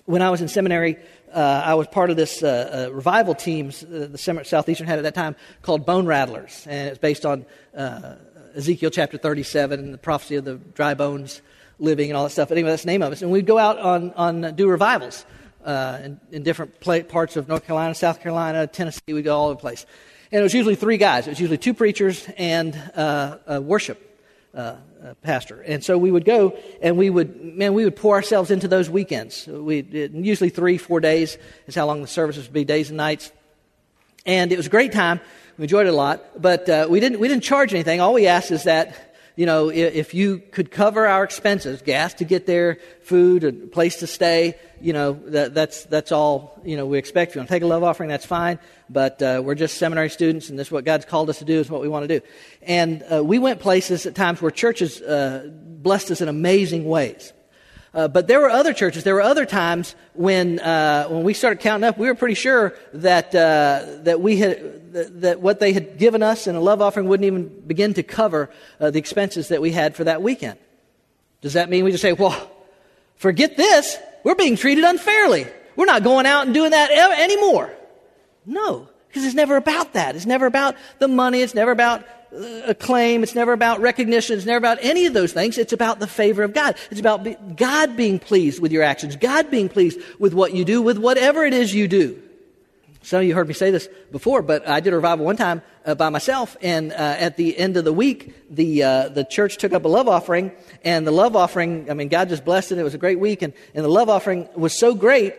When 0.06 0.22
I 0.22 0.30
was 0.30 0.42
in 0.42 0.48
seminary, 0.48 0.98
uh, 1.34 1.62
I 1.66 1.74
was 1.76 1.88
part 1.88 2.10
of 2.10 2.18
this 2.18 2.44
uh, 2.44 2.88
uh, 2.90 2.94
revival 2.94 3.36
teams 3.36 3.84
uh, 3.84 4.08
the 4.12 4.18
Southeastern 4.18 4.88
had 4.88 5.00
at 5.00 5.04
that 5.04 5.16
time 5.16 5.36
called 5.62 5.86
Bone 5.86 6.06
Rattlers. 6.06 6.66
And 6.70 6.90
it's 6.90 6.98
based 6.98 7.26
on 7.26 7.46
uh, 7.76 8.16
Ezekiel 8.56 8.90
chapter 8.90 9.18
37 9.18 9.80
and 9.80 9.94
the 9.94 9.98
prophecy 9.98 10.36
of 10.36 10.46
the 10.46 10.56
dry 10.56 10.94
bones 10.94 11.42
living 11.80 12.10
and 12.10 12.18
all 12.18 12.24
that 12.24 12.30
stuff. 12.30 12.50
But 12.50 12.58
anyway, 12.58 12.72
that's 12.72 12.84
the 12.84 12.88
name 12.88 13.02
of 13.02 13.12
it. 13.14 13.22
And 13.22 13.32
we'd 13.32 13.46
go 13.46 13.58
out 13.58 13.80
on, 13.80 14.12
on 14.14 14.56
do 14.56 14.68
revivals 14.68 15.26
uh, 15.66 16.00
in, 16.04 16.20
in, 16.32 16.44
different 16.44 16.80
parts 17.10 17.36
of 17.38 17.48
North 17.48 17.66
Carolina, 17.66 17.96
South 17.96 18.22
Carolina, 18.22 18.68
Tennessee. 18.68 19.02
We'd 19.14 19.24
go 19.24 19.38
all 19.38 19.46
over 19.48 19.56
the 19.56 19.62
place. 19.62 19.86
And 20.32 20.40
it 20.40 20.44
was 20.44 20.54
usually 20.54 20.76
three 20.76 20.98
guys. 20.98 21.28
It 21.28 21.32
was 21.32 21.40
usually 21.40 21.58
two 21.58 21.74
preachers 21.74 22.28
and 22.38 22.76
uh 22.96 23.38
a 23.48 23.62
worship 23.62 24.12
uh, 24.54 24.76
uh, 25.04 25.14
pastor. 25.22 25.62
And 25.62 25.84
so 25.84 25.98
we 25.98 26.12
would 26.12 26.26
go 26.26 26.58
and 26.82 26.98
we 26.98 27.10
would, 27.10 27.42
man, 27.42 27.74
we 27.74 27.86
would 27.86 27.96
pour 27.96 28.16
ourselves 28.16 28.52
into 28.52 28.68
those 28.68 28.90
weekends. 28.90 29.48
We 29.48 29.82
usually 30.14 30.50
three, 30.50 30.78
four 30.78 31.00
days 31.00 31.38
is 31.68 31.76
how 31.76 31.86
long 31.86 32.02
the 32.02 32.08
services 32.08 32.46
would 32.46 32.54
be, 32.54 32.66
days 32.66 32.90
and 32.90 32.98
nights. 32.98 33.32
And 34.26 34.52
it 34.52 34.58
was 34.58 34.68
a 34.68 34.70
great 34.70 34.92
time. 34.92 35.22
We 35.58 35.64
enjoyed 35.64 35.88
it 35.88 35.90
a 35.90 35.96
lot, 35.96 36.42
but 36.42 36.68
uh, 36.70 36.88
we 36.90 37.00
didn't 37.00 37.20
we 37.20 37.28
didn't 37.28 37.44
charge 37.44 37.74
anything. 37.74 38.02
All 38.02 38.14
we 38.14 38.28
asked 38.28 38.52
is 38.52 38.64
that 38.64 39.12
you 39.36 39.46
know, 39.46 39.70
if 39.70 40.14
you 40.14 40.40
could 40.40 40.72
cover 40.72 41.08
our 41.08 41.24
expenses, 41.24 41.82
gas 41.82 42.14
to 42.16 42.26
get 42.26 42.46
there, 42.46 42.80
food, 43.02 43.44
a 43.44 43.52
place 43.52 43.98
to 43.98 44.08
stay, 44.08 44.56
you 44.82 44.92
know, 44.94 45.14
that, 45.28 45.54
that's, 45.54 45.86
that's 45.86 46.12
all, 46.12 46.60
you 46.66 46.76
know, 46.76 46.86
we 46.86 46.98
expect. 46.98 47.32
If 47.32 47.36
you 47.36 47.40
want 47.40 47.50
to 47.50 47.56
take 47.56 47.64
a 47.64 47.68
love 47.68 47.84
offering, 47.84 48.10
that's 48.10 48.26
fine. 48.26 48.60
But 48.90 49.22
uh, 49.22 49.42
we're 49.44 49.56
just 49.56 49.78
seminary 49.78 50.10
students, 50.10 50.50
and 50.50 50.60
this 50.60 50.68
is 50.68 50.72
what 50.72 50.84
God's 50.84 51.06
called 51.06 51.30
us 51.30 51.40
to 51.40 51.46
do, 51.46 51.60
is 51.60 51.70
what 51.70 51.82
we 51.82 51.88
want 51.88 52.08
to 52.08 52.20
do. 52.20 52.26
And 52.62 53.04
uh, 53.12 53.24
we 53.24 53.40
went 53.40 53.62
places 53.62 54.06
at 54.06 54.16
times 54.16 54.42
where 54.42 54.52
churches 54.52 55.02
uh, 55.02 55.50
blessed 55.50 56.12
us 56.12 56.22
in 56.22 56.28
amazing 56.28 56.86
ways. 56.86 57.32
Uh, 57.94 58.08
but 58.08 58.28
there 58.28 58.40
were 58.40 58.50
other 58.50 58.74
churches, 58.74 59.04
there 59.04 59.16
were 59.16 59.22
other 59.22 59.46
times 59.46 59.96
when, 60.14 60.60
uh, 60.60 61.08
when 61.10 61.24
we 61.24 61.34
started 61.34 61.60
counting 61.60 61.84
up, 61.84 61.98
we 61.98 62.08
were 62.08 62.16
pretty 62.16 62.36
sure 62.36 62.74
that, 62.94 63.36
uh, 63.36 63.86
that 64.04 64.22
we 64.22 64.38
had, 64.38 64.94
that, 64.94 65.22
that, 65.22 65.42
what 65.42 65.60
they 65.60 65.74
had 65.74 65.98
given 65.98 66.24
us 66.24 66.48
in 66.48 66.56
a 66.56 66.62
love 66.62 66.82
offering 66.82 67.08
wouldn't 67.08 67.26
even 67.26 67.50
begin 67.68 67.94
to 67.96 68.04
cover 68.04 68.50
uh, 68.80 68.92
the 68.92 69.00
expenses 69.00 69.50
that 69.50 69.62
we 69.62 69.72
had 69.72 69.94
for 69.94 70.06
that 70.06 70.22
weekend. 70.22 70.58
Does 71.42 71.54
that 71.54 71.70
mean 71.70 71.84
we 71.84 71.92
just 71.92 72.02
say, 72.02 72.14
well, 72.14 72.50
forget 73.18 73.58
this, 73.58 73.98
we're 74.24 74.36
being 74.36 74.56
treated 74.56 74.86
unfairly. 74.86 75.48
We're 75.76 75.86
not 75.86 76.04
going 76.04 76.26
out 76.26 76.46
and 76.46 76.54
doing 76.54 76.72
that 76.72 76.92
anymore. 77.20 77.74
No, 78.46 78.88
because 79.08 79.26
it's 79.26 79.36
never 79.36 79.58
about 79.58 79.94
that. 79.94 80.16
It's 80.16 80.26
never 80.26 80.46
about 80.46 80.76
the 81.00 81.10
money. 81.10 81.42
It's 81.42 81.54
never 81.54 81.72
about 81.72 82.06
acclaim. 82.32 83.24
It's 83.24 83.36
never 83.36 83.54
about 83.54 83.82
recognition. 83.82 84.38
It's 84.38 84.46
never 84.46 84.58
about 84.58 84.80
any 84.82 85.06
of 85.06 85.14
those 85.14 85.34
things. 85.34 85.58
It's 85.58 85.74
about 85.74 86.00
the 86.00 86.08
favor 86.08 86.44
of 86.44 86.54
God. 86.54 86.76
It's 86.90 87.00
about 87.00 87.24
be, 87.24 87.36
God 87.56 87.98
being 87.98 88.20
pleased 88.20 88.62
with 88.62 88.72
your 88.72 88.84
actions, 88.84 89.16
God 89.16 89.52
being 89.52 89.70
pleased 89.70 90.00
with 90.20 90.34
what 90.34 90.54
you 90.54 90.66
do, 90.66 90.82
with 90.82 90.98
whatever 90.98 91.46
it 91.46 91.54
is 91.54 91.74
you 91.74 91.88
do. 91.88 92.22
Some 93.04 93.22
of 93.22 93.26
you 93.26 93.34
heard 93.34 93.48
me 93.48 93.56
say 93.56 93.72
this 93.72 93.90
before, 94.12 94.44
but 94.44 94.68
I 94.68 94.80
did 94.80 94.94
a 94.94 94.96
revival 94.96 95.26
one 95.26 95.36
time 95.36 95.64
uh, 95.86 95.96
by 95.96 96.10
myself, 96.10 96.56
and 96.62 96.92
uh, 96.92 96.96
at 96.96 97.36
the 97.36 97.58
end 97.58 97.76
of 97.76 97.84
the 97.84 97.92
week, 97.92 98.36
the 98.52 98.84
uh, 98.84 99.10
the 99.10 99.24
church 99.24 99.58
took 99.58 99.74
up 99.74 99.86
a 99.86 99.88
love 99.88 100.08
offering, 100.08 100.52
and 100.84 101.06
the 101.08 101.12
love 101.12 101.36
offering, 101.36 101.90
I 101.90 101.96
mean, 101.96 102.10
God 102.10 102.30
just 102.30 102.46
blessed 102.46 102.74
it. 102.74 102.78
It 102.78 102.84
was 102.84 102.94
a 102.94 103.00
great 103.00 103.20
week, 103.20 103.42
and, 103.42 103.54
and 103.74 103.84
the 103.84 103.90
love 103.90 104.08
offering 104.08 104.48
was 104.56 104.78
so 104.78 104.94
great, 104.94 105.34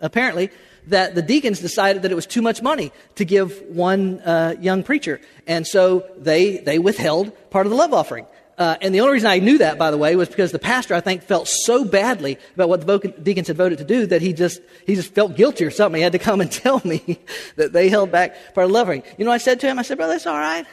apparently, 0.00 0.50
that 0.88 1.14
the 1.14 1.22
deacons 1.22 1.60
decided 1.60 2.02
that 2.02 2.12
it 2.12 2.14
was 2.14 2.26
too 2.26 2.42
much 2.42 2.62
money 2.62 2.92
to 3.16 3.24
give 3.24 3.60
one 3.62 4.20
uh, 4.20 4.54
young 4.60 4.82
preacher, 4.82 5.20
and 5.46 5.66
so 5.66 6.04
they 6.18 6.58
they 6.58 6.78
withheld 6.78 7.32
part 7.50 7.66
of 7.66 7.70
the 7.70 7.76
love 7.76 7.92
offering. 7.92 8.26
Uh, 8.58 8.76
and 8.82 8.94
the 8.94 9.00
only 9.00 9.14
reason 9.14 9.30
I 9.30 9.38
knew 9.38 9.58
that, 9.58 9.78
by 9.78 9.90
the 9.90 9.96
way, 9.96 10.14
was 10.14 10.28
because 10.28 10.52
the 10.52 10.58
pastor, 10.58 10.94
I 10.94 11.00
think, 11.00 11.22
felt 11.22 11.48
so 11.48 11.84
badly 11.84 12.38
about 12.54 12.68
what 12.68 12.86
the 12.86 13.14
deacons 13.22 13.48
had 13.48 13.56
voted 13.56 13.78
to 13.78 13.84
do 13.84 14.06
that 14.06 14.20
he 14.20 14.34
just, 14.34 14.60
he 14.86 14.94
just 14.94 15.14
felt 15.14 15.36
guilty 15.36 15.64
or 15.64 15.70
something. 15.70 15.98
He 15.98 16.02
had 16.02 16.12
to 16.12 16.18
come 16.18 16.40
and 16.40 16.52
tell 16.62 16.80
me 16.84 17.18
that 17.56 17.72
they 17.72 17.88
held 17.88 18.12
back 18.12 18.54
part 18.54 18.66
of 18.66 18.70
the 18.70 18.74
love 18.74 18.88
offering. 18.88 19.04
You 19.16 19.24
know 19.24 19.32
I 19.32 19.38
said 19.38 19.58
to 19.60 19.66
him? 19.66 19.78
I 19.78 19.82
said, 19.82 19.96
brother, 19.96 20.12
that's 20.12 20.26
all 20.26 20.38
right. 20.38 20.66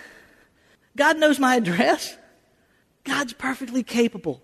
God 0.97 1.17
knows 1.17 1.39
my 1.39 1.55
address. 1.55 2.15
God's 3.05 3.33
perfectly 3.33 3.81
capable 3.81 4.41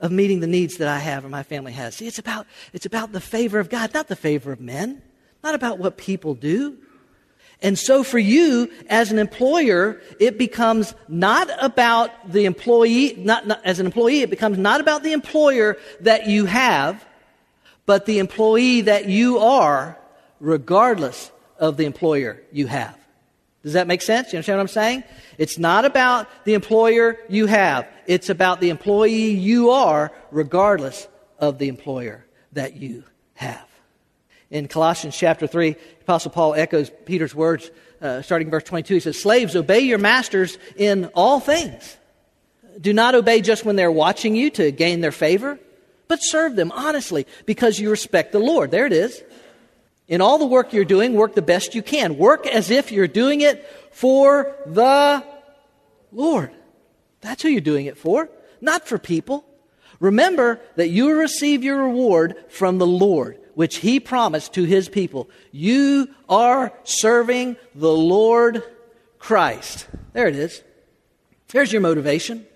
of 0.00 0.12
meeting 0.12 0.40
the 0.40 0.46
needs 0.46 0.76
that 0.76 0.88
I 0.88 0.98
have 0.98 1.24
or 1.24 1.28
my 1.28 1.42
family 1.42 1.72
has. 1.72 1.94
See, 1.94 2.06
it's 2.06 2.18
about, 2.18 2.46
it's 2.72 2.86
about 2.86 3.12
the 3.12 3.20
favor 3.20 3.58
of 3.58 3.70
God, 3.70 3.94
not 3.94 4.08
the 4.08 4.16
favor 4.16 4.52
of 4.52 4.60
men, 4.60 5.02
not 5.42 5.54
about 5.54 5.78
what 5.78 5.96
people 5.96 6.34
do. 6.34 6.76
And 7.62 7.78
so 7.78 8.04
for 8.04 8.18
you 8.18 8.70
as 8.88 9.10
an 9.10 9.18
employer, 9.18 10.00
it 10.20 10.36
becomes 10.36 10.94
not 11.08 11.48
about 11.62 12.30
the 12.30 12.44
employee, 12.44 13.14
not, 13.16 13.46
not, 13.46 13.64
as 13.64 13.80
an 13.80 13.86
employee, 13.86 14.20
it 14.20 14.30
becomes 14.30 14.58
not 14.58 14.80
about 14.80 15.02
the 15.02 15.12
employer 15.12 15.78
that 16.00 16.26
you 16.26 16.44
have, 16.44 17.04
but 17.86 18.04
the 18.04 18.18
employee 18.18 18.82
that 18.82 19.08
you 19.08 19.38
are, 19.38 19.98
regardless 20.40 21.30
of 21.58 21.78
the 21.78 21.86
employer 21.86 22.42
you 22.52 22.66
have. 22.66 22.98
Does 23.66 23.72
that 23.72 23.88
make 23.88 24.00
sense? 24.00 24.32
You 24.32 24.36
understand 24.36 24.58
what 24.58 24.62
I'm 24.62 24.68
saying? 24.68 25.04
It's 25.38 25.58
not 25.58 25.84
about 25.84 26.28
the 26.44 26.54
employer 26.54 27.18
you 27.28 27.46
have. 27.46 27.88
It's 28.06 28.30
about 28.30 28.60
the 28.60 28.70
employee 28.70 29.32
you 29.32 29.70
are, 29.70 30.12
regardless 30.30 31.08
of 31.40 31.58
the 31.58 31.66
employer 31.66 32.24
that 32.52 32.76
you 32.76 33.02
have. 33.34 33.66
In 34.52 34.68
Colossians 34.68 35.16
chapter 35.18 35.48
3, 35.48 35.74
Apostle 36.02 36.30
Paul 36.30 36.54
echoes 36.54 36.92
Peter's 37.06 37.34
words, 37.34 37.72
uh, 38.00 38.22
starting 38.22 38.50
verse 38.50 38.62
22. 38.62 38.94
He 38.94 39.00
says, 39.00 39.20
Slaves, 39.20 39.56
obey 39.56 39.80
your 39.80 39.98
masters 39.98 40.58
in 40.76 41.06
all 41.06 41.40
things. 41.40 41.96
Do 42.80 42.92
not 42.92 43.16
obey 43.16 43.40
just 43.40 43.64
when 43.64 43.74
they're 43.74 43.90
watching 43.90 44.36
you 44.36 44.48
to 44.50 44.70
gain 44.70 45.00
their 45.00 45.10
favor, 45.10 45.58
but 46.06 46.22
serve 46.22 46.54
them 46.54 46.70
honestly 46.70 47.26
because 47.46 47.80
you 47.80 47.90
respect 47.90 48.30
the 48.30 48.38
Lord. 48.38 48.70
There 48.70 48.86
it 48.86 48.92
is. 48.92 49.24
In 50.08 50.20
all 50.20 50.38
the 50.38 50.46
work 50.46 50.72
you're 50.72 50.84
doing, 50.84 51.14
work 51.14 51.34
the 51.34 51.42
best 51.42 51.74
you 51.74 51.82
can. 51.82 52.16
Work 52.16 52.46
as 52.46 52.70
if 52.70 52.92
you're 52.92 53.08
doing 53.08 53.40
it 53.40 53.68
for 53.90 54.56
the 54.66 55.24
Lord. 56.12 56.50
That's 57.20 57.42
who 57.42 57.48
you're 57.48 57.60
doing 57.60 57.86
it 57.86 57.98
for, 57.98 58.28
not 58.60 58.86
for 58.86 58.98
people. 58.98 59.44
Remember 59.98 60.60
that 60.76 60.88
you 60.88 61.12
receive 61.18 61.64
your 61.64 61.84
reward 61.84 62.36
from 62.48 62.78
the 62.78 62.86
Lord 62.86 63.38
which 63.56 63.78
he 63.78 63.98
promised 63.98 64.52
to 64.52 64.64
his 64.64 64.86
people. 64.86 65.30
You 65.50 66.14
are 66.28 66.74
serving 66.84 67.56
the 67.74 67.90
Lord 67.90 68.62
Christ. 69.18 69.88
There 70.12 70.28
it 70.28 70.36
is. 70.36 70.62
Here's 71.50 71.72
your 71.72 71.80
motivation. 71.80 72.46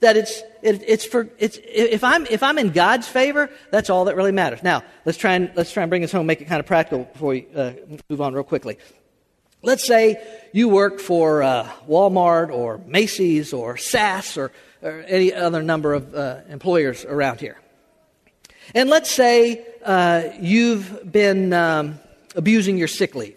That 0.00 0.16
it's, 0.16 0.42
it, 0.62 0.82
it's 0.86 1.04
for, 1.04 1.28
it's, 1.38 1.58
if 1.64 2.04
I'm, 2.04 2.24
if 2.26 2.42
I'm 2.42 2.56
in 2.58 2.70
God's 2.70 3.08
favor, 3.08 3.50
that's 3.70 3.90
all 3.90 4.04
that 4.04 4.14
really 4.14 4.30
matters. 4.30 4.62
Now, 4.62 4.84
let's 5.04 5.18
try 5.18 5.34
and, 5.34 5.50
let's 5.56 5.72
try 5.72 5.82
and 5.82 5.90
bring 5.90 6.02
this 6.02 6.12
home, 6.12 6.26
make 6.26 6.40
it 6.40 6.44
kind 6.44 6.60
of 6.60 6.66
practical 6.66 7.04
before 7.04 7.30
we 7.30 7.46
uh, 7.54 7.72
move 8.08 8.20
on 8.20 8.32
real 8.32 8.44
quickly. 8.44 8.78
Let's 9.60 9.84
say 9.84 10.24
you 10.52 10.68
work 10.68 11.00
for 11.00 11.42
uh, 11.42 11.68
Walmart 11.88 12.52
or 12.52 12.78
Macy's 12.86 13.52
or 13.52 13.76
SAS 13.76 14.36
or, 14.36 14.52
or 14.82 15.04
any 15.08 15.34
other 15.34 15.62
number 15.62 15.94
of 15.94 16.14
uh, 16.14 16.40
employers 16.48 17.04
around 17.04 17.40
here. 17.40 17.58
And 18.74 18.88
let's 18.88 19.10
say 19.10 19.66
uh, 19.84 20.24
you've 20.40 21.10
been 21.10 21.52
um, 21.52 21.98
abusing 22.36 22.78
your 22.78 22.86
sick 22.86 23.16
leave. 23.16 23.34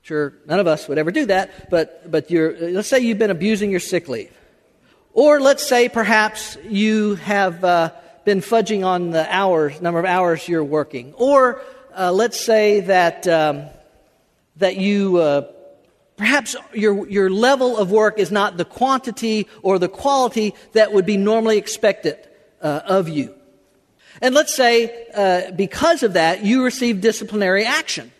Sure, 0.00 0.34
none 0.46 0.60
of 0.60 0.66
us 0.66 0.88
would 0.88 0.98
ever 0.98 1.10
do 1.10 1.26
that, 1.26 1.70
but, 1.70 2.10
but 2.10 2.30
you're, 2.30 2.56
let's 2.72 2.88
say 2.88 3.00
you've 3.00 3.18
been 3.18 3.30
abusing 3.30 3.70
your 3.70 3.80
sick 3.80 4.08
leave. 4.08 4.32
Or 5.14 5.40
let's 5.40 5.64
say 5.64 5.88
perhaps 5.88 6.58
you 6.68 7.14
have 7.14 7.62
uh, 7.62 7.92
been 8.24 8.40
fudging 8.40 8.84
on 8.84 9.10
the 9.10 9.32
hours, 9.32 9.80
number 9.80 10.00
of 10.00 10.04
hours 10.04 10.48
you're 10.48 10.64
working. 10.64 11.14
Or 11.14 11.62
uh, 11.96 12.10
let's 12.10 12.38
say 12.38 12.80
that, 12.80 13.28
um, 13.28 13.66
that 14.56 14.76
you, 14.76 15.18
uh, 15.18 15.42
perhaps 16.16 16.56
your, 16.72 17.08
your 17.08 17.30
level 17.30 17.76
of 17.76 17.92
work 17.92 18.18
is 18.18 18.32
not 18.32 18.56
the 18.56 18.64
quantity 18.64 19.46
or 19.62 19.78
the 19.78 19.88
quality 19.88 20.52
that 20.72 20.92
would 20.92 21.06
be 21.06 21.16
normally 21.16 21.58
expected 21.58 22.18
uh, 22.60 22.80
of 22.84 23.08
you. 23.08 23.36
And 24.20 24.34
let's 24.34 24.54
say, 24.56 25.06
uh, 25.14 25.52
because 25.52 26.02
of 26.02 26.14
that, 26.14 26.44
you 26.44 26.64
receive 26.64 27.00
disciplinary 27.00 27.64
action. 27.64 28.10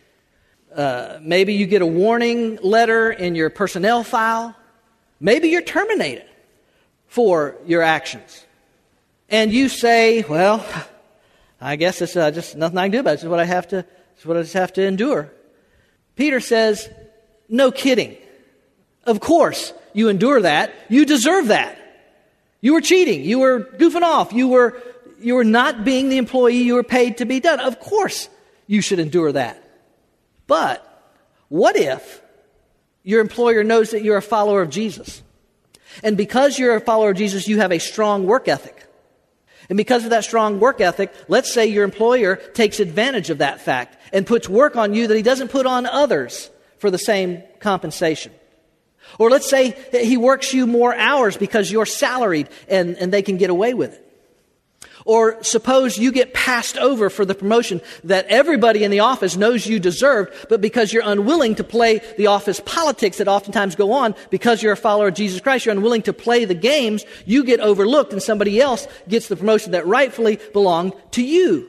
Uh, 0.72 1.18
maybe 1.20 1.54
you 1.54 1.66
get 1.66 1.82
a 1.82 1.86
warning 1.86 2.56
letter 2.62 3.10
in 3.10 3.34
your 3.34 3.50
personnel 3.50 4.04
file. 4.04 4.54
Maybe 5.18 5.48
you're 5.48 5.62
terminated 5.62 6.26
for 7.14 7.54
your 7.64 7.80
actions. 7.80 8.44
And 9.28 9.52
you 9.52 9.68
say, 9.68 10.24
well, 10.28 10.66
I 11.60 11.76
guess 11.76 12.02
it's 12.02 12.16
uh, 12.16 12.32
just 12.32 12.56
nothing 12.56 12.76
I 12.76 12.86
can 12.86 12.90
do 12.90 12.98
about 12.98 13.14
it. 13.14 13.22
Is 13.22 13.28
what 13.28 13.38
I 13.38 13.44
have 13.44 13.68
to, 13.68 13.86
is 14.18 14.26
what 14.26 14.36
I 14.36 14.42
just 14.42 14.54
have 14.54 14.72
to 14.72 14.82
endure. 14.82 15.32
Peter 16.16 16.40
says, 16.40 16.88
no 17.48 17.70
kidding. 17.70 18.16
Of 19.04 19.20
course, 19.20 19.72
you 19.92 20.08
endure 20.08 20.40
that. 20.40 20.74
You 20.88 21.06
deserve 21.06 21.48
that. 21.48 21.78
You 22.60 22.72
were 22.74 22.80
cheating. 22.80 23.22
You 23.22 23.38
were 23.38 23.60
goofing 23.60 24.02
off. 24.02 24.32
You 24.32 24.48
were 24.48 24.82
you 25.20 25.36
were 25.36 25.44
not 25.44 25.84
being 25.84 26.08
the 26.08 26.18
employee 26.18 26.62
you 26.62 26.74
were 26.74 26.82
paid 26.82 27.18
to 27.18 27.26
be 27.26 27.38
done. 27.38 27.60
Of 27.60 27.78
course, 27.78 28.28
you 28.66 28.80
should 28.80 28.98
endure 28.98 29.30
that. 29.30 29.62
But 30.48 30.82
what 31.48 31.76
if 31.76 32.20
your 33.04 33.20
employer 33.20 33.62
knows 33.62 33.92
that 33.92 34.02
you're 34.02 34.16
a 34.16 34.22
follower 34.22 34.62
of 34.62 34.70
Jesus? 34.70 35.22
And 36.02 36.16
because 36.16 36.58
you're 36.58 36.76
a 36.76 36.80
follower 36.80 37.10
of 37.10 37.16
Jesus, 37.16 37.48
you 37.48 37.58
have 37.58 37.72
a 37.72 37.78
strong 37.78 38.26
work 38.26 38.48
ethic. 38.48 38.86
And 39.68 39.76
because 39.76 40.04
of 40.04 40.10
that 40.10 40.24
strong 40.24 40.60
work 40.60 40.80
ethic, 40.80 41.12
let's 41.28 41.52
say 41.52 41.66
your 41.66 41.84
employer 41.84 42.36
takes 42.36 42.80
advantage 42.80 43.30
of 43.30 43.38
that 43.38 43.60
fact 43.60 43.96
and 44.12 44.26
puts 44.26 44.48
work 44.48 44.76
on 44.76 44.94
you 44.94 45.06
that 45.06 45.16
he 45.16 45.22
doesn't 45.22 45.48
put 45.48 45.66
on 45.66 45.86
others 45.86 46.50
for 46.78 46.90
the 46.90 46.98
same 46.98 47.42
compensation. 47.60 48.32
Or 49.18 49.30
let's 49.30 49.48
say 49.48 49.76
he 49.92 50.16
works 50.16 50.52
you 50.52 50.66
more 50.66 50.94
hours 50.94 51.36
because 51.36 51.70
you're 51.70 51.86
salaried 51.86 52.48
and, 52.68 52.96
and 52.96 53.12
they 53.12 53.22
can 53.22 53.36
get 53.36 53.50
away 53.50 53.74
with 53.74 53.94
it. 53.94 54.03
Or 55.06 55.42
suppose 55.42 55.98
you 55.98 56.10
get 56.12 56.32
passed 56.32 56.78
over 56.78 57.10
for 57.10 57.26
the 57.26 57.34
promotion 57.34 57.82
that 58.04 58.26
everybody 58.28 58.84
in 58.84 58.90
the 58.90 59.00
office 59.00 59.36
knows 59.36 59.66
you 59.66 59.78
deserved, 59.78 60.32
but 60.48 60.62
because 60.62 60.92
you're 60.92 61.02
unwilling 61.04 61.56
to 61.56 61.64
play 61.64 62.00
the 62.16 62.28
office 62.28 62.60
politics 62.64 63.18
that 63.18 63.28
oftentimes 63.28 63.76
go 63.76 63.92
on, 63.92 64.14
because 64.30 64.62
you're 64.62 64.72
a 64.72 64.76
follower 64.76 65.08
of 65.08 65.14
Jesus 65.14 65.40
Christ, 65.42 65.66
you're 65.66 65.74
unwilling 65.74 66.02
to 66.02 66.14
play 66.14 66.46
the 66.46 66.54
games, 66.54 67.04
you 67.26 67.44
get 67.44 67.60
overlooked 67.60 68.12
and 68.14 68.22
somebody 68.22 68.60
else 68.60 68.88
gets 69.06 69.28
the 69.28 69.36
promotion 69.36 69.72
that 69.72 69.86
rightfully 69.86 70.38
belonged 70.54 70.94
to 71.10 71.22
you. 71.22 71.68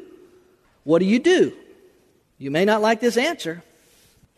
What 0.85 0.99
do 0.99 1.05
you 1.05 1.19
do? 1.19 1.51
You 2.37 2.51
may 2.51 2.63
not 2.63 2.81
like 2.81 3.01
this 3.01 3.17
answer, 3.17 3.63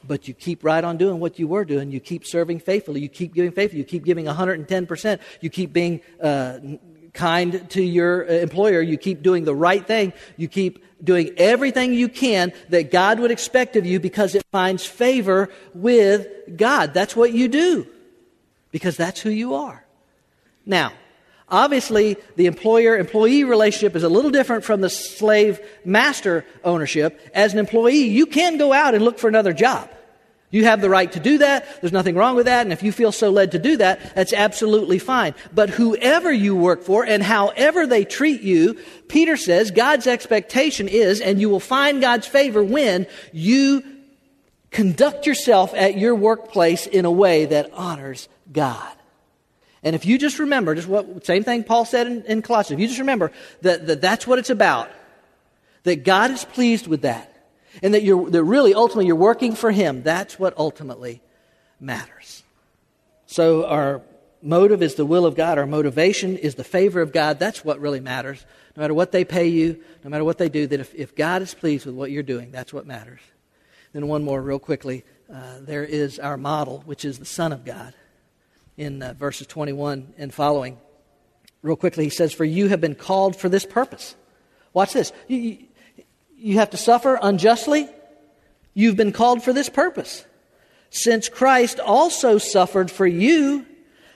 but 0.04 0.28
you 0.28 0.34
keep 0.34 0.64
right 0.64 0.84
on 0.84 0.98
doing 0.98 1.20
what 1.20 1.38
you 1.38 1.48
were 1.48 1.66
doing. 1.66 1.92
You 1.92 2.00
keep 2.00 2.26
serving 2.26 2.60
faithfully. 2.60 3.02
You 3.02 3.10
keep 3.10 3.34
giving 3.34 3.52
faithfully. 3.52 3.80
You 3.80 3.86
keep 3.86 4.06
giving 4.06 4.26
110%. 4.26 5.20
You 5.42 5.50
keep 5.50 5.74
being 5.74 6.02
uh, 6.22 6.60
kind 7.18 7.70
to 7.72 7.82
your 7.82 8.30
uh, 8.30 8.34
employer. 8.34 8.82
You 8.82 8.98
keep 8.98 9.22
doing 9.22 9.44
the 9.44 9.56
right 9.56 9.86
thing. 9.86 10.14
You 10.38 10.48
keep 10.48 10.84
doing 11.04 11.34
everything 11.38 11.94
you 11.94 12.08
can 12.08 12.54
that 12.70 12.92
God 12.92 13.20
would 13.20 13.32
expect 13.32 13.76
of 13.76 13.86
you 13.86 14.00
because 14.00 14.36
it 14.36 14.44
finds 14.52 14.86
favor 14.86 15.50
with 15.74 16.28
God. 16.56 16.94
That's 16.94 17.16
what 17.16 17.34
you 17.34 17.48
do 17.48 17.88
because 18.72 18.96
that's 18.96 19.20
who 19.20 19.30
you 19.30 19.56
are. 19.56 19.86
Now, 20.66 20.94
obviously, 21.50 22.18
the 22.36 22.46
employer 22.46 22.98
employee 22.98 23.44
relationship 23.44 23.96
is 23.96 24.04
a 24.04 24.10
little 24.10 24.32
different 24.32 24.64
from 24.64 24.82
the 24.82 24.90
slave 24.90 25.60
master 25.84 26.46
ownership. 26.64 27.20
As 27.34 27.54
an 27.54 27.60
employee, 27.60 28.04
you 28.04 28.26
can 28.26 28.58
go 28.58 28.74
out 28.74 28.94
and 28.96 29.04
look 29.04 29.20
for 29.20 29.28
another 29.28 29.54
job. 29.54 29.90
You 30.50 30.64
have 30.64 30.80
the 30.80 30.90
right 30.90 31.12
to 31.12 31.20
do 31.20 31.40
that. 31.40 31.82
There's 31.82 31.92
nothing 31.92 32.16
wrong 32.16 32.36
with 32.38 32.46
that. 32.46 32.62
And 32.62 32.72
if 32.72 32.82
you 32.82 32.94
feel 32.94 33.12
so 33.12 33.30
led 33.30 33.52
to 33.52 33.60
do 33.60 33.78
that, 33.78 34.16
that's 34.16 34.32
absolutely 34.32 34.98
fine. 34.98 35.36
But 35.54 35.70
whoever 35.70 36.32
you 36.32 36.56
work 36.56 36.84
for 36.84 37.06
and 37.06 37.22
however 37.22 37.86
they 37.86 38.06
treat 38.06 38.42
you, 38.42 38.80
Peter 39.10 39.36
says 39.36 39.72
God's 39.72 40.08
expectation 40.08 40.88
is, 40.88 41.20
and 41.20 41.42
you 41.42 41.50
will 41.50 41.60
find 41.60 42.00
God's 42.00 42.28
favor 42.28 42.64
when 42.64 43.08
you 43.34 43.84
conduct 44.72 45.26
yourself 45.26 45.74
at 45.74 45.98
your 45.98 46.16
workplace 46.16 46.88
in 46.88 47.04
a 47.04 47.12
way 47.12 47.46
that 47.46 47.74
honors 47.74 48.30
God. 48.50 48.94
And 49.84 49.96
if 49.96 50.06
you 50.06 50.18
just 50.18 50.40
remember, 50.40 50.76
just 50.76 50.88
what, 50.88 51.26
same 51.26 51.44
thing 51.44 51.66
Paul 51.66 51.84
said 51.84 52.08
in, 52.08 52.24
in 52.24 52.42
Colossians, 52.42 52.78
if 52.78 52.82
you 52.82 52.88
just 52.88 53.00
remember 53.00 53.34
that, 53.64 53.86
that 53.88 54.02
that's 54.02 54.26
what 54.26 54.40
it's 54.40 54.50
about, 54.50 54.90
that 55.84 56.06
God 56.06 56.32
is 56.32 56.46
pleased 56.46 56.88
with 56.88 57.02
that 57.02 57.37
and 57.82 57.94
that 57.94 58.04
you're 58.04 58.30
that 58.30 58.44
really 58.44 58.74
ultimately 58.74 59.06
you're 59.06 59.16
working 59.16 59.56
for 59.56 59.72
him 59.72 60.04
that's 60.04 60.40
what 60.40 60.58
ultimately 60.58 61.22
matters. 61.80 62.44
So, 63.26 63.66
our 63.66 64.02
motive 64.42 64.82
is 64.82 64.96
the 64.96 65.06
will 65.06 65.26
of 65.26 65.36
God, 65.36 65.58
our 65.58 65.66
motivation 65.66 66.38
is 66.38 66.56
the 66.56 66.64
favor 66.64 67.02
of 67.02 67.12
God. 67.12 67.40
That's 67.40 67.64
what 67.64 67.80
really 67.80 68.00
matters. 68.00 68.46
No 68.76 68.82
matter 68.82 68.94
what 68.94 69.12
they 69.12 69.26
pay 69.26 69.48
you, 69.48 69.84
no 70.04 70.10
matter 70.10 70.24
what 70.24 70.38
they 70.38 70.50
do, 70.50 70.68
that 70.68 70.80
if, 70.80 70.94
if 70.96 71.16
God 71.16 71.42
is 71.42 71.54
pleased 71.54 71.86
with 71.86 71.96
what 71.96 72.12
you're 72.12 72.24
doing, 72.24 72.52
that's 72.52 72.72
what 72.72 72.86
matters. 72.86 73.20
Then, 73.94 74.08
one 74.08 74.24
more, 74.24 74.42
real 74.42 74.60
quickly. 74.60 75.04
Uh, 75.34 75.60
there 75.60 75.84
is 75.84 76.20
our 76.20 76.38
model, 76.38 76.84
which 76.86 77.04
is 77.04 77.20
the 77.20 77.26
Son 77.26 77.52
of 77.52 77.66
God, 77.66 77.94
in 78.78 79.02
uh, 79.04 79.14
verses 79.14 79.48
21 79.48 80.14
and 80.18 80.34
following. 80.34 80.78
Real 81.62 81.76
quickly, 81.76 82.06
he 82.06 82.10
says, 82.10 82.32
For 82.32 82.46
you 82.46 82.68
have 82.70 82.80
been 82.80 82.96
called 82.96 83.36
for 83.36 83.50
this 83.50 83.66
purpose. 83.66 84.16
Watch 84.74 84.94
this. 84.94 85.12
You, 85.28 85.38
you 85.38 85.67
have 86.46 86.70
to 86.72 86.78
suffer 86.78 87.20
unjustly. 87.22 87.90
You've 88.74 88.96
been 88.96 89.12
called 89.12 89.44
for 89.44 89.54
this 89.54 89.70
purpose. 89.70 90.26
Since 90.90 91.30
Christ 91.30 91.80
also 91.80 92.38
suffered 92.38 92.90
for 92.90 93.08
you, 93.08 93.66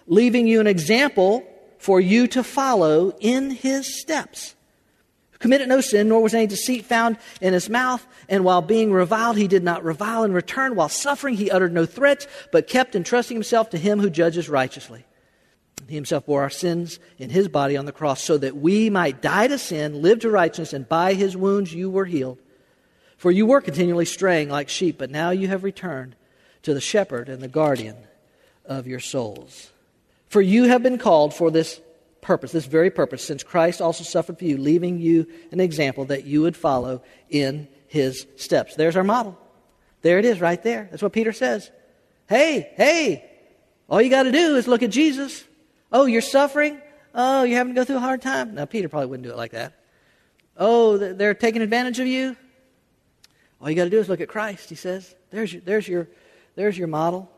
leaving 0.07 0.47
you 0.47 0.59
an 0.59 0.67
example 0.67 1.43
for 1.79 1.99
you 1.99 2.27
to 2.27 2.43
follow 2.43 3.15
in 3.19 3.49
his 3.49 3.99
steps. 3.99 4.55
Who 5.31 5.39
Committed 5.39 5.67
no 5.67 5.81
sin, 5.81 6.09
nor 6.09 6.21
was 6.21 6.33
any 6.33 6.47
deceit 6.47 6.85
found 6.85 7.17
in 7.41 7.53
his 7.53 7.69
mouth. 7.69 8.05
And 8.29 8.43
while 8.43 8.61
being 8.61 8.93
reviled, 8.93 9.37
he 9.37 9.47
did 9.47 9.63
not 9.63 9.83
revile 9.83 10.23
in 10.23 10.31
return. 10.31 10.75
While 10.75 10.89
suffering, 10.89 11.35
he 11.35 11.49
uttered 11.49 11.73
no 11.73 11.85
threats, 11.85 12.27
but 12.51 12.67
kept 12.67 12.95
entrusting 12.95 13.35
himself 13.35 13.71
to 13.71 13.77
him 13.77 13.99
who 13.99 14.09
judges 14.09 14.47
righteously. 14.47 15.05
He 15.91 15.95
himself 15.95 16.25
bore 16.25 16.41
our 16.41 16.49
sins 16.49 16.99
in 17.17 17.29
his 17.29 17.49
body 17.49 17.75
on 17.75 17.83
the 17.85 17.91
cross 17.91 18.23
so 18.23 18.37
that 18.37 18.55
we 18.55 18.89
might 18.89 19.21
die 19.21 19.47
to 19.47 19.57
sin, 19.57 20.01
live 20.01 20.19
to 20.19 20.31
righteousness, 20.31 20.71
and 20.71 20.87
by 20.87 21.15
his 21.15 21.35
wounds 21.35 21.73
you 21.73 21.89
were 21.89 22.05
healed. 22.05 22.39
For 23.17 23.29
you 23.29 23.45
were 23.45 23.59
continually 23.59 24.05
straying 24.05 24.47
like 24.47 24.69
sheep, 24.69 24.97
but 24.97 25.11
now 25.11 25.31
you 25.31 25.49
have 25.49 25.65
returned 25.65 26.15
to 26.61 26.73
the 26.73 26.79
shepherd 26.79 27.27
and 27.27 27.41
the 27.41 27.49
guardian 27.49 27.97
of 28.63 28.87
your 28.87 29.01
souls. 29.01 29.69
For 30.29 30.41
you 30.41 30.63
have 30.63 30.81
been 30.81 30.97
called 30.97 31.33
for 31.33 31.51
this 31.51 31.81
purpose, 32.21 32.53
this 32.53 32.67
very 32.67 32.89
purpose, 32.89 33.21
since 33.21 33.43
Christ 33.43 33.81
also 33.81 34.05
suffered 34.05 34.39
for 34.39 34.45
you, 34.45 34.55
leaving 34.55 34.97
you 34.97 35.27
an 35.51 35.59
example 35.59 36.05
that 36.05 36.23
you 36.23 36.41
would 36.43 36.55
follow 36.55 37.03
in 37.29 37.67
his 37.89 38.25
steps. 38.37 38.77
There's 38.77 38.95
our 38.95 39.03
model. 39.03 39.37
There 40.03 40.19
it 40.19 40.23
is 40.23 40.39
right 40.39 40.63
there. 40.63 40.87
That's 40.89 41.03
what 41.03 41.11
Peter 41.11 41.33
says. 41.33 41.69
Hey, 42.29 42.71
hey, 42.77 43.29
all 43.89 44.01
you 44.01 44.09
got 44.09 44.23
to 44.23 44.31
do 44.31 44.55
is 44.55 44.69
look 44.69 44.83
at 44.83 44.89
Jesus. 44.89 45.43
Oh, 45.91 46.05
you're 46.05 46.21
suffering? 46.21 46.81
Oh, 47.13 47.43
you're 47.43 47.57
having 47.57 47.73
to 47.73 47.81
go 47.81 47.85
through 47.85 47.97
a 47.97 48.01
hard 48.01 48.21
time? 48.21 48.55
Now, 48.55 48.65
Peter 48.65 48.87
probably 48.87 49.07
wouldn't 49.07 49.25
do 49.25 49.31
it 49.31 49.37
like 49.37 49.51
that. 49.51 49.73
Oh, 50.57 50.97
they're 50.97 51.33
taking 51.33 51.61
advantage 51.61 51.99
of 51.99 52.07
you? 52.07 52.35
All 53.59 53.69
you 53.69 53.75
got 53.75 53.85
to 53.85 53.89
do 53.89 53.99
is 53.99 54.09
look 54.09 54.21
at 54.21 54.27
Christ, 54.27 54.69
he 54.69 54.75
says. 54.75 55.13
There's 55.29 55.53
your, 55.53 55.61
there's 55.61 55.87
your, 55.87 56.07
there's 56.55 56.77
your 56.77 56.87
model. 56.87 57.29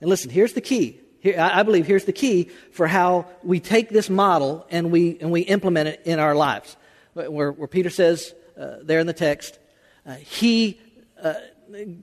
And 0.00 0.10
listen, 0.10 0.30
here's 0.30 0.52
the 0.52 0.60
key. 0.60 1.00
Here, 1.20 1.36
I 1.38 1.62
believe 1.62 1.86
here's 1.86 2.06
the 2.06 2.12
key 2.12 2.50
for 2.72 2.86
how 2.86 3.26
we 3.42 3.60
take 3.60 3.90
this 3.90 4.08
model 4.08 4.66
and 4.70 4.90
we, 4.90 5.18
and 5.20 5.30
we 5.30 5.42
implement 5.42 5.88
it 5.88 6.02
in 6.04 6.18
our 6.18 6.34
lives. 6.34 6.76
Where, 7.12 7.52
where 7.52 7.68
Peter 7.68 7.90
says 7.90 8.34
uh, 8.58 8.76
there 8.82 9.00
in 9.00 9.06
the 9.06 9.12
text, 9.12 9.58
uh, 10.06 10.14
he, 10.14 10.80
uh, 11.22 11.34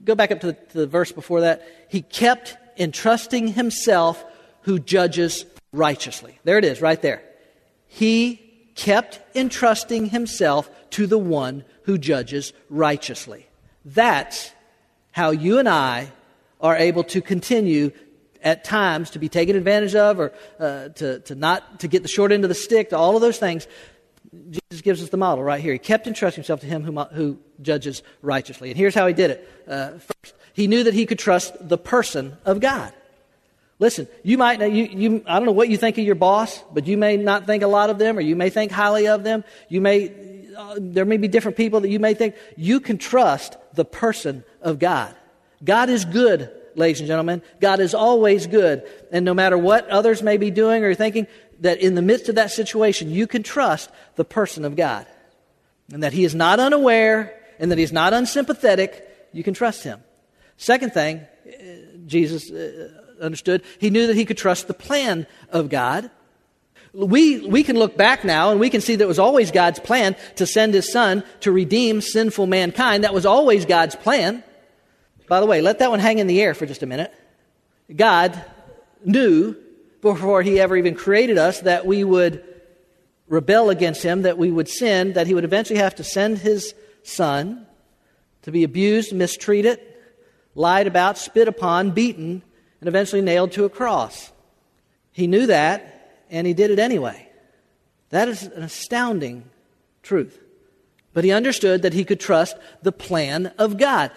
go 0.04 0.14
back 0.14 0.30
up 0.30 0.40
to 0.40 0.48
the, 0.48 0.52
to 0.52 0.78
the 0.78 0.86
verse 0.86 1.10
before 1.12 1.40
that, 1.42 1.66
he 1.88 2.02
kept 2.02 2.56
entrusting 2.78 3.48
himself 3.48 4.24
who 4.62 4.78
judges 4.78 5.44
righteously. 5.72 6.38
There 6.44 6.58
it 6.58 6.64
is, 6.64 6.80
right 6.80 7.00
there. 7.00 7.22
He 7.86 8.36
kept 8.74 9.20
entrusting 9.36 10.06
himself 10.06 10.70
to 10.90 11.06
the 11.06 11.18
one 11.18 11.64
who 11.82 11.98
judges 11.98 12.52
righteously. 12.70 13.46
That's 13.84 14.52
how 15.12 15.30
you 15.30 15.58
and 15.58 15.68
I 15.68 16.12
are 16.60 16.76
able 16.76 17.04
to 17.04 17.20
continue 17.20 17.90
at 18.42 18.64
times 18.64 19.10
to 19.10 19.18
be 19.18 19.28
taken 19.28 19.56
advantage 19.56 19.94
of 19.94 20.20
or 20.20 20.32
uh, 20.60 20.88
to, 20.90 21.20
to 21.20 21.34
not 21.34 21.80
to 21.80 21.88
get 21.88 22.02
the 22.02 22.08
short 22.08 22.32
end 22.32 22.44
of 22.44 22.48
the 22.48 22.54
stick 22.54 22.90
to 22.90 22.96
all 22.96 23.16
of 23.16 23.20
those 23.20 23.38
things 23.38 23.66
jesus 24.50 24.82
gives 24.82 25.02
us 25.02 25.08
the 25.08 25.16
model 25.16 25.42
right 25.42 25.60
here 25.60 25.72
he 25.72 25.78
kept 25.78 26.06
entrusting 26.06 26.42
himself 26.42 26.60
to 26.60 26.66
him 26.66 26.84
who, 26.84 26.92
who 27.12 27.38
judges 27.62 28.02
righteously 28.22 28.70
and 28.70 28.78
here's 28.78 28.94
how 28.94 29.06
he 29.06 29.14
did 29.14 29.32
it 29.32 29.48
uh, 29.66 29.90
first 29.98 30.34
he 30.52 30.66
knew 30.66 30.84
that 30.84 30.94
he 30.94 31.06
could 31.06 31.18
trust 31.18 31.52
the 31.68 31.78
person 31.78 32.36
of 32.44 32.60
god 32.60 32.92
listen 33.78 34.08
you 34.22 34.38
might 34.38 34.60
you, 34.60 34.84
you 34.84 35.24
i 35.26 35.34
don't 35.34 35.46
know 35.46 35.52
what 35.52 35.68
you 35.68 35.76
think 35.76 35.98
of 35.98 36.04
your 36.04 36.14
boss 36.14 36.62
but 36.72 36.86
you 36.86 36.96
may 36.96 37.16
not 37.16 37.46
think 37.46 37.62
a 37.62 37.68
lot 37.68 37.90
of 37.90 37.98
them 37.98 38.18
or 38.18 38.20
you 38.20 38.36
may 38.36 38.50
think 38.50 38.72
highly 38.72 39.08
of 39.08 39.24
them 39.24 39.44
you 39.68 39.80
may 39.80 40.12
uh, 40.56 40.76
there 40.78 41.04
may 41.04 41.16
be 41.16 41.28
different 41.28 41.56
people 41.56 41.80
that 41.80 41.88
you 41.88 42.00
may 42.00 42.14
think 42.14 42.34
you 42.56 42.80
can 42.80 42.98
trust 42.98 43.56
the 43.74 43.84
person 43.84 44.44
of 44.62 44.78
god 44.78 45.14
god 45.64 45.88
is 45.88 46.04
good 46.04 46.50
ladies 46.78 47.00
and 47.00 47.08
gentlemen. 47.08 47.42
God 47.60 47.80
is 47.80 47.94
always 47.94 48.46
good. 48.46 48.88
And 49.10 49.24
no 49.24 49.34
matter 49.34 49.58
what 49.58 49.88
others 49.88 50.22
may 50.22 50.36
be 50.36 50.50
doing 50.50 50.84
or 50.84 50.94
thinking, 50.94 51.26
that 51.60 51.80
in 51.80 51.94
the 51.94 52.02
midst 52.02 52.28
of 52.28 52.36
that 52.36 52.50
situation, 52.52 53.10
you 53.10 53.26
can 53.26 53.42
trust 53.42 53.90
the 54.14 54.24
person 54.24 54.64
of 54.64 54.76
God. 54.76 55.06
And 55.92 56.02
that 56.02 56.12
He 56.12 56.24
is 56.24 56.34
not 56.34 56.60
unaware 56.60 57.38
and 57.58 57.70
that 57.70 57.78
He's 57.78 57.92
not 57.92 58.12
unsympathetic. 58.12 59.04
You 59.32 59.42
can 59.42 59.54
trust 59.54 59.82
Him. 59.82 60.00
Second 60.56 60.92
thing, 60.92 61.18
uh, 61.46 61.52
Jesus 62.06 62.50
uh, 62.50 63.07
understood, 63.20 63.62
He 63.78 63.90
knew 63.90 64.06
that 64.06 64.16
He 64.16 64.24
could 64.24 64.38
trust 64.38 64.68
the 64.68 64.74
plan 64.74 65.26
of 65.50 65.68
God. 65.68 66.10
We, 66.92 67.46
we 67.46 67.62
can 67.62 67.78
look 67.78 67.96
back 67.96 68.24
now 68.24 68.50
and 68.50 68.58
we 68.58 68.70
can 68.70 68.80
see 68.80 68.96
that 68.96 69.04
it 69.04 69.08
was 69.08 69.18
always 69.18 69.50
God's 69.50 69.78
plan 69.78 70.16
to 70.36 70.46
send 70.46 70.74
His 70.74 70.90
Son 70.90 71.22
to 71.40 71.52
redeem 71.52 72.00
sinful 72.00 72.46
mankind. 72.46 73.04
That 73.04 73.14
was 73.14 73.26
always 73.26 73.66
God's 73.66 73.94
plan. 73.94 74.42
By 75.28 75.40
the 75.40 75.46
way, 75.46 75.60
let 75.60 75.80
that 75.80 75.90
one 75.90 76.00
hang 76.00 76.18
in 76.18 76.26
the 76.26 76.40
air 76.40 76.54
for 76.54 76.66
just 76.66 76.82
a 76.82 76.86
minute. 76.86 77.12
God 77.94 78.42
knew 79.04 79.54
before 80.00 80.42
He 80.42 80.60
ever 80.60 80.76
even 80.76 80.94
created 80.94 81.38
us 81.38 81.60
that 81.60 81.86
we 81.86 82.04
would 82.04 82.42
rebel 83.28 83.68
against 83.70 84.02
Him, 84.02 84.22
that 84.22 84.38
we 84.38 84.50
would 84.50 84.68
sin, 84.68 85.12
that 85.12 85.26
He 85.26 85.34
would 85.34 85.44
eventually 85.44 85.78
have 85.78 85.94
to 85.96 86.04
send 86.04 86.38
His 86.38 86.74
Son 87.02 87.66
to 88.42 88.50
be 88.50 88.64
abused, 88.64 89.12
mistreated, 89.12 89.80
lied 90.54 90.86
about, 90.86 91.18
spit 91.18 91.48
upon, 91.48 91.90
beaten, 91.90 92.42
and 92.80 92.88
eventually 92.88 93.22
nailed 93.22 93.52
to 93.52 93.64
a 93.64 93.70
cross. 93.70 94.32
He 95.12 95.26
knew 95.26 95.46
that, 95.46 96.24
and 96.30 96.46
He 96.46 96.54
did 96.54 96.70
it 96.70 96.78
anyway. 96.78 97.28
That 98.10 98.28
is 98.28 98.44
an 98.44 98.62
astounding 98.62 99.44
truth. 100.02 100.40
But 101.18 101.24
he 101.24 101.32
understood 101.32 101.82
that 101.82 101.94
he 101.94 102.04
could 102.04 102.20
trust 102.20 102.56
the 102.84 102.92
plan 102.92 103.52
of 103.58 103.76
God. 103.76 104.12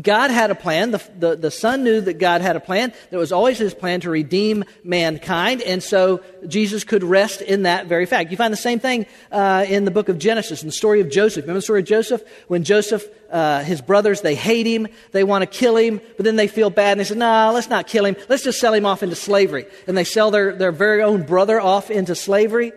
God 0.00 0.30
had 0.30 0.52
a 0.52 0.54
plan. 0.54 0.92
The, 0.92 1.02
the, 1.18 1.34
the, 1.34 1.50
Son 1.50 1.82
knew 1.82 2.00
that 2.00 2.20
God 2.20 2.42
had 2.42 2.54
a 2.54 2.60
plan. 2.60 2.92
That 3.10 3.18
was 3.18 3.32
always 3.32 3.58
his 3.58 3.74
plan 3.74 4.02
to 4.02 4.10
redeem 4.10 4.64
mankind. 4.84 5.62
And 5.62 5.82
so 5.82 6.22
Jesus 6.46 6.84
could 6.84 7.02
rest 7.02 7.42
in 7.42 7.64
that 7.64 7.86
very 7.86 8.06
fact. 8.06 8.30
You 8.30 8.36
find 8.36 8.52
the 8.52 8.56
same 8.56 8.78
thing 8.78 9.06
uh, 9.32 9.66
in 9.68 9.84
the 9.84 9.90
book 9.90 10.08
of 10.08 10.20
Genesis, 10.20 10.62
in 10.62 10.68
the 10.68 10.72
story 10.72 11.00
of 11.00 11.10
Joseph. 11.10 11.42
Remember 11.42 11.58
the 11.58 11.62
story 11.62 11.80
of 11.80 11.86
Joseph? 11.86 12.22
When 12.46 12.62
Joseph, 12.62 13.04
uh, 13.32 13.64
his 13.64 13.80
brothers, 13.80 14.20
they 14.20 14.36
hate 14.36 14.68
him. 14.68 14.86
They 15.10 15.24
want 15.24 15.42
to 15.42 15.46
kill 15.46 15.76
him. 15.76 16.00
But 16.16 16.24
then 16.24 16.36
they 16.36 16.46
feel 16.46 16.70
bad 16.70 16.92
and 16.92 17.00
they 17.00 17.04
say, 17.04 17.16
no, 17.16 17.26
nah, 17.26 17.50
let's 17.50 17.68
not 17.68 17.88
kill 17.88 18.04
him. 18.04 18.14
Let's 18.28 18.44
just 18.44 18.60
sell 18.60 18.74
him 18.74 18.86
off 18.86 19.02
into 19.02 19.16
slavery. 19.16 19.66
And 19.88 19.96
they 19.96 20.04
sell 20.04 20.30
their, 20.30 20.54
their 20.54 20.70
very 20.70 21.02
own 21.02 21.26
brother 21.26 21.60
off 21.60 21.90
into 21.90 22.14
slavery 22.14 22.74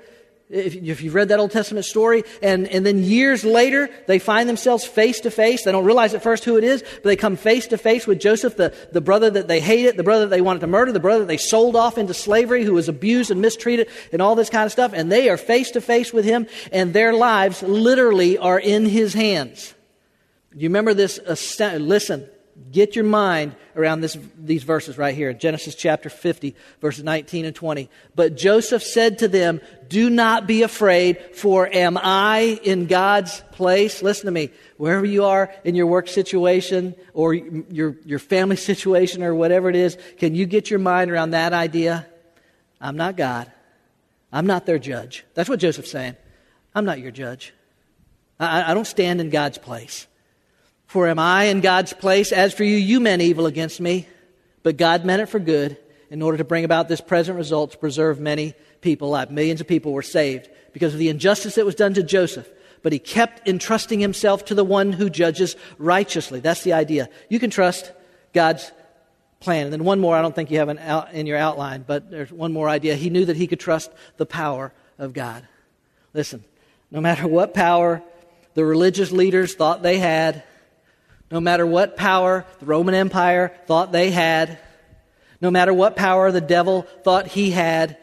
if, 0.52 0.76
if 0.76 1.02
you've 1.02 1.16
read 1.16 1.30
that 1.30 1.40
Old 1.40 1.52
Testament 1.52 1.86
story, 1.86 2.24
and, 2.42 2.68
and 2.68 2.86
then 2.86 3.00
years 3.00 3.44
later, 3.44 3.90
they 4.08 4.20
find 4.20 4.48
themselves 4.48 4.86
face 4.86 5.22
to 5.22 5.32
face. 5.32 5.64
They 5.64 5.72
don't 5.72 5.86
realize 5.86 6.14
at 6.14 6.24
first 6.24 6.44
who 6.44 6.58
it 6.58 6.64
is, 6.64 6.82
but 6.82 7.04
they 7.04 7.16
come 7.16 7.36
face 7.36 7.68
to 7.68 7.78
face 7.78 8.06
with 8.06 8.20
Joseph, 8.20 8.58
the, 8.58 8.74
the 8.92 9.02
brother 9.02 9.30
that 9.30 9.48
they 9.48 9.60
hated, 9.60 9.98
the 9.98 10.04
brother 10.04 10.26
that 10.26 10.30
they 10.30 10.42
wanted 10.42 10.60
to 10.60 10.68
murder, 10.68 10.92
the 10.92 11.00
brother 11.00 11.20
that 11.20 11.28
they 11.28 11.38
sold 11.38 11.76
off 11.76 11.98
into 11.98 12.14
slavery, 12.14 12.64
who 12.64 12.74
was 12.74 12.90
abused 12.90 13.32
and 13.32 13.42
mistreated, 13.42 13.88
and 14.12 14.22
all 14.22 14.36
this 14.36 14.50
kind 14.50 14.66
of 14.66 14.72
stuff. 14.72 14.92
And 14.94 15.12
they 15.12 15.30
are 15.30 15.38
face 15.38 15.72
to 15.72 15.82
face 15.82 16.14
with 16.14 16.26
him, 16.26 16.48
and 16.72 16.94
their 16.94 17.14
lives 17.14 17.64
literally 17.64 18.38
are 18.38 18.60
in 18.60 18.86
his 18.86 19.14
hands. 19.14 19.74
You 20.54 20.68
remember 20.68 20.94
this? 20.94 21.18
Uh, 21.20 21.78
listen, 21.78 22.28
Get 22.72 22.96
your 22.96 23.06
mind 23.06 23.56
around 23.76 24.02
this, 24.02 24.18
these 24.38 24.64
verses 24.64 24.98
right 24.98 25.14
here 25.14 25.34
Genesis 25.34 25.76
chapter 25.76 26.10
50, 26.10 26.56
verses 26.80 27.04
19 27.04 27.46
and 27.46 27.56
20. 27.56 27.90
But 28.16 28.38
Joseph 28.38 28.84
said 28.84 29.20
to 29.20 29.28
them, 29.28 29.62
Do 29.88 30.10
not 30.10 30.48
be 30.48 30.64
afraid, 30.64 31.36
for 31.36 31.68
am 31.68 31.98
I 32.02 32.60
in 32.64 32.86
God's 32.86 33.42
place? 33.52 34.02
Listen 34.02 34.26
to 34.26 34.32
me. 34.32 34.52
Wherever 34.78 35.06
you 35.06 35.26
are 35.26 35.54
in 35.64 35.76
your 35.76 35.88
work 35.88 36.08
situation 36.08 36.96
or 37.14 37.34
your, 37.34 37.98
your 38.06 38.20
family 38.20 38.56
situation 38.56 39.24
or 39.24 39.36
whatever 39.36 39.70
it 39.70 39.76
is, 39.76 39.98
can 40.18 40.36
you 40.36 40.46
get 40.46 40.70
your 40.70 40.80
mind 40.80 41.12
around 41.12 41.32
that 41.32 41.54
idea? 41.54 42.08
I'm 42.80 42.98
not 42.98 43.18
God. 43.18 43.52
I'm 44.32 44.48
not 44.48 44.66
their 44.66 44.80
judge. 44.80 45.26
That's 45.34 45.50
what 45.50 45.60
Joseph's 45.60 45.92
saying. 45.92 46.16
I'm 46.74 46.86
not 46.86 47.00
your 47.00 47.12
judge. 47.12 47.54
I, 48.40 48.72
I 48.72 48.74
don't 48.74 48.88
stand 48.88 49.20
in 49.20 49.30
God's 49.30 49.58
place. 49.58 50.08
For 50.92 51.08
am 51.08 51.20
I 51.20 51.46
in 51.46 51.62
God's 51.62 51.94
place? 51.94 52.34
As 52.34 52.54
for 52.54 52.66
you, 52.66 52.76
you 52.76 53.00
meant 53.00 53.22
evil 53.22 53.46
against 53.46 53.80
me, 53.80 54.10
but 54.62 54.76
God 54.76 55.06
meant 55.06 55.22
it 55.22 55.28
for 55.28 55.40
good 55.40 55.78
in 56.10 56.22
order 56.22 56.38
to 56.38 56.44
bring 56.44 56.66
about 56.66 56.90
this 56.90 57.00
present 57.00 57.38
result 57.38 57.72
to 57.72 57.78
preserve 57.78 58.20
many 58.20 58.56
people 58.82 59.08
alive. 59.08 59.32
Millions 59.32 59.62
of 59.62 59.70
people 59.70 59.94
were 59.94 60.02
saved 60.02 60.50
because 60.74 60.92
of 60.92 61.00
the 61.00 61.08
injustice 61.08 61.56
that 61.56 61.66
was 61.66 61.76
done 61.76 61.94
to 61.94 62.04
Joseph. 62.04 62.46
But 62.84 62.92
he 62.92 63.00
kept 63.00 63.48
entrusting 63.48 64.02
himself 64.02 64.44
to 64.46 64.54
the 64.54 64.66
one 64.66 64.92
who 64.92 65.10
judges 65.10 65.56
righteously. 65.78 66.42
That's 66.42 66.64
the 66.64 66.74
idea. 66.74 67.08
You 67.30 67.40
can 67.40 67.52
trust 67.52 67.94
God's 68.34 68.70
plan. 69.40 69.68
And 69.68 69.72
then 69.72 69.86
one 69.86 70.02
more, 70.02 70.18
I 70.18 70.22
don't 70.22 70.36
think 70.36 70.52
you 70.52 70.58
have 70.58 70.68
an 70.68 70.80
out, 70.80 71.14
in 71.14 71.26
your 71.26 71.38
outline, 71.38 71.86
but 71.88 72.12
there's 72.12 72.34
one 72.34 72.52
more 72.52 72.68
idea. 72.68 72.96
He 72.96 73.10
knew 73.10 73.24
that 73.24 73.38
he 73.38 73.48
could 73.48 73.62
trust 73.62 73.94
the 74.18 74.26
power 74.26 74.74
of 75.00 75.14
God. 75.14 75.48
Listen, 76.14 76.44
no 76.92 77.00
matter 77.00 77.30
what 77.30 77.54
power 77.54 78.04
the 78.56 78.66
religious 78.66 79.14
leaders 79.14 79.56
thought 79.56 79.84
they 79.84 79.98
had, 79.98 80.44
no 81.32 81.40
matter 81.40 81.66
what 81.66 81.96
power 81.96 82.46
the 82.60 82.66
Roman 82.66 82.94
Empire 82.94 83.54
thought 83.66 83.92
they 83.92 84.12
had, 84.12 84.60
no 85.40 85.50
matter 85.50 85.74
what 85.74 85.96
power 85.96 86.32
the 86.32 86.42
devil 86.42 86.84
thought 87.04 87.28
he 87.28 87.52
had, 87.52 87.98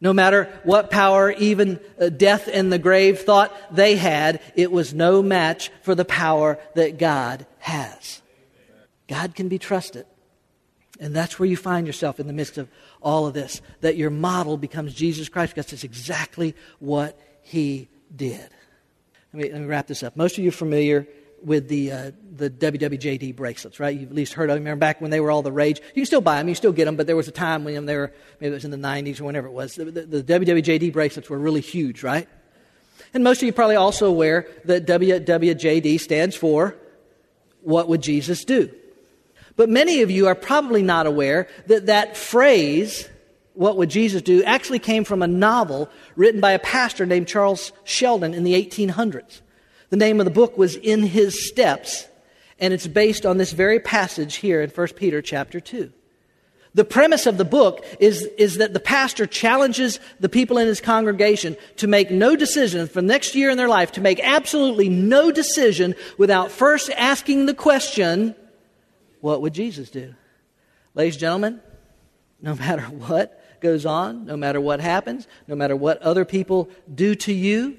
no 0.00 0.12
matter 0.12 0.52
what 0.64 0.90
power 0.90 1.30
even 1.30 1.80
uh, 2.00 2.08
death 2.08 2.48
and 2.52 2.72
the 2.72 2.78
grave 2.78 3.20
thought 3.20 3.52
they 3.74 3.96
had, 3.96 4.40
it 4.54 4.70
was 4.70 4.92
no 4.92 5.22
match 5.22 5.70
for 5.82 5.94
the 5.94 6.04
power 6.04 6.58
that 6.74 6.98
God 6.98 7.46
has. 7.58 8.22
God 9.08 9.34
can 9.34 9.48
be 9.48 9.58
trusted. 9.58 10.06
And 11.00 11.14
that's 11.14 11.38
where 11.38 11.48
you 11.48 11.56
find 11.56 11.86
yourself 11.86 12.20
in 12.20 12.26
the 12.26 12.32
midst 12.32 12.58
of 12.58 12.68
all 13.00 13.26
of 13.26 13.34
this, 13.34 13.60
that 13.80 13.96
your 13.96 14.10
model 14.10 14.56
becomes 14.56 14.94
Jesus 14.94 15.28
Christ, 15.28 15.54
because 15.54 15.72
it's 15.72 15.84
exactly 15.84 16.54
what 16.80 17.18
he 17.42 17.88
did. 18.14 18.48
Let 19.32 19.42
me, 19.42 19.52
let 19.52 19.60
me 19.60 19.66
wrap 19.66 19.86
this 19.86 20.02
up. 20.02 20.16
Most 20.16 20.38
of 20.38 20.44
you 20.44 20.48
are 20.48 20.52
familiar 20.52 21.06
with 21.42 21.68
the, 21.68 21.92
uh, 21.92 22.10
the 22.36 22.50
WWJD 22.50 23.36
bracelets, 23.36 23.80
right? 23.80 23.98
You've 23.98 24.10
at 24.10 24.16
least 24.16 24.32
heard 24.32 24.50
of 24.50 24.54
them. 24.54 24.64
Remember 24.64 24.80
back 24.80 25.00
when 25.00 25.10
they 25.10 25.20
were 25.20 25.30
all 25.30 25.42
the 25.42 25.52
rage? 25.52 25.78
You 25.78 25.94
can 25.94 26.06
still 26.06 26.20
buy 26.20 26.38
them, 26.38 26.48
you 26.48 26.54
still 26.54 26.72
get 26.72 26.84
them, 26.84 26.96
but 26.96 27.06
there 27.06 27.16
was 27.16 27.28
a 27.28 27.32
time 27.32 27.64
when 27.64 27.86
they 27.86 27.96
were, 27.96 28.12
maybe 28.40 28.52
it 28.52 28.54
was 28.54 28.64
in 28.64 28.70
the 28.70 28.76
90s 28.76 29.20
or 29.20 29.24
whenever 29.24 29.46
it 29.46 29.52
was, 29.52 29.74
the, 29.74 29.84
the, 29.84 30.22
the 30.22 30.22
WWJD 30.22 30.92
bracelets 30.92 31.30
were 31.30 31.38
really 31.38 31.60
huge, 31.60 32.02
right? 32.02 32.28
And 33.14 33.24
most 33.24 33.38
of 33.42 33.46
you 33.46 33.52
probably 33.52 33.76
also 33.76 34.06
aware 34.06 34.46
that 34.64 34.86
WWJD 34.86 36.00
stands 36.00 36.36
for 36.36 36.76
What 37.62 37.88
Would 37.88 38.02
Jesus 38.02 38.44
Do? 38.44 38.70
But 39.56 39.68
many 39.68 40.02
of 40.02 40.10
you 40.10 40.28
are 40.28 40.34
probably 40.34 40.82
not 40.82 41.06
aware 41.06 41.48
that 41.66 41.86
that 41.86 42.16
phrase, 42.16 43.08
What 43.54 43.76
Would 43.76 43.90
Jesus 43.90 44.22
Do, 44.22 44.42
actually 44.44 44.78
came 44.78 45.04
from 45.04 45.22
a 45.22 45.26
novel 45.26 45.88
written 46.16 46.40
by 46.40 46.52
a 46.52 46.58
pastor 46.58 47.06
named 47.06 47.28
Charles 47.28 47.72
Sheldon 47.84 48.34
in 48.34 48.44
the 48.44 48.54
1800s. 48.54 49.40
The 49.90 49.96
name 49.96 50.20
of 50.20 50.26
the 50.26 50.30
book 50.30 50.58
was 50.58 50.76
In 50.76 51.02
His 51.02 51.48
Steps, 51.48 52.06
and 52.58 52.74
it's 52.74 52.86
based 52.86 53.24
on 53.24 53.38
this 53.38 53.52
very 53.52 53.80
passage 53.80 54.36
here 54.36 54.60
in 54.60 54.68
1 54.68 54.88
Peter 54.88 55.22
chapter 55.22 55.60
2. 55.60 55.92
The 56.74 56.84
premise 56.84 57.26
of 57.26 57.38
the 57.38 57.44
book 57.44 57.84
is, 57.98 58.22
is 58.36 58.58
that 58.58 58.74
the 58.74 58.80
pastor 58.80 59.26
challenges 59.26 59.98
the 60.20 60.28
people 60.28 60.58
in 60.58 60.66
his 60.66 60.80
congregation 60.80 61.56
to 61.76 61.86
make 61.86 62.10
no 62.10 62.36
decision 62.36 62.86
for 62.86 63.00
the 63.00 63.06
next 63.06 63.34
year 63.34 63.48
in 63.48 63.56
their 63.56 63.68
life, 63.68 63.92
to 63.92 64.02
make 64.02 64.20
absolutely 64.20 64.90
no 64.90 65.32
decision 65.32 65.94
without 66.18 66.50
first 66.50 66.90
asking 66.90 67.46
the 67.46 67.54
question, 67.54 68.34
what 69.20 69.40
would 69.40 69.54
Jesus 69.54 69.90
do? 69.90 70.14
Ladies 70.94 71.14
and 71.14 71.20
gentlemen, 71.20 71.60
no 72.42 72.54
matter 72.54 72.82
what 73.08 73.60
goes 73.60 73.86
on, 73.86 74.26
no 74.26 74.36
matter 74.36 74.60
what 74.60 74.80
happens, 74.80 75.26
no 75.46 75.56
matter 75.56 75.74
what 75.74 76.00
other 76.02 76.26
people 76.26 76.68
do 76.94 77.14
to 77.14 77.32
you, 77.32 77.78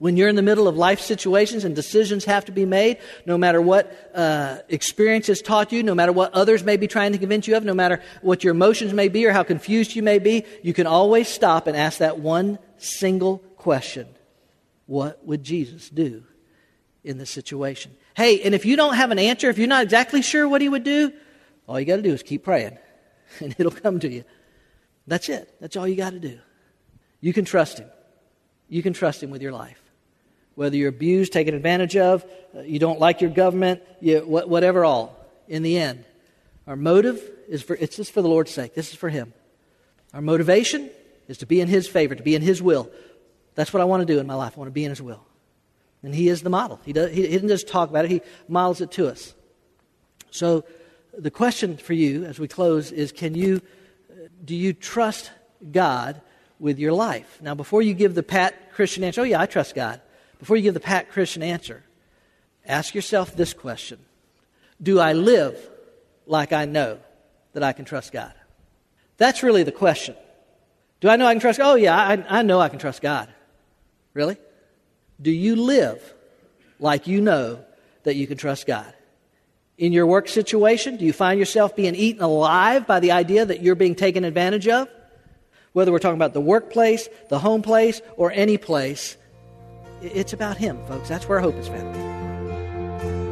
when 0.00 0.16
you're 0.16 0.30
in 0.30 0.34
the 0.34 0.42
middle 0.42 0.66
of 0.66 0.78
life 0.78 0.98
situations 0.98 1.62
and 1.62 1.76
decisions 1.76 2.24
have 2.24 2.46
to 2.46 2.52
be 2.52 2.64
made, 2.64 2.96
no 3.26 3.36
matter 3.36 3.60
what 3.60 4.10
uh, 4.14 4.56
experience 4.70 5.26
has 5.26 5.42
taught 5.42 5.72
you, 5.72 5.82
no 5.82 5.94
matter 5.94 6.10
what 6.10 6.32
others 6.32 6.64
may 6.64 6.78
be 6.78 6.88
trying 6.88 7.12
to 7.12 7.18
convince 7.18 7.46
you 7.46 7.54
of, 7.54 7.64
no 7.64 7.74
matter 7.74 8.02
what 8.22 8.42
your 8.42 8.52
emotions 8.52 8.94
may 8.94 9.08
be 9.08 9.26
or 9.26 9.32
how 9.32 9.42
confused 9.42 9.94
you 9.94 10.02
may 10.02 10.18
be, 10.18 10.44
you 10.62 10.72
can 10.72 10.86
always 10.86 11.28
stop 11.28 11.66
and 11.66 11.76
ask 11.76 11.98
that 11.98 12.18
one 12.18 12.58
single 12.78 13.38
question 13.58 14.08
What 14.86 15.22
would 15.26 15.44
Jesus 15.44 15.90
do 15.90 16.24
in 17.04 17.18
this 17.18 17.30
situation? 17.30 17.94
Hey, 18.16 18.40
and 18.40 18.54
if 18.54 18.64
you 18.64 18.76
don't 18.76 18.94
have 18.94 19.10
an 19.10 19.18
answer, 19.18 19.50
if 19.50 19.58
you're 19.58 19.68
not 19.68 19.82
exactly 19.82 20.22
sure 20.22 20.48
what 20.48 20.62
he 20.62 20.70
would 20.70 20.82
do, 20.82 21.12
all 21.66 21.78
you 21.78 21.84
got 21.84 21.96
to 21.96 22.02
do 22.02 22.14
is 22.14 22.22
keep 22.22 22.42
praying, 22.42 22.78
and 23.40 23.54
it'll 23.58 23.70
come 23.70 24.00
to 24.00 24.08
you. 24.08 24.24
That's 25.06 25.28
it. 25.28 25.54
That's 25.60 25.76
all 25.76 25.86
you 25.86 25.96
got 25.96 26.12
to 26.12 26.20
do. 26.20 26.38
You 27.20 27.34
can 27.34 27.44
trust 27.44 27.80
him. 27.80 27.90
You 28.66 28.82
can 28.82 28.94
trust 28.94 29.22
him 29.22 29.28
with 29.28 29.42
your 29.42 29.52
life 29.52 29.79
whether 30.54 30.76
you're 30.76 30.88
abused, 30.88 31.32
taken 31.32 31.54
advantage 31.54 31.96
of, 31.96 32.24
uh, 32.56 32.60
you 32.60 32.78
don't 32.78 33.00
like 33.00 33.20
your 33.20 33.30
government, 33.30 33.82
you, 34.00 34.20
whatever 34.20 34.84
all, 34.84 35.16
in 35.48 35.62
the 35.62 35.78
end. 35.78 36.04
Our 36.66 36.76
motive 36.76 37.22
is 37.48 37.62
for, 37.62 37.74
it's 37.76 37.96
just 37.96 38.12
for 38.12 38.22
the 38.22 38.28
Lord's 38.28 38.50
sake. 38.50 38.74
This 38.74 38.90
is 38.90 38.94
for 38.94 39.08
Him. 39.08 39.32
Our 40.12 40.20
motivation 40.20 40.90
is 41.28 41.38
to 41.38 41.46
be 41.46 41.60
in 41.60 41.68
His 41.68 41.88
favor, 41.88 42.14
to 42.14 42.22
be 42.22 42.34
in 42.34 42.42
His 42.42 42.62
will. 42.62 42.90
That's 43.54 43.72
what 43.72 43.80
I 43.80 43.84
want 43.84 44.06
to 44.06 44.06
do 44.06 44.20
in 44.20 44.26
my 44.26 44.34
life. 44.34 44.54
I 44.56 44.60
want 44.60 44.68
to 44.68 44.72
be 44.72 44.84
in 44.84 44.90
His 44.90 45.02
will. 45.02 45.24
And 46.02 46.14
He 46.14 46.28
is 46.28 46.42
the 46.42 46.50
model. 46.50 46.80
He, 46.84 46.92
does, 46.92 47.12
he, 47.12 47.26
doesn't 47.26 47.48
just 47.48 47.68
talk 47.68 47.90
about 47.90 48.04
it, 48.04 48.10
He 48.10 48.20
models 48.48 48.80
it 48.80 48.90
to 48.92 49.08
us. 49.08 49.34
So 50.30 50.64
the 51.16 51.30
question 51.30 51.76
for 51.76 51.92
you 51.92 52.24
as 52.24 52.38
we 52.38 52.48
close 52.48 52.92
is 52.92 53.12
can 53.12 53.34
you, 53.34 53.60
do 54.44 54.54
you 54.54 54.72
trust 54.72 55.30
God 55.70 56.20
with 56.58 56.78
your 56.78 56.92
life? 56.92 57.38
Now, 57.42 57.54
before 57.54 57.82
you 57.82 57.94
give 57.94 58.14
the 58.14 58.22
pat 58.22 58.72
Christian 58.72 59.04
answer, 59.04 59.22
oh, 59.22 59.24
yeah, 59.24 59.40
I 59.40 59.46
trust 59.46 59.74
God. 59.74 60.00
Before 60.40 60.56
you 60.56 60.62
give 60.62 60.74
the 60.74 60.80
pat 60.80 61.10
Christian 61.10 61.42
answer, 61.42 61.84
ask 62.66 62.94
yourself 62.94 63.36
this 63.36 63.52
question 63.54 64.00
Do 64.82 64.98
I 64.98 65.12
live 65.12 65.56
like 66.26 66.52
I 66.52 66.64
know 66.64 66.98
that 67.52 67.62
I 67.62 67.72
can 67.72 67.84
trust 67.84 68.10
God? 68.10 68.32
That's 69.18 69.42
really 69.42 69.62
the 69.62 69.72
question. 69.72 70.16
Do 71.00 71.08
I 71.08 71.16
know 71.16 71.26
I 71.26 71.34
can 71.34 71.40
trust 71.40 71.58
God? 71.58 71.72
Oh, 71.72 71.74
yeah, 71.76 71.96
I, 71.96 72.40
I 72.40 72.42
know 72.42 72.58
I 72.60 72.68
can 72.68 72.78
trust 72.78 73.02
God. 73.02 73.28
Really? 74.14 74.36
Do 75.20 75.30
you 75.30 75.56
live 75.56 76.14
like 76.78 77.06
you 77.06 77.20
know 77.20 77.64
that 78.04 78.16
you 78.16 78.26
can 78.26 78.38
trust 78.38 78.66
God? 78.66 78.92
In 79.76 79.92
your 79.92 80.06
work 80.06 80.28
situation, 80.28 80.96
do 80.96 81.04
you 81.04 81.12
find 81.12 81.38
yourself 81.38 81.76
being 81.76 81.94
eaten 81.94 82.22
alive 82.22 82.86
by 82.86 83.00
the 83.00 83.12
idea 83.12 83.44
that 83.44 83.62
you're 83.62 83.74
being 83.74 83.94
taken 83.94 84.24
advantage 84.24 84.68
of? 84.68 84.88
Whether 85.72 85.92
we're 85.92 86.00
talking 86.00 86.18
about 86.18 86.34
the 86.34 86.40
workplace, 86.40 87.08
the 87.28 87.38
home 87.38 87.62
place, 87.62 88.02
or 88.16 88.30
any 88.32 88.58
place, 88.58 89.16
it's 90.02 90.32
about 90.32 90.56
Him, 90.56 90.78
folks. 90.86 91.08
That's 91.08 91.28
where 91.28 91.40
hope 91.40 91.56
is 91.56 91.68
found. 91.68 92.10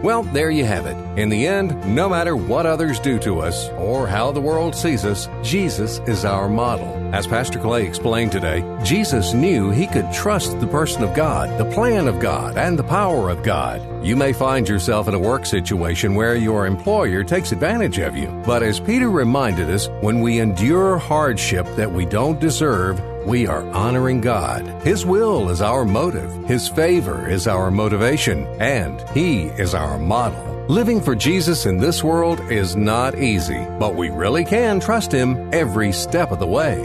Well, 0.02 0.22
there 0.22 0.50
you 0.50 0.64
have 0.64 0.86
it. 0.86 0.96
In 1.18 1.28
the 1.28 1.48
end, 1.48 1.74
no 1.92 2.08
matter 2.08 2.36
what 2.36 2.66
others 2.66 3.00
do 3.00 3.18
to 3.18 3.40
us 3.40 3.68
or 3.70 4.06
how 4.06 4.30
the 4.30 4.40
world 4.40 4.76
sees 4.76 5.04
us, 5.04 5.28
Jesus 5.42 5.98
is 6.06 6.24
our 6.24 6.48
model. 6.48 6.86
As 7.12 7.26
Pastor 7.26 7.58
Clay 7.58 7.84
explained 7.84 8.30
today, 8.30 8.62
Jesus 8.84 9.34
knew 9.34 9.70
he 9.70 9.88
could 9.88 10.12
trust 10.12 10.60
the 10.60 10.68
person 10.68 11.02
of 11.02 11.14
God, 11.14 11.58
the 11.58 11.70
plan 11.72 12.06
of 12.06 12.20
God, 12.20 12.56
and 12.56 12.78
the 12.78 12.84
power 12.84 13.28
of 13.28 13.42
God. 13.42 13.82
You 14.06 14.14
may 14.14 14.32
find 14.32 14.68
yourself 14.68 15.08
in 15.08 15.14
a 15.14 15.18
work 15.18 15.44
situation 15.44 16.14
where 16.14 16.36
your 16.36 16.66
employer 16.66 17.24
takes 17.24 17.50
advantage 17.50 17.98
of 17.98 18.16
you. 18.16 18.28
But 18.46 18.62
as 18.62 18.78
Peter 18.78 19.10
reminded 19.10 19.68
us, 19.68 19.88
when 20.00 20.20
we 20.20 20.38
endure 20.38 20.96
hardship 20.96 21.66
that 21.74 21.90
we 21.90 22.06
don't 22.06 22.38
deserve, 22.38 23.00
we 23.28 23.46
are 23.46 23.62
honoring 23.72 24.22
God. 24.22 24.66
His 24.82 25.04
will 25.04 25.50
is 25.50 25.60
our 25.60 25.84
motive, 25.84 26.32
His 26.46 26.66
favor 26.66 27.28
is 27.28 27.46
our 27.46 27.70
motivation, 27.70 28.46
and 28.58 29.06
He 29.10 29.44
is 29.44 29.74
our 29.74 29.98
model. 29.98 30.42
Living 30.68 31.00
for 31.00 31.14
Jesus 31.14 31.66
in 31.66 31.76
this 31.76 32.02
world 32.02 32.40
is 32.50 32.74
not 32.74 33.18
easy, 33.18 33.66
but 33.78 33.94
we 33.94 34.08
really 34.08 34.46
can 34.46 34.80
trust 34.80 35.12
Him 35.12 35.50
every 35.52 35.92
step 35.92 36.30
of 36.30 36.38
the 36.38 36.46
way. 36.46 36.80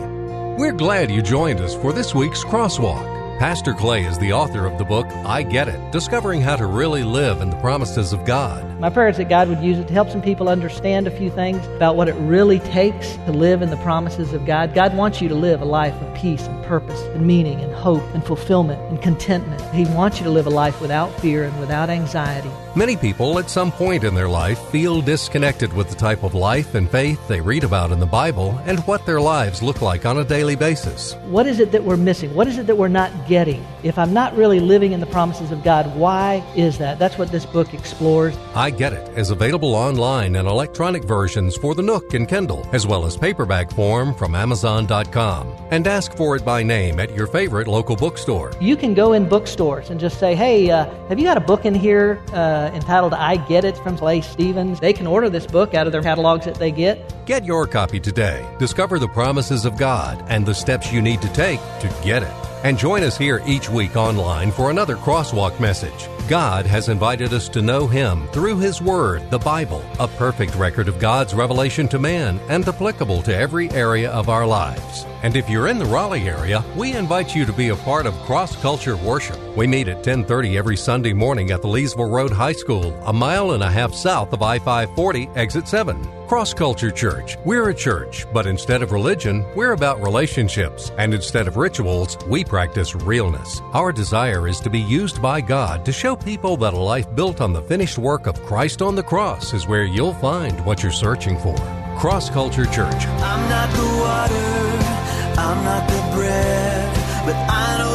We're 0.57 0.73
glad 0.73 1.09
you 1.09 1.21
joined 1.21 1.61
us 1.61 1.75
for 1.75 1.93
this 1.93 2.13
week's 2.13 2.43
Crosswalk. 2.43 3.12
Pastor 3.43 3.73
Clay 3.73 4.05
is 4.05 4.17
the 4.19 4.31
author 4.31 4.65
of 4.65 4.77
the 4.77 4.85
book 4.85 5.05
I 5.25 5.43
Get 5.43 5.67
It 5.67 5.91
Discovering 5.91 6.39
How 6.39 6.55
to 6.55 6.65
Really 6.65 7.03
Live 7.03 7.41
in 7.41 7.49
the 7.49 7.57
Promises 7.57 8.13
of 8.13 8.23
God. 8.23 8.79
My 8.79 8.89
prayer 8.89 9.09
is 9.09 9.17
that 9.17 9.27
God 9.27 9.49
would 9.49 9.59
use 9.59 9.77
it 9.77 9.89
to 9.89 9.93
help 9.93 10.09
some 10.09 10.21
people 10.21 10.47
understand 10.47 11.07
a 11.07 11.11
few 11.11 11.29
things 11.29 11.67
about 11.75 11.97
what 11.97 12.07
it 12.07 12.13
really 12.13 12.59
takes 12.59 13.17
to 13.17 13.33
live 13.33 13.61
in 13.61 13.69
the 13.69 13.75
promises 13.75 14.31
of 14.31 14.45
God. 14.45 14.73
God 14.73 14.95
wants 14.95 15.19
you 15.19 15.27
to 15.27 15.35
live 15.35 15.61
a 15.61 15.65
life 15.65 15.93
of 15.93 16.15
peace 16.15 16.43
and 16.47 16.63
purpose 16.63 17.01
and 17.01 17.27
meaning 17.27 17.59
and 17.59 17.73
hope 17.73 18.03
and 18.13 18.23
fulfillment 18.25 18.81
and 18.83 19.01
contentment. 19.01 19.61
He 19.75 19.83
wants 19.93 20.19
you 20.19 20.23
to 20.23 20.31
live 20.31 20.47
a 20.47 20.49
life 20.49 20.79
without 20.79 21.11
fear 21.19 21.43
and 21.43 21.59
without 21.59 21.89
anxiety. 21.89 22.49
Many 22.75 22.97
people 22.97 23.37
at 23.37 23.51
some 23.51 23.71
point 23.71 24.03
in 24.03 24.15
their 24.15 24.27
life 24.27 24.57
feel 24.69 24.99
disconnected 24.99 25.71
with 25.73 25.89
the 25.89 25.95
type 25.95 26.23
of 26.23 26.33
life 26.33 26.73
and 26.73 26.89
faith 26.89 27.27
they 27.27 27.39
read 27.39 27.63
about 27.63 27.91
in 27.91 27.99
the 27.99 28.07
Bible 28.07 28.59
and 28.65 28.79
what 28.87 29.05
their 29.05 29.21
lives 29.21 29.61
look 29.61 29.83
like 29.83 30.07
on 30.07 30.17
a 30.17 30.23
daily 30.23 30.55
basis. 30.55 31.13
What 31.25 31.45
is 31.45 31.59
it 31.59 31.71
that 31.71 31.83
we're 31.83 31.97
missing? 31.97 32.33
What 32.33 32.47
is 32.47 32.57
it 32.57 32.65
that 32.65 32.75
we're 32.75 32.87
not 32.87 33.27
getting? 33.27 33.63
If 33.83 33.99
I'm 33.99 34.11
not 34.11 34.35
really 34.35 34.59
living 34.59 34.91
in 34.91 34.99
the 34.99 35.05
promises 35.05 35.51
of 35.51 35.63
God, 35.63 35.95
why 35.95 36.43
is 36.55 36.79
that? 36.79 36.97
That's 36.97 37.15
what 37.15 37.31
this 37.31 37.45
book 37.45 37.75
explores. 37.75 38.35
I 38.55 38.71
Get 38.71 38.93
It 38.93 39.19
is 39.19 39.29
available 39.29 39.75
online 39.75 40.35
in 40.35 40.47
electronic 40.47 41.03
versions 41.03 41.55
for 41.55 41.75
the 41.75 41.83
Nook 41.83 42.15
and 42.15 42.27
Kindle, 42.27 42.67
as 42.73 42.87
well 42.87 43.05
as 43.05 43.15
paperback 43.15 43.71
form 43.71 44.15
from 44.15 44.33
Amazon.com. 44.33 45.55
And 45.69 45.85
ask 45.85 46.17
for 46.17 46.35
it 46.35 46.43
by 46.43 46.63
name 46.63 46.99
at 46.99 47.13
your 47.15 47.27
favorite 47.27 47.67
local 47.67 47.95
bookstore. 47.95 48.51
You 48.59 48.75
can 48.75 48.95
go 48.95 49.13
in 49.13 49.29
bookstores 49.29 49.91
and 49.91 49.99
just 49.99 50.19
say, 50.19 50.33
hey, 50.33 50.71
uh, 50.71 50.85
have 51.07 51.19
you 51.19 51.25
got 51.25 51.37
a 51.37 51.41
book 51.41 51.65
in 51.65 51.75
here 51.75 52.19
uh, 52.33 52.62
Uh, 52.63 52.71
entitled 52.71 53.13
I 53.13 53.35
Get 53.35 53.65
It 53.65 53.77
from 53.79 53.97
Clay 53.97 54.21
Stevens? 54.21 54.79
They 54.79 54.93
can 54.93 55.05
order 55.05 55.29
this 55.29 55.45
book 55.45 55.73
out 55.73 55.85
of 55.85 55.91
their 55.91 56.01
catalogs 56.01 56.45
that 56.45 56.55
they 56.55 56.71
get. 56.71 57.13
Get 57.25 57.43
your 57.43 57.67
copy 57.67 57.99
today. 57.99 58.47
Discover 58.57 58.99
the 58.99 59.07
promises 59.09 59.65
of 59.65 59.77
God 59.77 60.23
and 60.29 60.45
the 60.45 60.55
steps 60.55 60.89
you 60.89 61.01
need 61.01 61.21
to 61.23 61.33
take 61.33 61.59
to 61.81 61.93
get 62.01 62.23
it. 62.23 62.33
And 62.63 62.77
join 62.77 63.03
us 63.03 63.17
here 63.17 63.41
each 63.45 63.69
week 63.69 63.97
online 63.97 64.49
for 64.49 64.69
another 64.69 64.95
Crosswalk 64.95 65.59
message. 65.59 66.07
God 66.29 66.65
has 66.65 66.87
invited 66.87 67.33
us 67.33 67.49
to 67.49 67.61
know 67.61 67.85
Him 67.85 68.27
through 68.29 68.57
His 68.57 68.81
Word, 68.81 69.29
the 69.29 69.37
Bible, 69.37 69.83
a 69.99 70.07
perfect 70.07 70.55
record 70.55 70.87
of 70.87 70.97
God's 70.97 71.33
revelation 71.33 71.85
to 71.89 71.99
man 71.99 72.39
and 72.47 72.65
applicable 72.65 73.21
to 73.23 73.35
every 73.35 73.69
area 73.71 74.09
of 74.09 74.29
our 74.29 74.47
lives. 74.47 75.05
And 75.21 75.35
if 75.35 75.49
you're 75.49 75.67
in 75.67 75.79
the 75.79 75.85
Raleigh 75.85 76.29
area, 76.29 76.63
we 76.77 76.93
invite 76.93 77.35
you 77.35 77.45
to 77.45 77.51
be 77.51 77.69
a 77.69 77.75
part 77.75 78.05
of 78.05 78.13
Cross 78.21 78.55
Culture 78.61 78.95
Worship. 78.95 79.37
We 79.57 79.67
meet 79.67 79.89
at 79.89 80.01
10:30 80.01 80.57
every 80.57 80.77
Sunday 80.77 81.11
morning 81.11 81.51
at 81.51 81.61
the 81.61 81.67
Leesville 81.67 82.09
Road 82.09 82.31
High 82.31 82.53
School, 82.53 82.97
a 83.05 83.11
mile 83.11 83.51
and 83.51 83.61
a 83.61 83.69
half 83.69 83.93
south 83.93 84.31
of 84.31 84.41
I-540, 84.41 85.29
exit 85.35 85.67
7. 85.67 86.07
Cross 86.33 86.55
Culture 86.55 86.89
Church. 86.89 87.37
We're 87.45 87.69
a 87.69 87.75
church, 87.75 88.25
but 88.33 88.47
instead 88.47 88.81
of 88.81 88.91
religion, 88.91 89.45
we're 89.55 89.73
about 89.73 90.01
relationships, 90.01 90.91
and 90.97 91.13
instead 91.13 91.47
of 91.47 91.57
rituals, 91.57 92.17
we 92.27 92.43
practice 92.43 92.95
realness. 92.95 93.61
Our 93.71 93.91
desire 93.91 94.47
is 94.47 94.59
to 94.61 94.69
be 94.71 94.79
used 94.79 95.21
by 95.21 95.41
God 95.41 95.85
to 95.85 95.91
show 95.91 96.15
people 96.15 96.57
that 96.57 96.73
a 96.73 96.79
life 96.79 97.05
built 97.13 97.39
on 97.39 97.53
the 97.53 97.61
finished 97.61 97.99
work 97.99 98.25
of 98.25 98.41
Christ 98.47 98.81
on 98.81 98.95
the 98.95 99.03
cross 99.03 99.53
is 99.53 99.67
where 99.67 99.83
you'll 99.83 100.15
find 100.15 100.65
what 100.65 100.81
you're 100.81 100.91
searching 100.91 101.37
for. 101.37 101.55
Cross 101.99 102.31
Culture 102.31 102.65
Church. 102.65 103.05
I'm 103.05 103.47
not 103.47 103.69
the 103.69 103.85
water, 104.01 105.39
I'm 105.39 105.63
not 105.63 105.87
the 105.87 106.15
bread, 106.15 106.95
but 107.27 107.35
I 107.35 107.77
know 107.77 107.92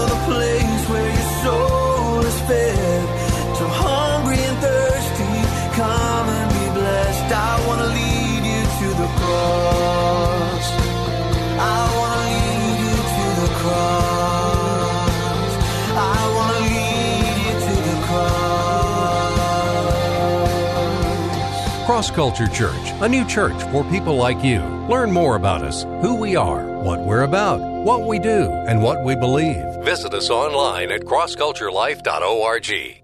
cross. 21.99 22.19
Culture 22.19 22.47
Church, 22.49 22.93
a 23.01 23.09
new 23.09 23.25
church 23.27 23.61
for 23.71 23.85
people 23.85 24.17
like 24.17 24.43
you. 24.45 24.61
Learn 24.89 25.13
more 25.13 25.37
about 25.37 25.63
us, 25.63 25.85
who 26.03 26.17
we 26.17 26.37
are, 26.37 26.67
what 26.83 27.01
we're 27.01 27.23
about, 27.23 27.61
what 27.85 28.07
we 28.07 28.19
do, 28.19 28.51
and 28.69 28.83
what 28.83 29.05
we 29.05 29.15
believe. 29.15 29.65
Visit 29.83 30.15
us 30.15 30.31
online 30.31 30.91
at 30.91 31.03
crossculturelife.org. 31.03 32.98